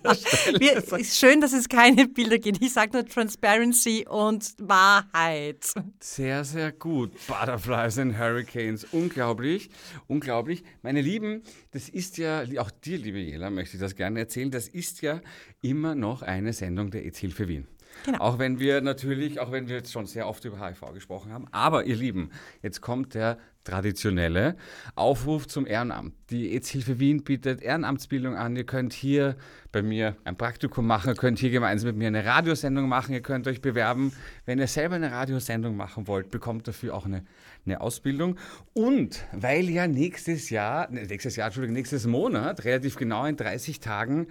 Sagen. 0.02 1.00
ist 1.00 1.16
schön, 1.16 1.40
dass 1.40 1.54
es 1.54 1.70
keine 1.70 2.06
Bilder 2.06 2.36
gibt. 2.36 2.62
Ich 2.62 2.74
sage 2.74 2.90
nur 2.92 3.06
Transparency 3.06 4.04
und 4.06 4.52
Wahrheit. 4.58 5.72
Sehr, 6.00 6.44
sehr 6.44 6.70
gut. 6.72 7.12
Butterflies 7.26 7.98
and 7.98 8.18
Hurricanes. 8.18 8.84
Unglaublich, 8.92 9.70
unglaublich. 10.06 10.64
Meine 10.82 11.00
Lieben, 11.00 11.44
das 11.70 11.88
ist 11.88 12.18
ja, 12.18 12.42
auch 12.58 12.70
dir, 12.70 12.98
liebe 12.98 13.20
Jela, 13.20 13.48
möchte 13.48 13.78
ich 13.78 13.80
das 13.80 13.96
gerne 13.96 14.18
erzählen, 14.18 14.50
das 14.50 14.68
ist 14.68 15.00
ja 15.00 15.22
immer 15.62 15.94
noch 15.94 16.20
eine 16.20 16.52
Sendung 16.52 16.90
der 16.90 17.06
EZ 17.06 17.20
Hilfe 17.20 17.48
Wien. 17.48 17.66
Genau. 18.04 18.18
Auch 18.20 18.38
wenn 18.38 18.58
wir 18.58 18.80
natürlich, 18.80 19.40
auch 19.40 19.52
wenn 19.52 19.68
wir 19.68 19.76
jetzt 19.76 19.92
schon 19.92 20.06
sehr 20.06 20.28
oft 20.28 20.44
über 20.44 20.64
HIV 20.64 20.94
gesprochen 20.94 21.32
haben. 21.32 21.46
Aber 21.50 21.84
ihr 21.84 21.96
Lieben, 21.96 22.30
jetzt 22.62 22.80
kommt 22.80 23.14
der 23.14 23.38
traditionelle 23.64 24.56
Aufruf 24.94 25.46
zum 25.46 25.66
Ehrenamt. 25.66 26.14
Die 26.30 26.52
AIDS-Hilfe 26.52 26.98
Wien 26.98 27.22
bietet 27.22 27.60
Ehrenamtsbildung 27.60 28.34
an. 28.34 28.56
Ihr 28.56 28.64
könnt 28.64 28.94
hier 28.94 29.36
bei 29.72 29.82
mir 29.82 30.16
ein 30.24 30.36
Praktikum 30.36 30.86
machen, 30.86 31.10
ihr 31.10 31.16
könnt 31.16 31.38
hier 31.38 31.50
gemeinsam 31.50 31.88
mit 31.88 31.96
mir 31.96 32.06
eine 32.06 32.24
Radiosendung 32.24 32.88
machen, 32.88 33.12
ihr 33.12 33.20
könnt 33.20 33.46
euch 33.46 33.60
bewerben. 33.60 34.12
Wenn 34.46 34.58
ihr 34.58 34.68
selber 34.68 34.94
eine 34.94 35.12
Radiosendung 35.12 35.76
machen 35.76 36.06
wollt, 36.06 36.30
bekommt 36.30 36.66
dafür 36.66 36.94
auch 36.94 37.04
eine, 37.04 37.26
eine 37.66 37.82
Ausbildung. 37.82 38.38
Und 38.72 39.26
weil 39.32 39.68
ja 39.68 39.86
nächstes 39.86 40.48
Jahr, 40.48 40.90
ne, 40.90 41.04
nächstes 41.04 41.36
Jahr, 41.36 41.48
Entschuldigung, 41.48 41.74
nächstes 41.74 42.06
Monat, 42.06 42.64
relativ 42.64 42.96
genau 42.96 43.26
in 43.26 43.36
30 43.36 43.80
Tagen, 43.80 44.28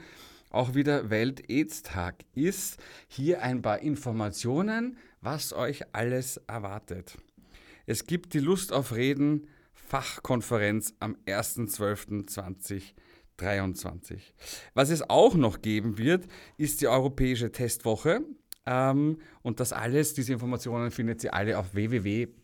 auch 0.49 0.75
wieder 0.75 1.09
Welt-AIDS-Tag 1.09 2.25
ist, 2.33 2.77
hier 3.07 3.41
ein 3.41 3.61
paar 3.61 3.79
Informationen, 3.79 4.97
was 5.21 5.53
euch 5.53 5.83
alles 5.93 6.37
erwartet. 6.47 7.17
Es 7.85 8.05
gibt 8.05 8.33
die 8.33 8.39
Lust 8.39 8.73
auf 8.73 8.93
Reden 8.93 9.47
Fachkonferenz 9.73 10.93
am 10.99 11.15
1.12.2023. 11.25 12.91
Was 14.73 14.89
es 14.89 15.09
auch 15.09 15.35
noch 15.35 15.61
geben 15.61 15.97
wird, 15.97 16.27
ist 16.57 16.81
die 16.81 16.87
Europäische 16.87 17.51
Testwoche. 17.51 18.21
Ähm, 18.65 19.19
und 19.43 19.61
das 19.61 19.71
alles, 19.71 20.13
diese 20.13 20.33
Informationen 20.33 20.91
findet 20.91 21.23
ihr 21.23 21.33
alle 21.33 21.57
auf 21.57 21.73
www.aids.at. 21.73 22.39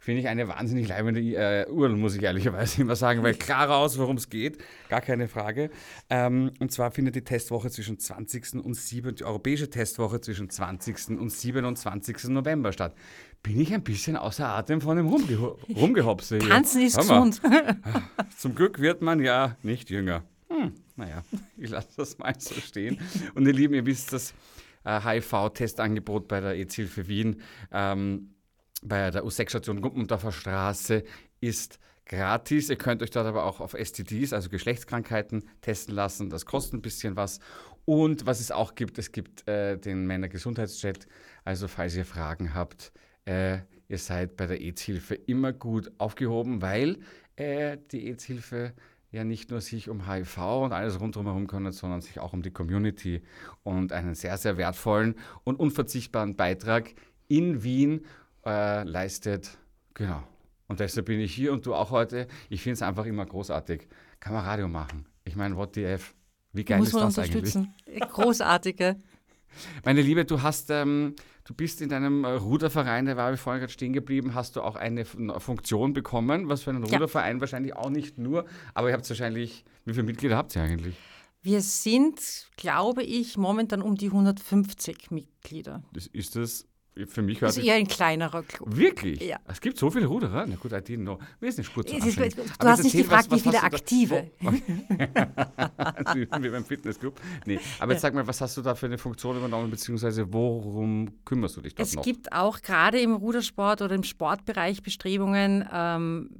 Finde 0.00 0.20
ich 0.20 0.28
eine 0.28 0.46
wahnsinnig 0.46 0.86
leibende 0.86 1.20
äh, 1.20 1.68
URL, 1.68 1.96
muss 1.96 2.14
ich 2.14 2.22
ehrlicherweise 2.22 2.80
immer 2.82 2.94
sagen, 2.94 3.24
weil 3.24 3.34
klar 3.34 3.68
raus, 3.68 3.98
worum 3.98 4.16
es 4.16 4.30
geht, 4.30 4.58
gar 4.88 5.00
keine 5.00 5.26
Frage. 5.26 5.70
Ähm, 6.08 6.52
und 6.60 6.70
zwar 6.70 6.92
findet 6.92 7.16
die 7.16 7.24
Testwoche 7.24 7.68
zwischen 7.68 7.98
20. 7.98 8.54
und 8.64 8.74
7. 8.74 9.16
die 9.16 9.24
europäische 9.24 9.68
Testwoche 9.68 10.20
zwischen 10.20 10.48
20. 10.48 11.18
und 11.18 11.30
27. 11.30 12.28
November 12.28 12.72
statt. 12.72 12.94
Bin 13.42 13.60
ich 13.60 13.74
ein 13.74 13.82
bisschen 13.82 14.16
außer 14.16 14.46
Atem 14.46 14.80
von 14.80 14.96
dem 14.96 15.08
Rumgeho 15.08 15.58
Rumgehopse 15.74 16.38
hier. 16.38 16.48
Tanzen 16.48 16.82
ist 16.82 16.96
gesund. 16.96 17.40
Zum 18.36 18.54
Glück 18.54 18.80
wird 18.80 19.02
man 19.02 19.20
ja 19.20 19.56
nicht 19.62 19.90
jünger. 19.90 20.22
Hm, 20.48 20.74
naja, 20.94 21.22
ich 21.56 21.70
lasse 21.70 21.88
das 21.96 22.18
mal 22.18 22.34
so 22.38 22.54
stehen. 22.54 22.98
Und 23.34 23.46
ihr 23.46 23.52
Lieben, 23.52 23.74
ihr 23.74 23.84
wisst, 23.84 24.12
das 24.12 24.32
äh, 24.84 25.00
HIV-Testangebot 25.00 26.28
bei 26.28 26.40
der 26.40 26.56
EZ-Hilfe 26.56 27.08
Wien 27.08 27.40
ähm, 27.72 28.30
bei 28.82 29.10
der 29.10 29.24
U6-Station 29.24 29.80
Gumpendorfer 29.80 30.32
Straße 30.32 31.04
ist 31.40 31.78
gratis. 32.06 32.70
Ihr 32.70 32.76
könnt 32.76 33.02
euch 33.02 33.10
dort 33.10 33.26
aber 33.26 33.44
auch 33.44 33.60
auf 33.60 33.74
STDs, 33.74 34.32
also 34.32 34.48
Geschlechtskrankheiten, 34.48 35.44
testen 35.60 35.94
lassen. 35.94 36.30
Das 36.30 36.46
kostet 36.46 36.74
ein 36.74 36.82
bisschen 36.82 37.16
was. 37.16 37.40
Und 37.84 38.26
was 38.26 38.40
es 38.40 38.50
auch 38.50 38.74
gibt, 38.74 38.98
es 38.98 39.12
gibt 39.12 39.48
äh, 39.48 39.78
den 39.78 40.06
Männergesundheitschat. 40.06 41.06
Also 41.44 41.68
falls 41.68 41.96
ihr 41.96 42.04
Fragen 42.04 42.54
habt, 42.54 42.92
äh, 43.24 43.58
ihr 43.88 43.98
seid 43.98 44.36
bei 44.36 44.46
der 44.46 44.60
AIDS-Hilfe 44.60 45.14
immer 45.14 45.52
gut 45.52 45.90
aufgehoben, 45.98 46.60
weil 46.60 46.98
äh, 47.36 47.78
die 47.90 48.06
AIDS-Hilfe 48.08 48.74
ja 49.10 49.24
nicht 49.24 49.50
nur 49.50 49.60
sich 49.60 49.88
um 49.88 50.06
HIV 50.06 50.36
und 50.64 50.72
alles 50.72 51.00
rundherum 51.00 51.46
kümmert, 51.46 51.74
sondern 51.74 52.02
sich 52.02 52.20
auch 52.20 52.34
um 52.34 52.42
die 52.42 52.50
Community 52.50 53.22
und 53.62 53.92
einen 53.92 54.14
sehr, 54.14 54.36
sehr 54.36 54.58
wertvollen 54.58 55.14
und 55.44 55.58
unverzichtbaren 55.58 56.36
Beitrag 56.36 56.94
in 57.26 57.62
Wien 57.62 58.04
äh, 58.46 58.82
leistet. 58.84 59.58
Genau. 59.94 60.22
Und 60.68 60.80
deshalb 60.80 61.06
bin 61.06 61.20
ich 61.20 61.34
hier 61.34 61.52
und 61.52 61.64
du 61.66 61.74
auch 61.74 61.90
heute. 61.90 62.28
Ich 62.50 62.62
finde 62.62 62.74
es 62.74 62.82
einfach 62.82 63.06
immer 63.06 63.24
großartig. 63.24 63.88
Kann 64.20 64.34
man 64.34 64.44
Radio 64.44 64.68
machen. 64.68 65.06
Ich 65.24 65.34
meine, 65.36 65.56
what 65.56 65.74
the 65.74 65.84
F? 65.84 66.14
Wie 66.52 66.64
geil 66.64 66.78
Muss 66.78 66.88
ist 66.88 66.94
das 66.94 67.18
eigentlich? 67.18 67.36
unterstützen. 67.36 67.74
Großartige. 68.00 68.96
Meine 69.84 70.02
Liebe, 70.02 70.24
du 70.24 70.42
hast, 70.42 70.70
ähm, 70.70 71.14
du 71.44 71.54
bist 71.54 71.80
in 71.80 71.88
deinem 71.88 72.24
äh, 72.24 72.28
Ruderverein, 72.32 73.06
der 73.06 73.16
war 73.16 73.36
vorhin 73.36 73.60
gerade 73.60 73.72
stehen 73.72 73.92
geblieben, 73.92 74.34
hast 74.34 74.56
du 74.56 74.62
auch 74.62 74.76
eine 74.76 75.04
Funktion 75.04 75.92
bekommen, 75.94 76.48
was 76.48 76.62
für 76.62 76.70
einen 76.70 76.84
Ja. 76.84 76.92
Ruderverein 76.92 77.40
wahrscheinlich 77.40 77.74
auch 77.74 77.90
nicht 77.90 78.18
nur, 78.18 78.44
aber 78.74 78.88
ihr 78.88 78.94
habt 78.94 79.08
wahrscheinlich, 79.08 79.64
wie 79.84 79.92
viele 79.94 80.04
Mitglieder 80.04 80.36
habt 80.36 80.54
ihr 80.56 80.62
eigentlich? 80.62 80.96
Wir 81.42 81.60
sind, 81.62 82.20
glaube 82.56 83.02
ich, 83.02 83.36
momentan 83.36 83.80
um 83.80 83.94
die 83.94 84.06
150 84.06 85.10
Mitglieder. 85.10 85.82
Das, 85.92 86.06
ist 86.08 86.36
das, 86.36 86.66
für 87.06 87.22
mich 87.22 87.40
hört 87.40 87.50
Das 87.50 87.56
ist 87.58 87.64
eher 87.64 87.74
ein 87.76 87.86
kleinerer 87.86 88.42
Club. 88.42 88.76
Wirklich? 88.76 89.20
Ja. 89.22 89.38
Es 89.46 89.60
gibt 89.60 89.78
so 89.78 89.90
viele 89.90 90.06
Ruderer? 90.06 90.46
Na 90.46 90.56
gut, 90.56 90.72
I 90.72 90.76
didn't 90.76 91.02
know. 91.02 91.18
Mir 91.40 91.48
ist 91.48 91.58
nicht 91.58 91.72
gut 91.74 91.88
zu 91.88 91.94
Es 91.96 92.04
ist- 92.04 92.18
anstrengend. 92.18 92.38
du 92.38 92.42
Aber 92.58 92.70
hast 92.70 92.82
nicht 92.82 92.94
erzähl, 92.94 93.02
gefragt, 93.04 93.30
wie 93.30 93.40
viele 93.40 93.62
hast 93.62 93.72
du 93.72 93.76
Aktive. 93.76 94.30
Da, 94.98 96.14
wo, 96.14 96.42
wie 96.42 96.48
beim 96.50 96.64
Fitnessclub. 96.64 97.20
Nee, 97.46 97.58
aber 97.78 97.92
jetzt 97.92 98.02
sag 98.02 98.14
mal, 98.14 98.26
was 98.26 98.40
hast 98.40 98.56
du 98.56 98.62
da 98.62 98.74
für 98.74 98.86
eine 98.86 98.98
Funktion 98.98 99.36
übernommen, 99.36 99.70
beziehungsweise 99.70 100.32
worum 100.32 101.10
kümmerst 101.24 101.56
du 101.56 101.60
dich 101.60 101.74
dort 101.74 101.88
Es 101.88 101.94
noch? 101.94 102.02
gibt 102.02 102.32
auch 102.32 102.60
gerade 102.62 103.00
im 103.00 103.14
Rudersport 103.14 103.82
oder 103.82 103.94
im 103.94 104.02
Sportbereich 104.02 104.82
Bestrebungen, 104.82 105.66
ähm, 105.72 106.30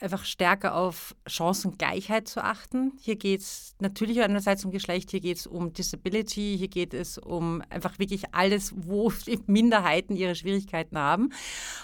einfach 0.00 0.24
stärker 0.24 0.74
auf 0.74 1.14
Chancengleichheit 1.26 2.28
zu 2.28 2.42
achten. 2.42 2.92
Hier 3.00 3.16
geht 3.16 3.40
es 3.40 3.74
natürlich 3.80 4.20
einerseits 4.20 4.64
um 4.64 4.70
Geschlecht, 4.70 5.10
hier 5.10 5.20
geht 5.20 5.38
es 5.38 5.46
um 5.46 5.72
Disability, 5.72 6.56
hier 6.58 6.68
geht 6.68 6.94
es 6.94 7.18
um 7.18 7.62
einfach 7.70 7.98
wirklich 7.98 8.34
alles, 8.34 8.72
wo 8.76 9.12
Minderheiten 9.46 10.16
ihre 10.16 10.34
Schwierigkeiten 10.34 10.98
haben 10.98 11.30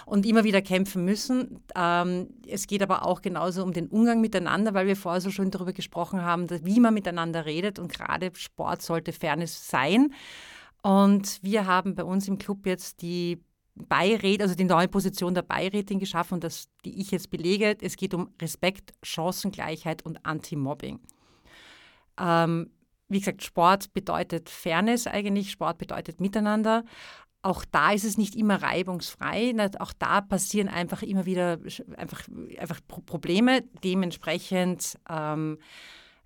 und 0.05 0.25
immer 0.25 0.43
wieder 0.43 0.61
kämpfen 0.61 1.05
müssen. 1.05 1.63
Ähm, 1.75 2.29
es 2.47 2.67
geht 2.67 2.81
aber 2.81 3.05
auch 3.05 3.21
genauso 3.21 3.63
um 3.63 3.73
den 3.73 3.87
Umgang 3.87 4.21
miteinander, 4.21 4.73
weil 4.73 4.87
wir 4.87 4.95
vorher 4.95 5.21
so 5.21 5.31
schon 5.31 5.51
darüber 5.51 5.73
gesprochen 5.73 6.21
haben, 6.21 6.49
wie 6.63 6.79
man 6.79 6.93
miteinander 6.93 7.45
redet 7.45 7.79
und 7.79 7.91
gerade 7.91 8.31
Sport 8.33 8.81
sollte 8.81 9.11
Fairness 9.11 9.69
sein. 9.69 10.13
Und 10.81 11.41
wir 11.41 11.65
haben 11.65 11.95
bei 11.95 12.03
uns 12.03 12.27
im 12.27 12.37
Club 12.37 12.65
jetzt 12.67 13.01
die 13.01 13.43
Beiräte, 13.75 14.43
also 14.43 14.55
die 14.55 14.63
neue 14.63 14.87
Position 14.87 15.33
der 15.33 15.41
Beirätin 15.41 15.99
geschaffen, 15.99 16.39
das, 16.39 16.69
die 16.85 16.99
ich 16.99 17.11
jetzt 17.11 17.29
belege. 17.29 17.77
Es 17.81 17.97
geht 17.97 18.13
um 18.13 18.29
Respekt, 18.41 18.93
Chancengleichheit 19.03 20.05
und 20.05 20.25
Anti-Mobbing. 20.25 20.99
Ähm, 22.17 22.71
wie 23.09 23.19
gesagt, 23.19 23.43
Sport 23.43 23.93
bedeutet 23.93 24.49
Fairness 24.49 25.07
eigentlich, 25.07 25.51
Sport 25.51 25.77
bedeutet 25.77 26.21
Miteinander. 26.21 26.85
Auch 27.41 27.65
da 27.65 27.91
ist 27.91 28.05
es 28.05 28.17
nicht 28.17 28.35
immer 28.35 28.63
reibungsfrei. 28.63 29.53
Auch 29.77 29.93
da 29.93 30.21
passieren 30.21 30.67
einfach 30.67 31.03
immer 31.03 31.25
wieder 31.25 31.59
einfach, 31.97 32.23
einfach 32.57 32.79
Pro- 32.87 33.01
Probleme. 33.01 33.61
Dementsprechend 33.83 34.97
ähm, 35.09 35.59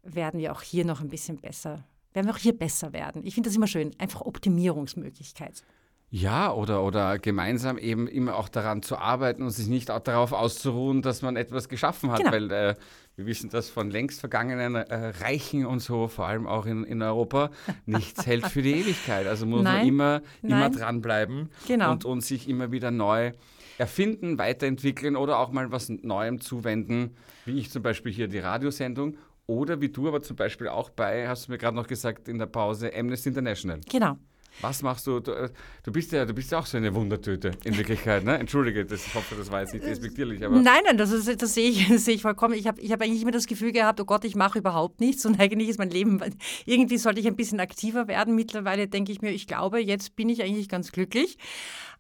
werden 0.04 0.40
wir 0.40 0.54
auch 0.54 0.62
hier 0.62 0.86
noch 0.86 1.02
ein 1.02 1.10
bisschen 1.10 1.38
besser, 1.38 1.84
werden 2.14 2.28
wir 2.28 2.34
auch 2.34 2.38
hier 2.38 2.58
besser 2.58 2.94
werden. 2.94 3.26
Ich 3.26 3.34
finde 3.34 3.50
das 3.50 3.58
immer 3.58 3.68
schön, 3.68 3.92
einfach 3.98 4.22
Optimierungsmöglichkeit. 4.22 5.64
Ja, 6.12 6.52
oder, 6.54 6.84
oder 6.84 7.20
gemeinsam 7.20 7.78
eben 7.78 8.08
immer 8.08 8.36
auch 8.36 8.50
daran 8.50 8.82
zu 8.82 8.98
arbeiten 8.98 9.44
und 9.44 9.52
sich 9.52 9.68
nicht 9.68 9.92
auch 9.92 10.00
darauf 10.00 10.32
auszuruhen, 10.34 11.02
dass 11.04 11.22
man 11.22 11.36
etwas 11.36 11.70
geschaffen 11.70 12.12
hat, 12.12 12.20
Genau. 12.20 12.32
weil 12.32 12.52
äh, 12.52 12.76
wir 13.16 13.26
wissen 13.28 13.50
das 13.52 13.70
von 13.70 13.92
längst 13.92 14.20
vergangenen 14.20 14.76
äh, 14.76 15.14
Reichen 15.22 15.66
und 15.68 15.80
so, 15.82 16.08
vor 16.08 16.26
allem 16.26 16.48
auch 16.48 16.66
in, 16.66 16.84
in 16.84 17.02
Europa, 17.04 17.52
nichts 17.86 18.26
hält 18.26 18.48
für 18.48 18.62
die 18.64 18.72
Ewigkeit. 18.74 19.28
Also 19.28 19.46
muss 19.46 19.62
man 19.64 19.76
Nein, 19.76 19.88
immer, 19.88 20.22
immer 20.42 20.60
nein. 20.70 20.72
dranbleiben 20.72 21.50
Genau. 21.68 21.92
und, 21.92 22.06
und 22.06 22.22
sich 22.22 22.50
immer 22.50 22.72
wieder 22.72 22.90
neu 22.92 23.34
erfinden, 23.78 24.38
weiterentwickeln 24.40 25.16
oder 25.16 25.38
auch 25.40 25.52
mal 25.52 25.72
was 25.72 25.90
Neuem 25.90 26.42
zuwenden, 26.42 27.16
wie 27.46 27.60
ich 27.60 27.70
zum 27.72 27.84
Beispiel 27.84 28.12
hier 28.12 28.28
die 28.28 28.40
Radiosendung 28.40 29.18
oder 29.46 29.80
wie 29.80 29.90
du 29.90 30.08
aber 30.08 30.22
zum 30.22 30.36
Beispiel 30.36 30.68
auch 30.70 30.90
bei, 30.90 31.28
hast 31.28 31.48
du 31.48 31.52
mir 31.52 31.58
gerade 31.60 31.76
noch 31.76 31.88
gesagt 31.88 32.28
in 32.28 32.40
der 32.40 32.46
Pause, 32.48 32.92
Amnesty 32.96 33.30
International. 33.30 33.80
Genau. 33.90 34.18
Was 34.62 34.82
machst 34.82 35.08
du? 35.08 35.20
Du, 35.20 35.32
äh, 35.32 35.50
du, 35.84 35.92
bist 35.92 36.12
ja, 36.12 36.26
du 36.26 36.34
bist 36.34 36.52
ja 36.52 36.60
auch 36.60 36.66
so 36.66 36.78
eine 36.78 36.94
Wundertüte 36.94 37.52
in 37.64 37.78
Wirklichkeit, 37.78 38.24
ne? 38.24 38.38
Entschuldige, 38.38 38.86
das, 38.86 39.06
ich 39.06 39.16
hoffe, 39.16 39.36
das 39.36 39.52
war 39.52 39.62
jetzt 39.62 39.74
nicht 39.74 39.86
despektierlich, 39.86 40.44
aber 40.44 40.60
Nein, 40.60 40.82
nein, 40.86 40.98
das, 40.98 41.12
ist, 41.12 41.42
das, 41.42 41.54
sehe 41.54 41.70
ich, 41.70 41.88
das 41.90 42.06
sehe 42.06 42.16
ich 42.16 42.22
vollkommen. 42.22 42.54
Ich 42.56 42.68
habe 42.68 42.80
ich 42.82 42.92
hab 42.92 43.02
eigentlich 43.02 43.22
immer 43.22 43.32
das 43.32 43.48
Gefühl 43.48 43.72
gehabt, 43.72 44.00
oh 44.02 44.06
Gott, 44.06 44.26
ich 44.26 44.36
mache 44.36 44.60
überhaupt 44.60 45.00
nichts 45.00 45.26
und 45.26 45.40
eigentlich 45.40 45.70
ist 45.70 45.80
mein 45.80 45.90
Leben, 45.90 46.20
irgendwie 46.66 46.98
sollte 46.98 47.20
ich 47.20 47.28
ein 47.28 47.36
bisschen 47.36 47.60
aktiver 47.60 48.08
werden. 48.08 48.36
Mittlerweile 48.36 48.88
denke 48.88 49.12
ich 49.12 49.22
mir, 49.22 49.32
ich 49.32 49.48
glaube, 49.48 49.80
jetzt 49.80 50.16
bin 50.16 50.30
ich 50.30 50.44
eigentlich 50.44 50.70
ganz 50.70 50.92
glücklich. 50.92 51.38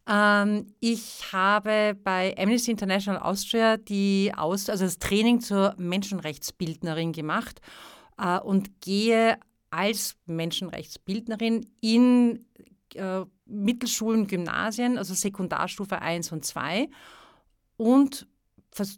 Ähm, 0.07 0.73
ich 0.79 1.31
habe 1.31 1.95
bei 2.03 2.35
Amnesty 2.37 2.71
International 2.71 3.21
Austria 3.21 3.77
die 3.77 4.31
Aus, 4.35 4.69
also 4.69 4.85
das 4.85 4.97
Training 4.97 5.39
zur 5.39 5.75
Menschenrechtsbildnerin 5.77 7.13
gemacht 7.13 7.61
äh, 8.17 8.39
und 8.39 8.81
gehe 8.81 9.37
als 9.71 10.15
Menschenrechtsbildnerin 10.25 11.67
in 11.81 12.45
äh, 12.95 13.25
Mittelschulen, 13.45 14.27
Gymnasien, 14.27 14.97
also 14.97 15.13
Sekundarstufe 15.13 16.01
1 16.01 16.31
und 16.31 16.45
2 16.45 16.89
und 17.77 18.27
vers 18.71 18.97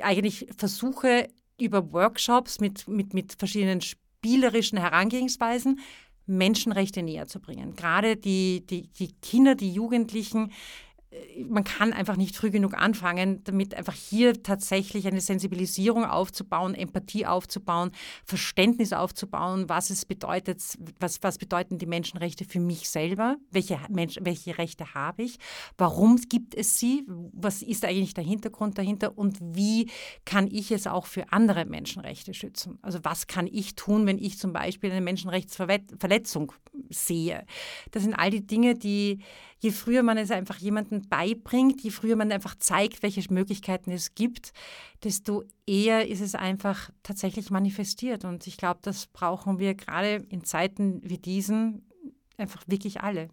eigentlich 0.00 0.46
versuche 0.56 1.28
über 1.60 1.92
Workshops 1.92 2.60
mit, 2.60 2.88
mit, 2.88 3.14
mit 3.14 3.34
verschiedenen 3.34 3.80
spielerischen 3.80 4.78
Herangehensweisen 4.78 5.80
Menschenrechte 6.26 7.02
näher 7.02 7.26
zu 7.26 7.40
bringen. 7.40 7.74
Gerade 7.76 8.16
die, 8.16 8.64
die, 8.66 8.88
die 8.88 9.12
Kinder, 9.20 9.54
die 9.54 9.72
Jugendlichen 9.72 10.52
man 11.48 11.64
kann 11.64 11.92
einfach 11.92 12.16
nicht 12.16 12.36
früh 12.36 12.50
genug 12.50 12.74
anfangen, 12.74 13.42
damit 13.44 13.74
einfach 13.74 13.94
hier 13.94 14.42
tatsächlich 14.42 15.06
eine 15.06 15.20
Sensibilisierung 15.20 16.04
aufzubauen, 16.04 16.74
Empathie 16.74 17.26
aufzubauen, 17.26 17.90
Verständnis 18.24 18.92
aufzubauen, 18.92 19.68
was 19.68 19.90
es 19.90 20.04
bedeutet, 20.04 20.62
was, 21.00 21.22
was 21.22 21.38
bedeuten 21.38 21.78
die 21.78 21.86
Menschenrechte 21.86 22.44
für 22.44 22.60
mich 22.60 22.88
selber, 22.88 23.36
welche, 23.50 23.78
Mensch, 23.88 24.18
welche 24.20 24.58
Rechte 24.58 24.94
habe 24.94 25.22
ich, 25.22 25.38
warum 25.76 26.16
gibt 26.16 26.54
es 26.54 26.78
sie, 26.78 27.04
was 27.06 27.62
ist 27.62 27.84
eigentlich 27.84 28.14
der 28.14 28.24
Hintergrund 28.24 28.78
dahinter 28.78 29.16
und 29.16 29.38
wie 29.40 29.90
kann 30.24 30.46
ich 30.46 30.70
es 30.70 30.86
auch 30.86 31.06
für 31.06 31.32
andere 31.32 31.64
Menschenrechte 31.64 32.34
schützen. 32.34 32.78
Also 32.82 33.00
was 33.02 33.26
kann 33.26 33.46
ich 33.46 33.74
tun, 33.74 34.06
wenn 34.06 34.18
ich 34.18 34.38
zum 34.38 34.52
Beispiel 34.52 34.90
eine 34.90 35.00
Menschenrechtsverletzung 35.00 36.52
sehe. 36.90 37.44
Das 37.90 38.02
sind 38.02 38.14
all 38.14 38.30
die 38.30 38.46
Dinge, 38.46 38.74
die 38.74 39.20
je 39.62 39.70
früher 39.70 40.02
man 40.02 40.18
es 40.18 40.32
einfach 40.32 40.56
jemandem 40.56 41.02
beibringt, 41.08 41.82
je 41.82 41.90
früher 41.90 42.16
man 42.16 42.32
einfach 42.32 42.56
zeigt, 42.56 43.02
welche 43.04 43.22
Möglichkeiten 43.32 43.92
es 43.92 44.16
gibt, 44.16 44.52
desto 45.04 45.44
eher 45.66 46.08
ist 46.08 46.20
es 46.20 46.34
einfach 46.34 46.90
tatsächlich 47.04 47.50
manifestiert. 47.50 48.24
Und 48.24 48.48
ich 48.48 48.56
glaube, 48.56 48.80
das 48.82 49.06
brauchen 49.06 49.60
wir 49.60 49.74
gerade 49.74 50.26
in 50.28 50.42
Zeiten 50.42 51.00
wie 51.04 51.18
diesen 51.18 51.86
einfach 52.36 52.64
wirklich 52.66 53.02
alle. 53.02 53.28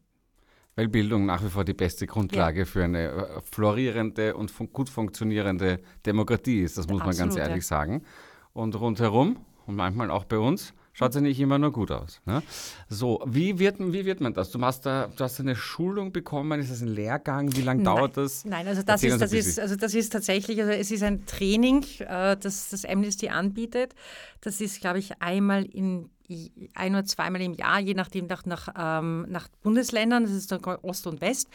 Weil 0.75 0.87
Bildung 0.87 1.25
nach 1.25 1.43
wie 1.43 1.49
vor 1.49 1.65
die 1.65 1.73
beste 1.73 2.05
Grundlage 2.05 2.59
ja. 2.59 2.65
für 2.65 2.83
eine 2.83 3.07
äh, 3.07 3.41
florierende 3.41 4.35
und 4.35 4.53
gut 4.71 4.87
funktionierende 4.87 5.81
Demokratie 6.05 6.61
ist. 6.61 6.77
Das 6.77 6.87
muss 6.87 7.01
Absolut, 7.01 7.17
man 7.17 7.27
ganz 7.27 7.39
ehrlich 7.39 7.63
ja. 7.63 7.67
sagen. 7.67 8.03
Und 8.53 8.79
rundherum 8.79 9.37
und 9.65 9.75
manchmal 9.75 10.11
auch 10.11 10.25
bei 10.25 10.37
uns 10.37 10.75
schaut 10.93 11.15
ja 11.15 11.21
nicht 11.21 11.39
immer 11.39 11.57
nur 11.57 11.71
gut 11.71 11.91
aus. 11.91 12.21
Ne? 12.25 12.43
So, 12.89 13.21
wie 13.25 13.59
wird, 13.59 13.79
wie 13.79 14.05
wird 14.05 14.21
man 14.21 14.33
das? 14.33 14.51
Du 14.51 14.61
hast, 14.61 14.85
da, 14.85 15.07
du 15.15 15.23
hast 15.23 15.39
eine 15.39 15.55
Schulung 15.55 16.11
bekommen, 16.11 16.59
ist 16.59 16.71
das 16.71 16.81
ein 16.81 16.87
Lehrgang? 16.87 17.55
Wie 17.55 17.61
lange 17.61 17.83
dauert 17.83 18.17
das? 18.17 18.45
Nein, 18.45 18.67
also 18.67 18.83
das, 18.83 19.03
ist, 19.03 19.21
das, 19.21 19.33
ist, 19.33 19.59
also 19.59 19.75
das 19.75 19.93
ist 19.93 20.09
tatsächlich, 20.11 20.59
also 20.61 20.71
es 20.71 20.91
ist 20.91 21.03
ein 21.03 21.25
Training, 21.25 21.83
äh, 21.99 22.37
das 22.37 22.69
das 22.69 22.85
Amnesty 22.85 23.29
anbietet. 23.29 23.95
Das 24.41 24.61
ist, 24.61 24.81
glaube 24.81 24.99
ich, 24.99 25.21
einmal 25.21 25.65
in 25.65 26.09
ein 26.75 26.93
oder 26.93 27.05
zweimal 27.05 27.41
im 27.41 27.53
Jahr, 27.53 27.79
je 27.79 27.93
nachdem 27.93 28.27
nach, 28.27 28.45
nach, 28.45 28.69
ähm, 28.77 29.25
nach 29.29 29.47
Bundesländern, 29.63 30.23
das 30.23 30.33
ist 30.33 30.51
dann 30.51 30.63
Ost 30.63 31.07
und 31.07 31.21
West. 31.21 31.47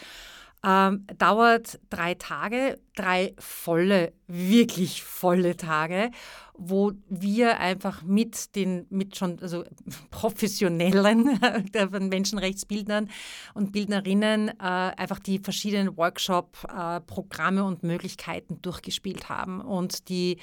Ähm, 0.66 1.06
dauert 1.18 1.78
drei 1.90 2.14
Tage, 2.14 2.80
drei 2.96 3.34
volle, 3.38 4.14
wirklich 4.26 5.02
volle 5.02 5.56
Tage, 5.56 6.10
wo 6.56 6.92
wir 7.08 7.58
einfach 7.58 8.02
mit 8.02 8.54
den, 8.54 8.86
mit 8.88 9.16
schon, 9.16 9.40
also 9.40 9.64
professionellen 10.10 11.40
Menschenrechtsbildnern 12.08 13.10
und 13.54 13.72
Bildnerinnen 13.72 14.48
äh, 14.48 14.52
einfach 14.62 15.18
die 15.18 15.40
verschiedenen 15.40 15.96
Workshop-Programme 15.96 17.60
äh, 17.60 17.64
und 17.64 17.82
Möglichkeiten 17.82 18.62
durchgespielt 18.62 19.28
haben 19.28 19.60
und 19.60 20.08
die 20.08 20.38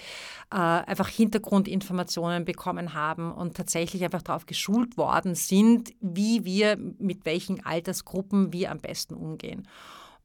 äh, 0.52 0.56
einfach 0.58 1.08
Hintergrundinformationen 1.08 2.44
bekommen 2.44 2.94
haben 2.94 3.32
und 3.32 3.56
tatsächlich 3.56 4.04
einfach 4.04 4.22
darauf 4.22 4.46
geschult 4.46 4.98
worden 4.98 5.36
sind, 5.36 5.94
wie 6.02 6.44
wir 6.44 6.78
mit 6.78 7.26
welchen 7.26 7.66
Altersgruppen 7.66 8.52
wir 8.52 8.72
am 8.72 8.80
besten 8.80 9.14
umgehen. 9.14 9.68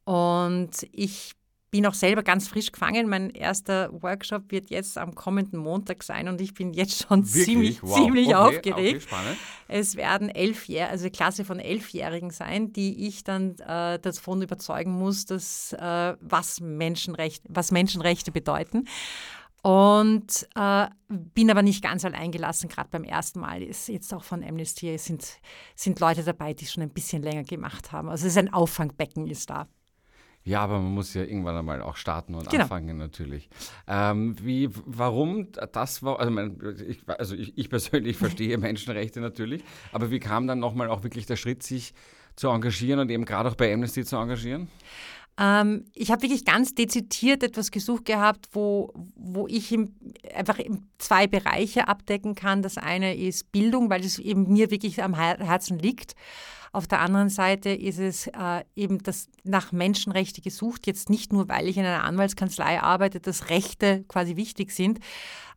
Und 0.04 0.86
ich 0.92 1.35
bin 1.70 1.86
auch 1.86 1.94
selber 1.94 2.22
ganz 2.22 2.48
frisch 2.48 2.70
gefangen. 2.72 3.08
Mein 3.08 3.30
erster 3.30 3.90
Workshop 4.02 4.50
wird 4.50 4.70
jetzt 4.70 4.96
am 4.98 5.14
kommenden 5.14 5.58
Montag 5.58 6.02
sein 6.02 6.28
und 6.28 6.40
ich 6.40 6.54
bin 6.54 6.72
jetzt 6.72 7.06
schon 7.06 7.24
Wirklich? 7.24 7.44
ziemlich, 7.44 7.82
wow. 7.82 7.94
ziemlich 7.96 8.26
okay, 8.28 8.34
aufgeregt. 8.34 9.06
Okay, 9.10 9.36
es 9.68 9.96
werden 9.96 10.28
elf 10.28 10.68
Jahre, 10.68 10.90
also 10.90 11.04
eine 11.04 11.10
Klasse 11.10 11.44
von 11.44 11.58
Elfjährigen 11.58 12.30
sein, 12.30 12.72
die 12.72 13.06
ich 13.06 13.24
dann 13.24 13.58
äh, 13.58 13.98
davon 13.98 14.42
überzeugen 14.42 14.92
muss, 14.92 15.26
dass, 15.26 15.72
äh, 15.72 16.14
was, 16.20 16.60
Menschenrecht, 16.60 17.42
was 17.48 17.72
Menschenrechte 17.72 18.30
bedeuten. 18.30 18.84
Und 19.62 20.48
äh, 20.54 20.86
bin 21.08 21.50
aber 21.50 21.62
nicht 21.62 21.82
ganz 21.82 22.04
allein 22.04 22.30
gelassen, 22.30 22.68
gerade 22.68 22.88
beim 22.88 23.02
ersten 23.02 23.40
Mal 23.40 23.64
ist 23.64 23.88
jetzt 23.88 24.14
auch 24.14 24.22
von 24.22 24.44
Amnesty 24.44 24.96
sind, 24.96 25.26
sind 25.74 25.98
Leute 25.98 26.22
dabei, 26.22 26.54
die 26.54 26.66
schon 26.66 26.84
ein 26.84 26.90
bisschen 26.90 27.20
länger 27.20 27.42
gemacht 27.42 27.90
haben. 27.90 28.08
Also 28.08 28.26
es 28.26 28.34
ist 28.34 28.38
ein 28.38 28.52
Auffangbecken 28.52 29.26
ist 29.26 29.50
da. 29.50 29.66
Ja, 30.46 30.60
aber 30.60 30.78
man 30.78 30.94
muss 30.94 31.12
ja 31.12 31.22
irgendwann 31.22 31.56
einmal 31.56 31.82
auch 31.82 31.96
starten 31.96 32.36
und 32.36 32.48
genau. 32.48 32.62
anfangen 32.62 32.96
natürlich. 32.96 33.48
Ähm, 33.88 34.36
wie, 34.40 34.70
warum 34.86 35.48
das 35.50 36.04
war, 36.04 36.20
also, 36.20 36.30
mein, 36.30 36.56
ich, 36.86 37.00
also 37.08 37.34
ich, 37.34 37.58
ich 37.58 37.68
persönlich 37.68 38.16
verstehe 38.16 38.56
Menschenrechte 38.56 39.20
natürlich, 39.20 39.64
aber 39.92 40.12
wie 40.12 40.20
kam 40.20 40.46
dann 40.46 40.60
nochmal 40.60 40.88
auch 40.88 41.02
wirklich 41.02 41.26
der 41.26 41.34
Schritt, 41.34 41.64
sich 41.64 41.94
zu 42.36 42.48
engagieren 42.48 43.00
und 43.00 43.10
eben 43.10 43.24
gerade 43.24 43.48
auch 43.48 43.56
bei 43.56 43.74
Amnesty 43.74 44.04
zu 44.04 44.16
engagieren? 44.16 44.68
Ähm, 45.38 45.84
ich 45.94 46.10
habe 46.10 46.22
wirklich 46.22 46.44
ganz 46.44 46.74
dezidiert 46.74 47.42
etwas 47.42 47.70
gesucht 47.70 48.06
gehabt, 48.06 48.48
wo, 48.52 48.92
wo 49.16 49.46
ich 49.48 49.70
im, 49.72 49.94
einfach 50.34 50.58
zwei 50.98 51.26
Bereiche 51.26 51.88
abdecken 51.88 52.34
kann. 52.34 52.62
Das 52.62 52.78
eine 52.78 53.14
ist 53.14 53.52
Bildung, 53.52 53.90
weil 53.90 54.04
es 54.04 54.18
eben 54.18 54.52
mir 54.52 54.70
wirklich 54.70 55.02
am 55.02 55.14
Herzen 55.14 55.78
liegt. 55.78 56.14
Auf 56.72 56.86
der 56.86 57.00
anderen 57.00 57.30
Seite 57.30 57.70
ist 57.70 57.98
es 57.98 58.26
äh, 58.26 58.62
eben 58.74 59.02
das 59.02 59.28
nach 59.44 59.72
Menschenrechte 59.72 60.42
gesucht, 60.42 60.86
jetzt 60.86 61.08
nicht 61.08 61.32
nur, 61.32 61.48
weil 61.48 61.68
ich 61.68 61.78
in 61.78 61.86
einer 61.86 62.04
Anwaltskanzlei 62.04 62.82
arbeite, 62.82 63.18
dass 63.18 63.48
Rechte 63.48 64.04
quasi 64.08 64.36
wichtig 64.36 64.72
sind. 64.72 65.00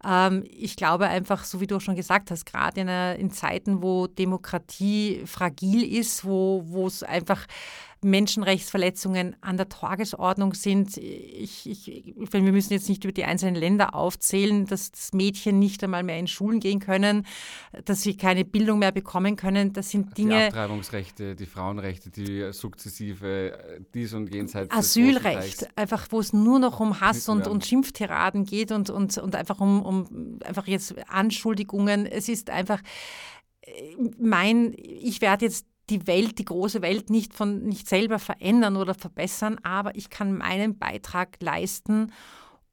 Ähm, 0.06 0.46
ich 0.50 0.78
glaube 0.78 1.08
einfach, 1.08 1.44
so 1.44 1.60
wie 1.60 1.68
du 1.68 1.76
auch 1.76 1.82
schon 1.82 1.98
gesagt 1.98 2.32
hast, 2.32 2.46
gerade 2.46 2.80
in, 2.80 2.88
in 3.20 3.32
Zeiten, 3.32 3.84
wo 3.84 4.08
Demokratie 4.08 5.24
fragil 5.26 5.84
ist, 5.84 6.24
wo 6.24 6.88
es 6.88 7.04
einfach 7.04 7.46
Menschenrechtsverletzungen 8.02 9.36
an 9.42 9.58
der 9.58 9.70
Tagesordnung 9.70 10.54
sind. 10.54 10.98
Ich, 10.98 11.70
ich, 11.70 12.14
wir 12.16 12.42
müssen 12.42 12.74
jetzt 12.74 12.88
nicht 12.88 13.04
über 13.04 13.12
die 13.12 13.26
einzelnen 13.26 13.56
Länder 13.56 13.94
aufzählen, 13.94 14.66
dass 14.66 14.92
das 14.92 15.14
Mädchen 15.14 15.60
nicht 15.60 15.84
einmal 15.84 16.04
mehr 16.04 16.18
in 16.18 16.28
Schulen 16.28 16.60
gehen 16.60 16.80
können, 16.80 17.26
dass 17.86 18.02
sie 18.02 18.16
keine 18.16 18.46
Bildung 18.46 18.80
mehr 18.80 18.92
bekommen 18.92 19.36
können. 19.36 19.74
Das 19.74 19.90
sind 19.90 20.18
Dinge. 20.18 20.38
Die 20.38 20.44
Abtreibungsrechte, 20.46 21.36
die 21.36 21.46
Frauenrechte, 21.46 22.10
die 22.10 22.52
sukzessive 22.54 23.84
dies 23.94 24.14
und 24.14 24.34
jenseits. 24.34 24.74
Asylrecht, 24.74 25.68
einfach 25.78 26.08
wo 26.10 26.20
es 26.20 26.34
nur 26.34 26.60
noch 26.60 26.80
um 26.80 27.02
Hass 27.02 27.28
und, 27.28 27.48
und 27.48 27.66
Schimpftiraden 27.66 28.46
geht 28.46 28.72
und, 28.72 28.90
und, 28.90 29.18
und 29.18 29.36
einfach 29.36 29.60
um, 29.60 29.82
um 29.84 30.40
einfach 30.46 30.68
jetzt 30.68 30.96
Anschuldigungen. 31.10 32.06
Es 32.06 32.30
ist 32.30 32.50
einfach 32.50 32.82
äh, 33.62 33.96
mein, 34.18 34.74
ich 34.78 35.22
werde 35.22 35.46
jetzt 35.46 35.66
die 35.90 36.08
Welt, 36.08 36.40
die 36.40 36.46
große 36.46 36.82
Welt 36.82 37.10
nicht 37.10 37.34
von 37.34 37.64
nicht 37.64 37.88
selber 37.88 38.20
verändern 38.20 38.76
oder 38.76 38.94
verbessern, 38.94 39.58
aber 39.64 39.96
ich 39.96 40.10
kann 40.10 40.38
meinen 40.38 40.78
Beitrag 40.78 41.38
leisten, 41.42 42.12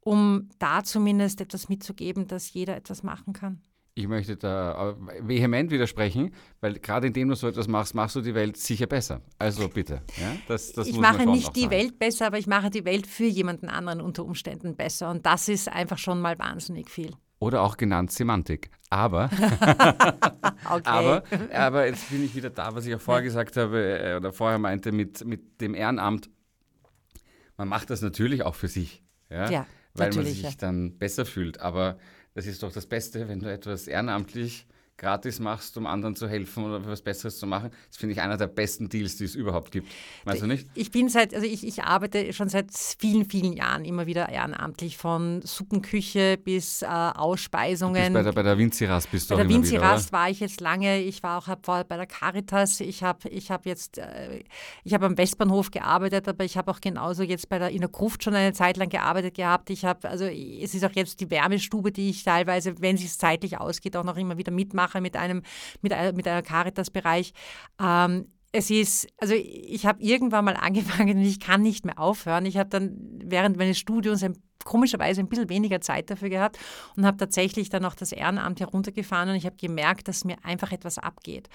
um 0.01 0.49
da 0.59 0.85
zumindest 0.85 1.41
etwas 1.41 1.69
mitzugeben, 1.69 2.27
dass 2.27 2.53
jeder 2.53 2.77
etwas 2.77 3.03
machen 3.03 3.33
kann. 3.33 3.61
Ich 3.99 4.09
möchte 4.09 4.37
da 4.37 4.95
vehement 5.23 5.71
widersprechen, 5.71 6.35
weil 6.61 6.75
gerade 6.75 7.07
indem 7.07 7.31
du 7.31 7.35
so 7.35 7.49
etwas 7.49 7.67
machst, 7.67 7.95
machst 7.95 8.15
du 8.15 8.21
die 8.21 8.35
Welt 8.35 8.59
sicher 8.59 8.87
besser. 8.87 9.23
Also 9.39 9.71
bitte. 9.71 10.03
Ja, 10.21 10.37
das, 10.49 10.73
das 10.73 10.89
ich 10.89 10.99
mache 10.99 11.25
nicht 11.25 11.57
die 11.57 11.63
sagen. 11.63 11.71
Welt 11.71 11.99
besser, 11.99 12.27
aber 12.27 12.39
ich 12.39 12.47
mache 12.47 12.69
die 12.69 12.85
Welt 12.85 13.07
für 13.07 13.25
jemanden 13.25 13.71
anderen 13.71 14.03
unter 14.03 14.27
Umständen 14.27 14.77
besser. 14.77 15.11
Und 15.11 15.25
das 15.25 15.49
ist 15.49 15.71
einfach 15.71 15.97
schon 15.97 16.21
mal 16.21 16.39
wahnsinnig 16.39 16.91
viel 16.91 17.13
oder 17.39 17.63
auch 17.63 17.77
genannt 17.77 18.13
Semantik. 18.13 18.71
Aber, 18.89 19.31
okay. 20.71 20.83
aber, 20.85 21.25
aber 21.53 21.87
jetzt 21.87 22.11
bin 22.11 22.25
ich 22.25 22.35
wieder 22.35 22.51
da, 22.51 22.75
was 22.75 22.87
ich 22.87 22.95
auch 22.95 23.01
vorher 23.01 23.23
gesagt 23.23 23.57
habe 23.57 23.99
äh, 23.99 24.17
oder 24.17 24.33
vorher 24.33 24.59
meinte 24.59 24.93
mit, 24.93 25.25
mit 25.25 25.61
dem 25.61 25.75
Ehrenamt. 25.75 26.31
Man 27.57 27.69
macht 27.69 27.91
das 27.91 28.03
natürlich 28.03 28.43
auch 28.43 28.55
für 28.55 28.69
sich, 28.69 29.03
ja, 29.31 29.51
ja 29.51 29.67
weil 29.95 30.13
man 30.13 30.27
sich 30.27 30.43
ja. 30.43 30.51
dann 30.59 30.99
besser 30.99 31.25
fühlt. 31.25 31.61
Aber 31.61 31.99
das 32.35 32.47
ist 32.47 32.63
doch 32.63 32.73
das 32.73 32.87
Beste, 32.87 33.29
wenn 33.29 33.41
du 33.41 33.51
etwas 33.51 33.87
ehrenamtlich 33.87 34.67
gratis 34.99 35.41
machst, 35.41 35.77
um 35.77 35.87
anderen 35.87 36.17
zu 36.17 36.29
helfen 36.29 36.65
oder 36.65 36.87
was 36.87 37.03
Besseres 37.03 37.39
zu 37.39 37.47
machen. 37.47 37.71
Das 37.89 37.99
finde 37.99 38.15
ich 38.15 38.21
einer 38.21 38.39
der 38.39 38.47
besten 38.47 38.89
Deals, 38.89 39.17
die 39.17 39.25
es 39.25 39.35
überhaupt 39.35 39.71
gibt. 39.71 39.89
Weißt 40.25 40.43
du 40.43 40.47
nicht? 40.47 40.67
Ich 40.75 40.91
bin 40.91 41.09
seit, 41.11 41.35
also 41.35 41.47
ich, 41.47 41.67
ich 41.67 41.83
arbeite 41.85 42.33
schon 42.33 42.49
seit 42.49 42.69
vielen, 42.73 43.29
vielen 43.29 43.53
Jahren 43.53 43.85
immer 43.85 44.07
wieder 44.07 44.29
ehrenamtlich, 44.29 44.97
von 44.97 45.43
Suppenküche 45.43 46.39
bis 46.43 46.81
äh, 46.81 46.87
Ausspeisungen. 46.87 48.13
bei 48.13 48.23
der, 48.23 48.33
bei 48.33 48.43
der 48.43 48.57
Vinziras 48.57 49.07
bist 49.07 49.31
du 49.31 49.37
Bei 49.37 49.43
der 49.43 49.51
Vinziras 49.51 50.13
war 50.13 50.31
ich 50.31 50.41
jetzt 50.41 50.61
lange, 50.63 51.01
ich 51.01 51.23
war 51.23 51.39
auch 51.39 51.47
hab, 51.47 51.67
bei 51.67 51.97
der 51.97 52.07
Caritas, 52.07 52.81
ich 52.81 53.03
habe 53.03 53.29
ich 53.29 53.51
hab 53.51 53.67
jetzt, 53.67 53.99
äh, 53.99 54.45
ich 54.83 54.95
habe 54.95 55.05
am 55.05 55.19
Westbahnhof 55.19 55.71
gearbeitet, 55.71 56.27
aber 56.27 56.45
ich 56.45 56.57
habe 56.57 56.71
auch 56.71 56.81
genauso 56.81 57.23
jetzt 57.23 57.51
bei 57.51 57.59
der, 57.59 57.69
in 57.69 57.81
der 57.81 57.91
Gruft 57.91 58.25
schon 58.25 58.35
eine 58.35 58.55
Zeit 58.55 58.79
lang 58.79 58.89
gearbeitet 58.89 59.35
gehabt. 59.35 59.69
Ich 59.69 59.85
habe, 59.85 60.09
also 60.09 60.25
es 60.25 60.75
ist 60.75 60.85
auch 60.85 60.93
jetzt 60.93 61.21
die 61.21 61.31
Wärmestube, 61.31 61.93
die 61.93 62.09
ich 62.09 62.25
teilweise, 62.25 62.81
wenn 62.81 62.97
es 62.97 63.19
zeitlich 63.19 63.59
ausgeht, 63.59 63.95
auch 63.97 64.05
noch 64.05 64.17
immer 64.17 64.39
wieder 64.39 64.53
mitmache 64.53 64.86
mache 64.87 65.01
mit 65.01 65.17
einem, 65.17 65.43
mit, 65.83 65.93
mit 66.15 66.29
einem 66.29 66.45
Caritas-Bereich. 66.45 67.33
Ähm, 67.81 68.27
es 68.53 68.71
ist, 68.71 69.09
also 69.19 69.35
ich 69.35 69.85
habe 69.85 70.03
irgendwann 70.03 70.45
mal 70.45 70.57
angefangen 70.61 71.19
und 71.19 71.25
ich 71.25 71.41
kann 71.41 71.63
nicht 71.63 71.85
mehr 71.85 71.99
aufhören. 71.99 72.47
Ich 72.47 72.57
habe 72.57 72.71
dann 72.71 72.97
während 73.23 73.57
meines 73.57 73.79
Studiums 73.79 74.23
ein, 74.23 74.35
komischerweise 74.65 75.21
ein 75.21 75.29
bisschen 75.29 75.49
weniger 75.49 75.81
Zeit 75.81 76.11
dafür 76.11 76.29
gehabt 76.29 76.59
und 76.97 77.07
habe 77.07 77.17
tatsächlich 77.19 77.69
dann 77.69 77.85
auch 77.85 77.95
das 77.95 78.13
Ehrenamt 78.13 78.61
heruntergefahren 78.61 79.29
und 79.29 79.37
ich 79.37 79.47
habe 79.47 79.57
gemerkt, 79.57 80.09
dass 80.09 80.25
mir 80.25 80.37
einfach 80.43 80.73
etwas 80.73 80.99
abgeht. 80.99 81.49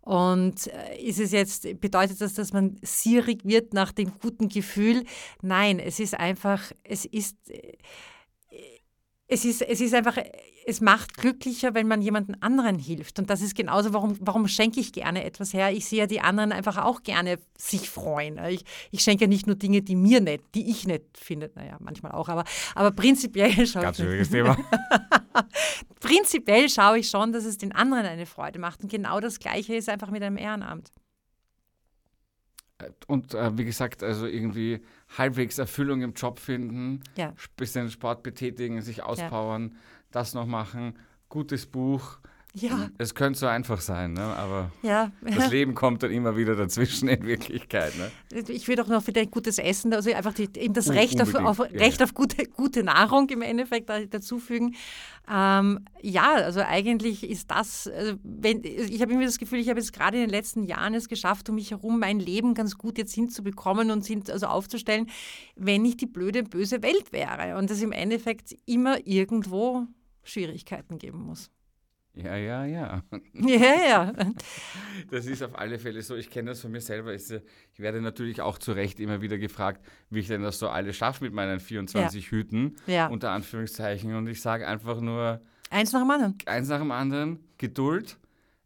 Und 0.00 0.68
äh, 0.68 0.98
ist 0.98 1.20
es 1.20 1.32
jetzt, 1.32 1.80
bedeutet 1.80 2.20
das, 2.20 2.34
dass 2.34 2.52
man 2.52 2.76
sierig 2.82 3.44
wird 3.44 3.74
nach 3.74 3.92
dem 3.92 4.12
guten 4.20 4.48
Gefühl? 4.48 5.04
Nein, 5.42 5.78
es 5.78 6.00
ist 6.00 6.18
einfach, 6.18 6.62
es 6.84 7.04
ist, 7.04 7.36
äh, 7.50 7.76
es 9.28 9.44
ist, 9.44 9.62
es 9.62 9.80
ist 9.80 9.94
einfach 9.94 10.18
es 10.68 10.80
macht 10.80 11.16
glücklicher, 11.16 11.74
wenn 11.74 11.86
man 11.86 12.02
jemanden 12.02 12.34
anderen 12.42 12.76
hilft. 12.78 13.20
Und 13.20 13.30
das 13.30 13.40
ist 13.40 13.54
genauso, 13.54 13.92
warum, 13.92 14.16
warum 14.20 14.48
schenke 14.48 14.80
ich 14.80 14.92
gerne 14.92 15.24
etwas 15.24 15.54
her? 15.54 15.70
Ich 15.70 15.86
sehe 15.86 16.00
ja 16.00 16.06
die 16.06 16.20
anderen 16.20 16.50
einfach 16.50 16.76
auch 16.78 17.04
gerne 17.04 17.38
sich 17.56 17.88
freuen. 17.88 18.38
Ich, 18.48 18.64
ich 18.90 19.00
schenke 19.00 19.24
ja 19.24 19.28
nicht 19.28 19.46
nur 19.46 19.54
Dinge, 19.54 19.82
die 19.82 19.94
mir 19.94 20.20
nicht, 20.20 20.42
die 20.56 20.68
ich 20.68 20.84
nicht 20.86 21.04
finde. 21.16 21.52
Naja, 21.54 21.76
manchmal 21.78 22.12
auch, 22.12 22.28
aber, 22.28 22.44
aber 22.74 22.90
prinzipiell 22.90 23.64
schaue 23.66 23.82
Ganz 23.82 23.98
schwieriges 23.98 24.30
Thema. 24.30 24.58
prinzipiell 26.00 26.68
schaue 26.68 26.98
ich 26.98 27.08
schon, 27.08 27.32
dass 27.32 27.44
es 27.44 27.58
den 27.58 27.70
anderen 27.70 28.04
eine 28.04 28.26
Freude 28.26 28.58
macht. 28.58 28.82
Und 28.82 28.90
genau 28.90 29.20
das 29.20 29.38
Gleiche 29.38 29.76
ist 29.76 29.88
einfach 29.88 30.10
mit 30.10 30.24
einem 30.24 30.36
Ehrenamt. 30.36 30.90
Und 33.06 33.34
äh, 33.34 33.56
wie 33.56 33.64
gesagt, 33.64 34.02
also 34.02 34.26
irgendwie 34.26 34.80
halbwegs 35.16 35.58
Erfüllung 35.58 36.02
im 36.02 36.12
Job 36.12 36.38
finden, 36.38 37.02
ja. 37.16 37.32
bisschen 37.56 37.90
Sport 37.90 38.22
betätigen, 38.22 38.82
sich 38.82 39.02
auspowern. 39.02 39.70
Ja 39.72 39.78
das 40.16 40.34
noch 40.34 40.46
machen, 40.46 40.98
gutes 41.28 41.66
Buch. 41.66 42.18
Ja. 42.58 42.88
Es 42.96 43.14
könnte 43.14 43.38
so 43.38 43.46
einfach 43.46 43.82
sein, 43.82 44.14
ne? 44.14 44.22
aber 44.22 44.70
ja. 44.80 45.12
das 45.20 45.50
Leben 45.50 45.74
kommt 45.74 46.02
dann 46.02 46.10
immer 46.10 46.38
wieder 46.38 46.56
dazwischen 46.56 47.06
in 47.06 47.26
Wirklichkeit. 47.26 47.92
Ne? 47.98 48.10
Ich 48.48 48.66
will 48.66 48.76
doch 48.76 48.88
noch 48.88 49.06
wieder 49.06 49.26
gutes 49.26 49.58
Essen, 49.58 49.92
also 49.92 50.10
einfach 50.14 50.32
die, 50.32 50.48
eben 50.56 50.72
das 50.72 50.88
Recht, 50.88 51.20
auf, 51.20 51.34
auf, 51.34 51.60
Recht 51.60 52.02
auf 52.02 52.14
gute, 52.14 52.46
gute 52.46 52.82
Nahrung 52.82 53.28
im 53.28 53.42
Endeffekt 53.42 53.90
dazufügen. 53.90 54.74
Ähm, 55.30 55.80
ja, 56.00 56.32
also 56.32 56.60
eigentlich 56.60 57.28
ist 57.28 57.50
das, 57.50 57.88
also 57.88 58.14
wenn, 58.22 58.64
ich 58.64 59.02
habe 59.02 59.12
irgendwie 59.12 59.26
das 59.26 59.36
Gefühl, 59.36 59.58
ich 59.58 59.68
habe 59.68 59.80
es 59.80 59.92
gerade 59.92 60.16
in 60.16 60.22
den 60.22 60.30
letzten 60.30 60.62
Jahren 60.62 60.94
es 60.94 61.08
geschafft, 61.08 61.50
um 61.50 61.56
mich 61.56 61.72
herum 61.72 61.98
mein 61.98 62.20
Leben 62.20 62.54
ganz 62.54 62.78
gut 62.78 62.96
jetzt 62.96 63.14
hinzubekommen 63.14 63.90
und 63.90 64.06
hin, 64.06 64.22
also 64.30 64.46
aufzustellen, 64.46 65.10
wenn 65.56 65.82
nicht 65.82 66.00
die 66.00 66.06
blöde, 66.06 66.42
böse 66.42 66.82
Welt 66.82 67.12
wäre 67.12 67.58
und 67.58 67.70
es 67.70 67.82
im 67.82 67.92
Endeffekt 67.92 68.56
immer 68.64 69.06
irgendwo 69.06 69.86
Schwierigkeiten 70.22 70.96
geben 70.96 71.22
muss. 71.22 71.50
Ja, 72.16 72.34
ja, 72.34 72.64
ja. 72.64 73.02
Ja, 73.34 73.74
ja. 73.88 74.12
Das 75.10 75.26
ist 75.26 75.42
auf 75.42 75.58
alle 75.58 75.78
Fälle 75.78 76.00
so. 76.00 76.16
Ich 76.16 76.30
kenne 76.30 76.50
das 76.50 76.62
von 76.62 76.72
mir 76.72 76.80
selber. 76.80 77.12
Ich 77.12 77.30
werde 77.76 78.00
natürlich 78.00 78.40
auch 78.40 78.56
zu 78.56 78.72
Recht 78.72 78.98
immer 79.00 79.20
wieder 79.20 79.36
gefragt, 79.36 79.84
wie 80.08 80.20
ich 80.20 80.28
denn 80.28 80.42
das 80.42 80.58
so 80.58 80.68
alles 80.68 80.96
schaffe 80.96 81.24
mit 81.24 81.34
meinen 81.34 81.60
24 81.60 82.24
ja. 82.24 82.30
Hüten, 82.30 82.76
ja. 82.86 83.06
unter 83.08 83.32
Anführungszeichen. 83.32 84.14
Und 84.14 84.28
ich 84.28 84.40
sage 84.40 84.66
einfach 84.66 85.00
nur... 85.00 85.42
Eins 85.68 85.92
nach 85.92 86.00
dem 86.00 86.10
anderen. 86.10 86.38
Eins 86.46 86.68
nach 86.68 86.78
dem 86.78 86.90
anderen. 86.90 87.38
Geduld. 87.58 88.16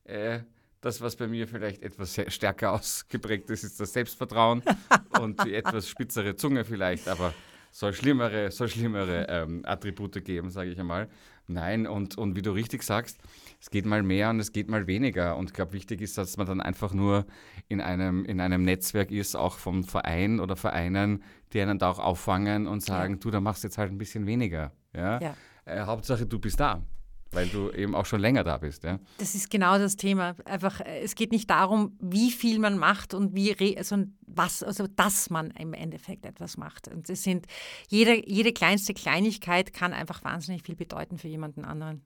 Äh, 0.04 0.40
das, 0.80 1.00
was 1.00 1.16
bei 1.16 1.26
mir 1.26 1.48
vielleicht 1.48 1.82
etwas 1.82 2.20
stärker 2.28 2.72
ausgeprägt 2.74 3.50
ist, 3.50 3.64
ist 3.64 3.80
das 3.80 3.92
Selbstvertrauen 3.92 4.62
und 5.20 5.44
die 5.44 5.54
etwas 5.54 5.88
spitzere 5.88 6.36
Zunge 6.36 6.64
vielleicht, 6.64 7.08
aber 7.08 7.34
soll 7.70 7.92
schlimmere, 7.92 8.50
soll 8.50 8.68
schlimmere 8.68 9.26
ähm, 9.28 9.62
Attribute 9.64 10.24
geben, 10.24 10.50
sage 10.50 10.70
ich 10.70 10.78
einmal. 10.78 11.08
Nein, 11.46 11.86
und, 11.86 12.16
und 12.16 12.36
wie 12.36 12.42
du 12.42 12.52
richtig 12.52 12.84
sagst, 12.84 13.18
es 13.60 13.70
geht 13.70 13.84
mal 13.84 14.02
mehr 14.02 14.30
und 14.30 14.38
es 14.38 14.52
geht 14.52 14.68
mal 14.68 14.86
weniger. 14.86 15.36
Und 15.36 15.50
ich 15.50 15.52
glaube, 15.52 15.72
wichtig 15.72 16.00
ist, 16.00 16.16
dass 16.16 16.36
man 16.36 16.46
dann 16.46 16.60
einfach 16.60 16.92
nur 16.92 17.26
in 17.68 17.80
einem, 17.80 18.24
in 18.24 18.40
einem 18.40 18.62
Netzwerk 18.62 19.10
ist, 19.10 19.34
auch 19.34 19.56
vom 19.58 19.82
Verein 19.82 20.38
oder 20.38 20.54
Vereinen, 20.54 21.24
die 21.52 21.60
einen 21.60 21.78
da 21.78 21.90
auch 21.90 21.98
auffangen 21.98 22.68
und 22.68 22.82
sagen, 22.82 23.14
ja. 23.14 23.18
du, 23.20 23.30
da 23.30 23.40
machst 23.40 23.64
jetzt 23.64 23.78
halt 23.78 23.90
ein 23.90 23.98
bisschen 23.98 24.26
weniger. 24.26 24.72
Ja? 24.94 25.20
ja. 25.20 25.34
Äh, 25.64 25.80
Hauptsache, 25.80 26.26
du 26.26 26.38
bist 26.38 26.60
da 26.60 26.82
weil 27.32 27.48
du 27.48 27.70
eben 27.70 27.94
auch 27.94 28.06
schon 28.06 28.20
länger 28.20 28.44
da 28.44 28.58
bist. 28.58 28.84
Ja? 28.84 28.98
Das 29.18 29.34
ist 29.34 29.50
genau 29.50 29.78
das 29.78 29.96
Thema. 29.96 30.34
Einfach, 30.44 30.80
äh, 30.80 31.00
es 31.00 31.14
geht 31.14 31.32
nicht 31.32 31.48
darum, 31.50 31.96
wie 32.00 32.30
viel 32.30 32.58
man 32.58 32.78
macht 32.78 33.14
und 33.14 33.34
wie, 33.34 33.76
also 33.76 34.04
was, 34.26 34.62
also 34.62 34.86
dass 34.86 35.30
man 35.30 35.50
im 35.52 35.72
Endeffekt 35.72 36.26
etwas 36.26 36.56
macht. 36.56 36.88
Und 36.88 37.08
es 37.08 37.22
sind, 37.22 37.46
jede, 37.88 38.28
jede 38.28 38.52
kleinste 38.52 38.94
Kleinigkeit 38.94 39.72
kann 39.72 39.92
einfach 39.92 40.24
wahnsinnig 40.24 40.62
viel 40.62 40.76
bedeuten 40.76 41.18
für 41.18 41.28
jemanden 41.28 41.64
anderen. 41.64 42.02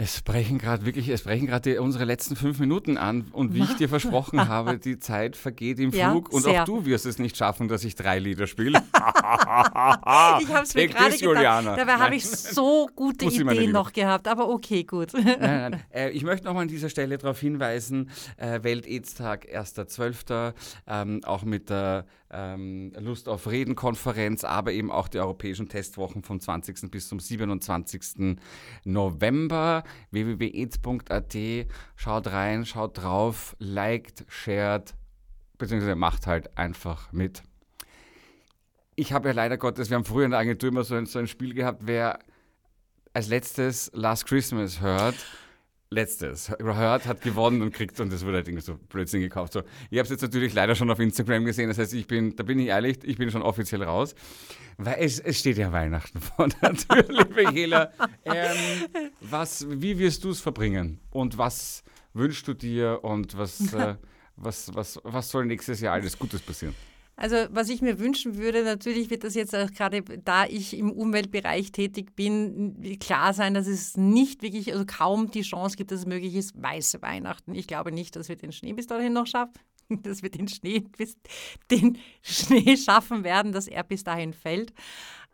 Es 0.00 0.22
brechen 0.22 0.58
gerade 0.58 0.86
wirklich, 0.86 1.08
es 1.08 1.22
brechen 1.22 1.48
gerade 1.48 1.82
unsere 1.82 2.04
letzten 2.04 2.36
fünf 2.36 2.60
Minuten 2.60 2.96
an. 2.96 3.26
Und 3.32 3.52
wie 3.54 3.64
ich 3.64 3.74
dir 3.78 3.88
versprochen 3.88 4.46
habe, 4.46 4.78
die 4.78 5.00
Zeit 5.00 5.34
vergeht 5.34 5.80
im 5.80 5.90
ja, 5.90 6.12
Flug. 6.12 6.32
Und 6.32 6.42
sehr. 6.42 6.62
auch 6.62 6.66
du 6.66 6.86
wirst 6.86 7.04
es 7.04 7.18
nicht 7.18 7.36
schaffen, 7.36 7.66
dass 7.66 7.82
ich 7.82 7.96
drei 7.96 8.20
Lieder 8.20 8.46
spiele. 8.46 8.78
ich 8.94 9.02
habe 9.02 10.62
es 10.62 10.74
mir 10.76 10.86
gerade 10.86 11.06
gedacht. 11.06 11.20
Juliana. 11.20 11.74
Dabei 11.74 11.94
habe 11.94 12.14
ich 12.14 12.24
so 12.24 12.88
gute 12.94 13.24
Ideen 13.24 13.72
noch 13.72 13.92
gehabt. 13.92 14.28
Aber 14.28 14.48
okay, 14.48 14.84
gut. 14.84 15.14
nein, 15.14 15.36
nein. 15.40 15.82
Äh, 15.92 16.10
ich 16.10 16.22
möchte 16.22 16.46
nochmal 16.46 16.62
an 16.62 16.68
dieser 16.68 16.90
Stelle 16.90 17.18
darauf 17.18 17.40
hinweisen, 17.40 18.08
äh, 18.36 18.62
Welt-Aids-Tag, 18.62 19.48
1.12., 19.52 20.54
ähm, 20.86 21.24
auch 21.24 21.42
mit 21.42 21.70
der 21.70 22.06
ähm, 22.30 22.92
Lust 22.98 23.28
auf 23.28 23.46
Reden-Konferenz, 23.46 24.44
aber 24.44 24.72
eben 24.72 24.90
auch 24.90 25.08
die 25.08 25.18
europäischen 25.18 25.68
Testwochen 25.68 26.22
vom 26.22 26.40
20. 26.40 26.90
bis 26.90 27.08
zum 27.08 27.20
27. 27.20 28.36
November. 28.84 29.84
www.aids.at. 30.10 31.36
Schaut 31.96 32.26
rein, 32.28 32.66
schaut 32.66 32.98
drauf, 32.98 33.56
liked, 33.58 34.24
shared, 34.28 34.94
beziehungsweise 35.56 35.94
macht 35.94 36.26
halt 36.26 36.56
einfach 36.56 37.12
mit. 37.12 37.42
Ich 38.96 39.12
habe 39.12 39.28
ja 39.28 39.34
leider 39.34 39.56
Gottes, 39.56 39.90
wir 39.90 39.96
haben 39.96 40.04
früher 40.04 40.24
in 40.24 40.32
der 40.32 40.40
Agentur 40.40 40.70
immer 40.70 40.84
so 40.84 40.96
ein, 40.96 41.06
so 41.06 41.18
ein 41.18 41.28
Spiel 41.28 41.54
gehabt, 41.54 41.82
wer 41.84 42.18
als 43.14 43.28
letztes 43.28 43.90
Last 43.94 44.26
Christmas 44.26 44.80
hört, 44.80 45.14
letztes 45.90 46.50
hört, 46.50 47.06
hat 47.06 47.22
gewonnen 47.22 47.62
und 47.62 47.72
kriegt 47.72 47.98
und 48.00 48.12
das 48.12 48.24
wurde 48.24 48.36
halt 48.36 48.48
irgendwie 48.48 48.64
so 48.64 48.76
Blödsinn 48.76 49.20
gekauft. 49.20 49.54
So, 49.54 49.62
ich 49.90 49.98
habe 49.98 50.04
es 50.04 50.10
jetzt 50.10 50.22
natürlich 50.22 50.52
leider 50.52 50.74
schon 50.74 50.90
auf 50.90 50.98
Instagram 50.98 51.44
gesehen, 51.44 51.68
das 51.68 51.78
heißt, 51.78 51.94
ich 51.94 52.06
bin, 52.06 52.36
da 52.36 52.42
bin 52.42 52.58
ich 52.58 52.68
ehrlich, 52.68 52.98
ich 53.04 53.16
bin 53.16 53.30
schon 53.30 53.42
offiziell 53.42 53.82
raus, 53.82 54.14
weil 54.76 54.96
es, 55.00 55.18
es 55.18 55.38
steht 55.38 55.56
ja 55.56 55.72
Weihnachten 55.72 56.20
vor 56.20 56.48
der 56.62 56.74
Tür, 56.74 57.04
liebe 57.08 57.50
Hela. 57.50 57.92
Ähm, 58.24 58.56
was, 59.20 59.66
wie 59.68 59.98
wirst 59.98 60.24
du 60.24 60.30
es 60.30 60.40
verbringen 60.40 61.00
und 61.10 61.38
was 61.38 61.82
wünschst 62.12 62.46
du 62.48 62.54
dir 62.54 63.00
und 63.02 63.36
was, 63.38 63.72
äh, 63.74 63.94
was, 64.36 64.74
was, 64.74 65.00
was 65.04 65.30
soll 65.30 65.46
nächstes 65.46 65.80
Jahr 65.80 65.94
alles 65.94 66.18
Gutes 66.18 66.42
passieren? 66.42 66.74
Also 67.20 67.34
was 67.50 67.68
ich 67.68 67.82
mir 67.82 67.98
wünschen 67.98 68.36
würde, 68.36 68.62
natürlich 68.62 69.10
wird 69.10 69.24
das 69.24 69.34
jetzt 69.34 69.50
gerade, 69.50 70.02
da 70.02 70.44
ich 70.46 70.78
im 70.78 70.92
Umweltbereich 70.92 71.72
tätig 71.72 72.14
bin, 72.14 72.96
klar 73.00 73.34
sein, 73.34 73.54
dass 73.54 73.66
es 73.66 73.96
nicht 73.96 74.40
wirklich, 74.42 74.72
also 74.72 74.86
kaum 74.86 75.28
die 75.28 75.42
Chance 75.42 75.76
gibt, 75.76 75.90
dass 75.90 75.98
es 75.98 76.06
möglich 76.06 76.36
ist, 76.36 76.62
weiße 76.62 77.02
Weihnachten. 77.02 77.56
Ich 77.56 77.66
glaube 77.66 77.90
nicht, 77.90 78.14
dass 78.14 78.28
wir 78.28 78.36
den 78.36 78.52
Schnee 78.52 78.72
bis 78.72 78.86
dahin 78.86 79.14
noch 79.14 79.26
schaffen, 79.26 79.58
dass 79.88 80.22
wir 80.22 80.30
den 80.30 80.46
Schnee, 80.46 80.78
bis, 80.96 81.16
den 81.72 81.98
Schnee 82.22 82.76
schaffen 82.76 83.24
werden, 83.24 83.50
dass 83.50 83.66
er 83.66 83.82
bis 83.82 84.04
dahin 84.04 84.32
fällt. 84.32 84.72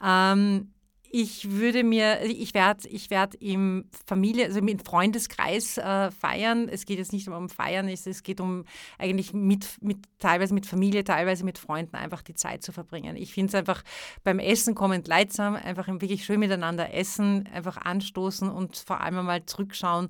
Ähm, 0.02 0.72
ich 1.16 1.48
würde 1.52 1.84
mir, 1.84 2.22
ich 2.24 2.54
werde 2.54 2.88
ich 2.88 3.08
werd 3.08 3.36
im 3.36 3.84
Familie, 4.04 4.46
also 4.46 4.58
im 4.58 4.78
Freundeskreis 4.80 5.78
äh, 5.78 6.10
feiern. 6.10 6.68
Es 6.68 6.86
geht 6.86 6.98
jetzt 6.98 7.12
nicht 7.12 7.28
um 7.28 7.48
Feiern, 7.48 7.86
es, 7.86 8.08
es 8.08 8.24
geht 8.24 8.40
um 8.40 8.64
eigentlich 8.98 9.32
mit, 9.32 9.80
mit, 9.80 9.98
teilweise 10.18 10.54
mit 10.54 10.66
Familie, 10.66 11.04
teilweise 11.04 11.44
mit 11.44 11.58
Freunden 11.58 11.94
einfach 11.94 12.20
die 12.20 12.34
Zeit 12.34 12.64
zu 12.64 12.72
verbringen. 12.72 13.14
Ich 13.14 13.32
finde 13.32 13.50
es 13.50 13.54
einfach 13.54 13.84
beim 14.24 14.40
Essen 14.40 14.74
kommend 14.74 15.06
leidsam, 15.06 15.54
einfach 15.54 15.86
wirklich 15.86 16.24
schön 16.24 16.40
miteinander 16.40 16.92
essen, 16.92 17.48
einfach 17.54 17.76
anstoßen 17.76 18.50
und 18.50 18.76
vor 18.76 19.00
allem 19.00 19.18
einmal 19.18 19.46
zurückschauen, 19.46 20.08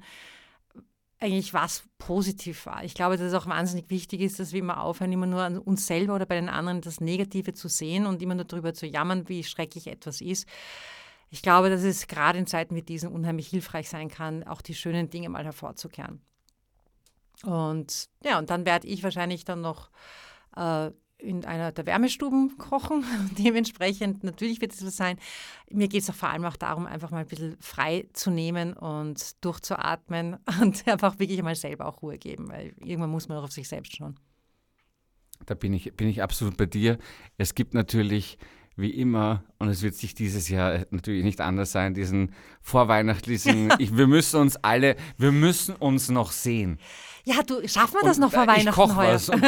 eigentlich 1.24 1.54
was 1.54 1.84
positiv 1.98 2.66
war. 2.66 2.84
Ich 2.84 2.94
glaube, 2.94 3.16
dass 3.16 3.26
es 3.26 3.34
auch 3.34 3.46
wahnsinnig 3.46 3.90
wichtig 3.90 4.20
ist, 4.20 4.38
dass 4.38 4.52
wir 4.52 4.60
immer 4.60 4.82
aufhören, 4.82 5.12
immer 5.12 5.26
nur 5.26 5.42
an 5.42 5.58
uns 5.58 5.86
selber 5.86 6.14
oder 6.14 6.26
bei 6.26 6.34
den 6.34 6.48
anderen 6.48 6.80
das 6.80 7.00
Negative 7.00 7.54
zu 7.54 7.68
sehen 7.68 8.06
und 8.06 8.22
immer 8.22 8.34
nur 8.34 8.44
darüber 8.44 8.74
zu 8.74 8.86
jammern, 8.86 9.28
wie 9.28 9.42
schrecklich 9.42 9.86
etwas 9.86 10.20
ist. 10.20 10.46
Ich 11.30 11.42
glaube, 11.42 11.70
dass 11.70 11.82
es 11.82 12.06
gerade 12.06 12.38
in 12.38 12.46
Zeiten 12.46 12.76
wie 12.76 12.82
diesen 12.82 13.10
unheimlich 13.10 13.48
hilfreich 13.48 13.88
sein 13.88 14.08
kann, 14.08 14.44
auch 14.44 14.62
die 14.62 14.74
schönen 14.74 15.10
Dinge 15.10 15.28
mal 15.28 15.44
hervorzukehren. 15.44 16.20
Und 17.42 18.08
ja, 18.22 18.38
und 18.38 18.50
dann 18.50 18.64
werde 18.66 18.86
ich 18.86 19.02
wahrscheinlich 19.02 19.44
dann 19.44 19.60
noch 19.60 19.90
äh, 20.56 20.90
in 21.24 21.44
einer 21.44 21.72
der 21.72 21.86
Wärmestuben 21.86 22.56
kochen. 22.58 23.04
Dementsprechend, 23.38 24.22
natürlich 24.22 24.60
wird 24.60 24.72
es 24.72 24.78
so 24.78 24.90
sein. 24.90 25.18
Mir 25.70 25.88
geht 25.88 26.02
es 26.02 26.10
auch 26.10 26.14
vor 26.14 26.28
allem 26.28 26.44
auch 26.44 26.56
darum, 26.56 26.86
einfach 26.86 27.10
mal 27.10 27.18
ein 27.18 27.26
bisschen 27.26 27.56
frei 27.60 28.06
zu 28.12 28.30
nehmen 28.30 28.74
und 28.74 29.44
durchzuatmen 29.44 30.36
und 30.60 30.86
einfach 30.86 31.18
wirklich 31.18 31.42
mal 31.42 31.56
selber 31.56 31.86
auch 31.86 32.02
Ruhe 32.02 32.18
geben, 32.18 32.48
weil 32.48 32.74
irgendwann 32.78 33.10
muss 33.10 33.28
man 33.28 33.38
auch 33.38 33.44
auf 33.44 33.52
sich 33.52 33.68
selbst 33.68 33.96
schauen. 33.96 34.18
Da 35.46 35.54
bin 35.54 35.72
ich, 35.72 35.92
bin 35.94 36.08
ich 36.08 36.22
absolut 36.22 36.56
bei 36.56 36.66
dir. 36.66 36.98
Es 37.36 37.54
gibt 37.54 37.74
natürlich 37.74 38.38
wie 38.76 38.90
immer, 38.90 39.44
und 39.58 39.68
es 39.68 39.82
wird 39.82 39.94
sich 39.94 40.14
dieses 40.14 40.48
Jahr 40.48 40.84
natürlich 40.90 41.22
nicht 41.22 41.40
anders 41.40 41.72
sein, 41.72 41.94
diesen 41.94 42.32
vorweihnachtlichen, 42.60 43.72
ich, 43.78 43.96
wir 43.96 44.06
müssen 44.06 44.40
uns 44.40 44.56
alle, 44.56 44.96
wir 45.16 45.32
müssen 45.32 45.76
uns 45.76 46.08
noch 46.08 46.32
sehen. 46.32 46.78
Ja, 47.26 47.42
du, 47.42 47.66
schaffen 47.66 47.94
wir 48.00 48.06
das 48.08 48.18
Und, 48.18 48.24
noch 48.24 48.32
vor 48.32 48.46
Weihnachten 48.46 48.68
ich 48.68 48.74
koch 48.74 48.96
heuer? 48.96 49.14
was 49.14 49.28
und 49.30 49.42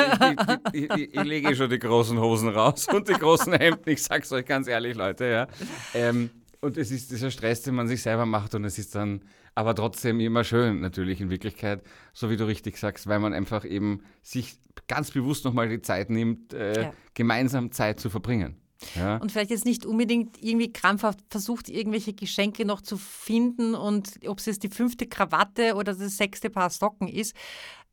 ich, 0.72 0.85
ich, 0.85 0.91
ich, 0.91 1.14
ich 1.14 1.24
lege 1.24 1.55
schon 1.55 1.68
die 1.68 1.79
großen 1.79 2.18
Hosen 2.18 2.49
raus 2.49 2.87
und 2.93 3.09
die 3.09 3.12
großen 3.12 3.53
Hemden, 3.53 3.91
ich 3.91 4.03
sag's 4.03 4.33
euch 4.33 4.47
ganz 4.47 4.66
ehrlich, 4.66 4.95
Leute, 4.97 5.27
ja. 5.27 5.47
Ähm, 5.95 6.31
und 6.62 6.79
es 6.79 6.91
ist 6.91 7.11
dieser 7.11 7.31
Stress, 7.31 7.62
den 7.62 7.74
man 7.74 7.87
sich 7.87 8.03
selber 8.03 8.24
macht 8.24 8.55
und 8.55 8.64
es 8.64 8.79
ist 8.79 8.95
dann 8.95 9.20
aber 9.55 9.74
trotzdem 9.74 10.20
immer 10.20 10.43
schön, 10.45 10.81
natürlich 10.81 11.20
in 11.20 11.31
Wirklichkeit, 11.31 11.83
so 12.12 12.29
wie 12.31 12.37
du 12.37 12.47
richtig 12.47 12.77
sagst, 12.79 13.07
weil 13.07 13.18
man 13.18 13.33
einfach 13.35 13.64
eben 13.64 14.03
sich 14.22 14.57
ganz 14.89 15.11
bewusst 15.11 15.45
nochmal 15.45 15.68
die 15.68 15.81
Zeit 15.83 16.11
nimmt, 16.11 16.53
äh, 16.55 16.83
Ja. 16.85 16.93
gemeinsam 17.14 17.72
Zeit 17.72 18.01
zu 18.01 18.11
verbringen. 18.11 18.57
Ja? 18.95 19.16
und 19.16 19.33
vielleicht 19.33 19.51
jetzt 19.51 19.64
nicht 19.64 19.87
unbedingt 19.87 20.43
irgendwie 20.43 20.72
krampfhaft 20.72 21.20
versucht, 21.31 21.68
irgendwelche 21.68 22.12
Geschenke 22.12 22.64
noch 22.64 22.83
zu 22.83 22.97
finden 22.97 23.74
und 23.74 24.18
ob 24.27 24.39
es 24.39 24.47
jetzt 24.47 24.62
die 24.62 24.68
fünfte 24.68 25.07
Krawatte 25.07 25.74
oder 25.74 25.95
das 25.95 26.16
sechste 26.16 26.51
Paar 26.51 26.70
Socken 26.70 27.09
ist, 27.09 27.35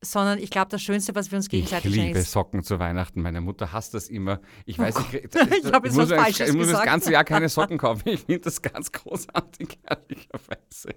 sondern 0.03 0.39
ich 0.39 0.49
glaube, 0.49 0.67
das 0.69 0.81
Schönste, 0.81 1.15
was 1.15 1.31
wir 1.31 1.37
uns 1.37 1.45
Ich 1.45 1.51
gegenseitig 1.51 1.91
schenken, 1.93 2.07
liebe 2.07 2.19
ist 2.19 2.31
Socken 2.31 2.63
zu 2.63 2.79
Weihnachten. 2.79 3.21
Meine 3.21 3.41
Mutter 3.41 3.71
hasst 3.73 3.93
das 3.93 4.09
immer. 4.09 4.39
Ich 4.65 4.77
weiß, 4.79 4.95
ich, 4.97 5.13
Ich 5.23 5.71
hab 5.71 5.83
jetzt 5.85 5.95
muss 5.95 6.03
was 6.03 6.09
mir- 6.09 6.15
Falsches 6.17 6.49
ich 6.49 6.55
muss 6.55 6.69
das 6.71 6.83
ganze 6.83 7.11
Jahr 7.11 7.23
keine 7.23 7.49
Socken 7.49 7.77
kaufen. 7.79 8.03
Ich 8.09 8.21
finde 8.21 8.41
das 8.41 8.61
ganz 8.61 8.91
großartig, 8.91 9.79
ehrlicherweise. 9.89 10.89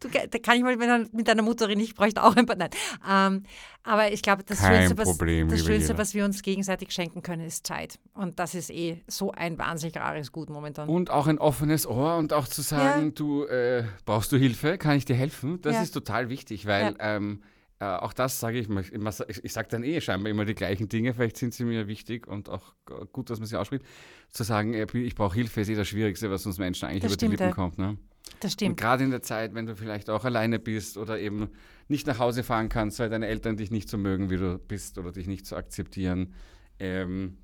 Du, 0.00 0.08
da 0.08 0.38
kann 0.38 0.56
ich 0.56 0.62
mal 0.62 1.08
mit, 1.12 1.28
deiner 1.28 1.42
Mutter 1.42 1.68
reden, 1.68 1.80
ich 1.80 1.94
bräuchte 1.94 2.22
auch 2.22 2.36
ein 2.36 2.46
paar. 2.46 2.56
Nein. 2.56 2.70
Ähm, 3.08 3.42
aber 3.86 4.12
ich 4.12 4.22
glaube, 4.22 4.44
das, 4.44 4.60
Kein 4.60 4.78
Schönste, 4.88 4.96
was, 4.98 5.08
Problem, 5.10 5.48
das 5.48 5.58
liebe 5.60 5.72
Schönste, 5.72 5.98
was 5.98 6.14
wir 6.14 6.24
uns 6.24 6.40
gegenseitig 6.42 6.90
schenken 6.90 7.22
können, 7.22 7.44
ist 7.44 7.66
Zeit. 7.66 7.98
Und 8.14 8.38
das 8.38 8.54
ist 8.54 8.70
eh 8.70 9.02
so 9.06 9.30
ein 9.32 9.58
wahnsinnig 9.58 9.96
rares 9.96 10.32
Gut 10.32 10.48
momentan. 10.48 10.88
Und 10.88 11.10
auch 11.10 11.26
ein 11.26 11.38
offenes 11.38 11.86
Ohr 11.86 12.16
und 12.16 12.32
auch 12.32 12.48
zu 12.48 12.62
sagen, 12.62 13.06
Ja. 13.06 13.10
du 13.10 13.44
äh, 13.44 13.84
brauchst 14.06 14.32
du 14.32 14.38
Hilfe, 14.38 14.78
kann 14.78 14.96
ich 14.96 15.04
dir 15.04 15.16
helfen? 15.16 15.60
Das 15.60 15.74
Ja. 15.74 15.82
ist 15.82 15.90
total 15.92 16.30
wichtig, 16.30 16.64
weil 16.66 16.94
ähm, 16.98 17.42
äh, 17.84 17.96
auch 18.04 18.12
das 18.12 18.40
sage 18.40 18.58
ich, 18.58 18.68
mal- 18.68 18.84
immer, 18.92 19.12
ich, 19.28 19.44
ich 19.44 19.52
sage 19.52 19.68
dann 19.70 19.82
eh 19.84 20.00
scheinbar 20.00 20.30
immer 20.30 20.44
die 20.44 20.54
gleichen 20.54 20.88
Dinge, 20.88 21.12
vielleicht 21.14 21.36
sind 21.36 21.52
sie 21.54 21.64
mir 21.64 21.86
wichtig 21.88 22.26
und 22.26 22.48
auch 22.48 22.74
gut, 23.12 23.30
dass 23.30 23.38
man 23.38 23.46
sie 23.48 23.58
ausspricht, 23.58 23.84
zu 24.30 24.42
sagen, 24.42 24.74
äh, 24.74 24.86
ich 24.94 25.14
brauche 25.14 25.34
Hilfe, 25.34 25.60
ist 25.60 25.68
eh 25.68 25.74
das 25.74 25.88
Schwierigste, 25.88 26.30
was 26.30 26.46
uns 26.46 26.58
Menschen 26.58 26.86
eigentlich 26.88 27.02
Das 27.02 27.12
über 27.12 27.18
die 27.20 27.26
Lippen 27.28 27.48
ja. 27.48 27.52
kommt. 27.52 27.78
Ne? 27.78 27.98
das 28.40 28.52
Und 28.52 28.52
stimmt. 28.52 28.76
gerade 28.78 29.04
in 29.04 29.10
der 29.10 29.22
Zeit, 29.22 29.54
wenn 29.54 29.66
du 29.66 29.76
vielleicht 29.76 30.08
auch 30.10 30.24
alleine 30.24 30.58
bist 30.58 30.96
oder 30.96 31.18
eben 31.18 31.50
nicht 31.88 32.06
nach 32.06 32.18
Hause 32.18 32.42
fahren 32.42 32.68
kannst, 32.70 32.98
weil 32.98 33.10
deine 33.10 33.26
Eltern 33.26 33.56
dich 33.58 33.70
nicht 33.70 33.88
so 33.88 33.98
mögen, 33.98 34.30
wie 34.30 34.36
du 34.38 34.58
bist 34.58 34.96
oder 34.98 35.12
dich 35.12 35.26
nicht 35.26 35.46
so 35.46 35.56
akzeptieren. 35.56 36.32
Ähm, 36.78 37.38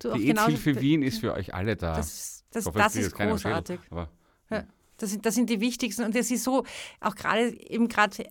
Du, 0.00 0.12
die 0.12 0.28
AIDS-Hilfe 0.30 0.80
Wien 0.80 1.02
ist 1.02 1.20
für 1.20 1.32
euch 1.32 1.54
alle 1.54 1.76
da. 1.76 1.96
Das, 1.96 2.12
ist- 2.12 2.44
das, 2.50 2.66
hoffe, 2.66 2.78
das 2.78 2.96
ist 2.96 3.14
großartig. 3.14 3.78
Aber 3.90 4.10
Ja, 4.50 4.66
das, 4.98 5.10
sind, 5.12 5.24
das 5.24 5.34
sind 5.36 5.48
die 5.48 5.60
wichtigsten. 5.60 6.02
Und 6.04 6.14
das 6.14 6.30
ist 6.30 6.44
so, 6.44 6.64
auch 7.00 7.14
gerade 7.14 7.48
eben 7.70 7.88
gerade 7.88 8.24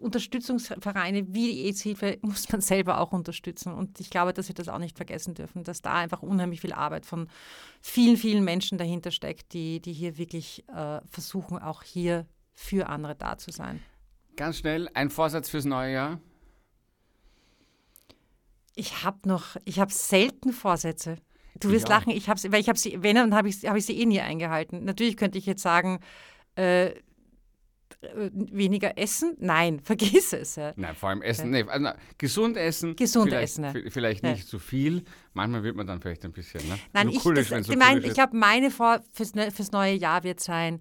Unterstützungsvereine 0.00 1.26
wie 1.34 1.52
die 1.52 1.64
AIDS-Hilfe 1.66 2.18
muss 2.22 2.50
man 2.50 2.60
selber 2.60 3.00
auch 3.00 3.12
unterstützen. 3.12 3.72
Und 3.72 4.00
ich 4.00 4.10
glaube, 4.10 4.32
dass 4.32 4.48
wir 4.48 4.54
das 4.54 4.68
auch 4.68 4.78
nicht 4.78 4.96
vergessen 4.96 5.34
dürfen, 5.34 5.64
dass 5.64 5.82
da 5.82 5.94
einfach 5.94 6.22
unheimlich 6.22 6.60
viel 6.60 6.72
Arbeit 6.72 7.06
von 7.06 7.28
vielen, 7.80 8.16
vielen 8.16 8.44
Menschen 8.44 8.78
dahinter 8.78 9.10
steckt, 9.10 9.52
die, 9.52 9.80
die 9.80 9.92
hier 9.92 10.18
wirklich 10.18 10.64
äh, 10.68 11.00
versuchen, 11.08 11.58
auch 11.58 11.82
hier 11.82 12.26
für 12.52 12.88
andere 12.88 13.14
da 13.14 13.38
zu 13.38 13.50
sein. 13.50 13.82
ganz 14.36 14.58
schnell, 14.58 14.88
ein 14.94 15.08
Vorsatz 15.10 15.48
fürs 15.48 15.64
neue 15.64 15.92
Jahr. 15.94 16.20
Ich 18.74 19.02
habe 19.04 19.26
noch, 19.26 19.56
ich 19.64 19.78
habe 19.80 19.92
selten 19.92 20.52
Vorsätze. 20.52 21.16
Du 21.58 21.70
wirst 21.70 21.88
Ja. 21.88 21.96
lachen, 21.96 22.10
ich 22.10 22.28
habe 22.28 22.40
weil 22.52 22.60
ich 22.60 22.68
habe 22.68 22.78
sie, 22.78 23.02
wenn 23.02 23.16
dann 23.16 23.34
habe 23.34 23.48
ich, 23.48 23.66
habe 23.66 23.78
ich 23.78 23.86
sie 23.86 23.98
eh 23.98 24.04
nie 24.04 24.20
eingehalten. 24.20 24.84
Natürlich 24.84 25.16
könnte 25.16 25.38
ich 25.38 25.46
jetzt 25.46 25.62
sagen, 25.62 26.00
äh, 26.56 26.90
weniger 28.14 28.96
essen. 28.98 29.36
Nein, 29.38 29.80
vergiss 29.84 30.32
es. 30.32 30.56
Ja. 30.56 30.72
Nein, 30.76 30.94
vor 30.94 31.08
allem 31.10 31.22
Essen. 31.22 31.50
Nee, 31.50 31.62
also, 31.64 31.90
gesund 32.18 32.56
essen. 32.56 32.96
Gesund 32.96 33.28
vielleicht, 33.30 33.44
essen, 33.44 33.64
ja. 33.64 33.72
v- 33.72 33.90
Vielleicht 33.90 34.24
Ja. 34.24 34.32
nicht 34.32 34.48
zu 34.48 34.58
viel. 34.58 35.04
Manchmal 35.34 35.62
wird 35.62 35.76
man 35.76 35.86
dann 35.86 36.00
vielleicht 36.00 36.24
ein 36.24 36.32
bisschen. 36.32 36.66
Ne? 36.68 36.78
Nein, 36.92 37.06
Nur 37.06 37.16
ich, 37.16 37.24
cool 37.24 37.34
das, 37.34 37.48
so 37.48 37.56
ich, 37.56 37.68
mein, 37.78 37.98
cool 37.98 38.04
ist. 38.04 38.12
ich 38.12 38.18
habe 38.18 38.36
meine 38.36 38.70
vor 38.70 39.00
fürs, 39.12 39.34
ne- 39.34 39.50
fürs 39.50 39.72
neue 39.72 39.94
Jahr 39.94 40.24
wird 40.24 40.40
sein, 40.40 40.80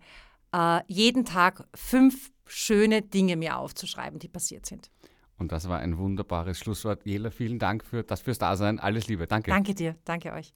äh, 0.54 0.80
jeden 0.88 1.26
Tag 1.26 1.66
fünf 1.76 2.32
schöne 2.48 3.02
Dinge 3.02 3.36
mir 3.38 3.58
aufzuschreiben, 3.58 4.20
die 4.20 4.28
passiert 4.28 4.66
sind. 4.66 4.90
Und 5.38 5.52
das 5.52 5.68
war 5.68 5.80
ein 5.80 5.98
wunderbares 5.98 6.58
Schlusswort. 6.60 7.06
Jela, 7.06 7.30
vielen 7.32 7.60
Dank 7.60 7.84
für 7.84 8.04
das 8.04 8.22
fürs 8.22 8.38
Dasein. 8.38 8.80
Alles 8.80 9.08
Liebe. 9.08 9.28
Danke. 9.28 9.52
Danke 9.52 9.74
dir, 9.74 9.96
danke 10.06 10.32
euch. 10.32 10.54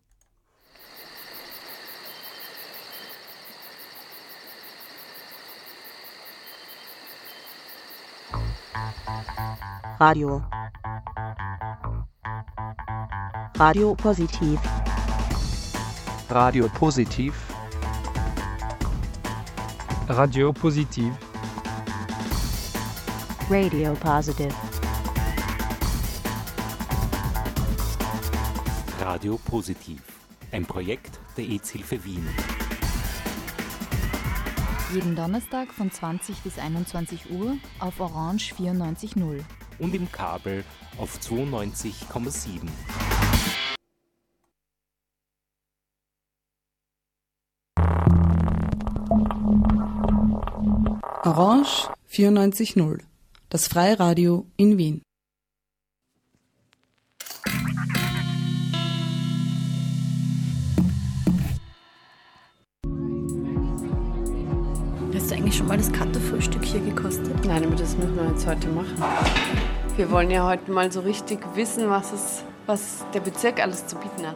Radio. 10.00 10.42
Radio 13.58 13.96
Positiv. 13.96 14.58
Radio 16.30 16.70
Positiv. 16.70 17.34
Radio 20.08 20.54
Positiv. 20.54 21.14
Radio 23.50 23.94
Positive. 23.96 24.56
Radio 29.02 29.38
Positiv. 29.38 30.02
Ein 30.54 30.66
Projekt 30.66 31.20
der 31.36 31.44
EZ-Hilfe 31.44 32.06
Wien. 32.06 32.26
Jeden 34.94 35.18
Donnerstag 35.18 35.74
von 35.74 35.92
20 35.92 36.38
bis 36.38 36.58
21 36.58 37.32
Uhr 37.32 37.58
auf 37.82 38.00
Orange 38.00 38.54
94.0. 38.56 39.44
Und 39.80 39.96
im 39.96 40.12
Kabel 40.12 40.64
auf 40.98 41.18
92,7. 41.20 42.68
Orange 51.24 51.90
94.0, 52.10 53.02
das 53.50 53.68
Freiradio 53.68 54.46
in 54.58 54.78
Wien. 54.78 55.02
Wollen 70.20 70.32
ja 70.32 70.46
heute 70.46 70.70
mal 70.70 70.92
so 70.92 71.00
richtig 71.00 71.40
wissen, 71.56 71.90
was, 71.90 72.12
es, 72.12 72.44
was 72.66 73.06
der 73.14 73.22
Bezirk 73.22 73.64
alles 73.64 73.88
zu 73.88 73.96
bieten 73.96 74.28
hat. 74.28 74.36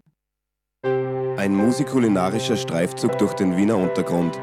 Ein 0.82 1.54
musikulinarischer 1.54 2.56
Streifzug 2.56 3.16
durch 3.18 3.34
den 3.34 3.56
Wiener 3.56 3.76
Untergrund. 3.76 4.36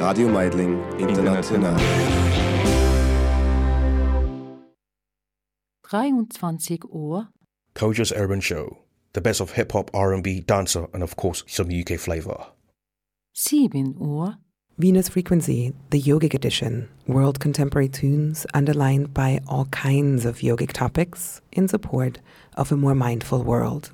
Radio 0.00 0.28
Meidling 0.28 0.82
International. 0.98 1.76
23 5.82 6.84
Uhr, 6.86 7.28
Koja's 7.74 8.12
Urban 8.12 8.40
Show. 8.40 8.78
The 9.12 9.20
best 9.20 9.40
of 9.40 9.52
hip 9.52 9.72
hop, 9.74 9.90
R&B, 9.94 10.40
dancer, 10.40 10.88
and 10.92 11.02
of 11.02 11.16
course 11.16 11.44
some 11.46 11.70
UK 11.70 12.00
flavor. 12.00 12.52
7 13.32 13.96
Uhr, 14.00 14.38
Venus 14.76 15.08
Frequency, 15.08 15.72
the 15.90 16.00
yogic 16.02 16.34
edition, 16.34 16.88
world 17.06 17.38
contemporary 17.38 17.88
tunes 17.88 18.44
underlined 18.54 19.14
by 19.14 19.40
all 19.46 19.66
kinds 19.66 20.24
of 20.24 20.38
yogic 20.38 20.72
topics 20.72 21.40
in 21.52 21.68
support 21.68 22.18
of 22.56 22.72
a 22.72 22.76
more 22.76 22.96
mindful 22.96 23.44
world. 23.44 23.93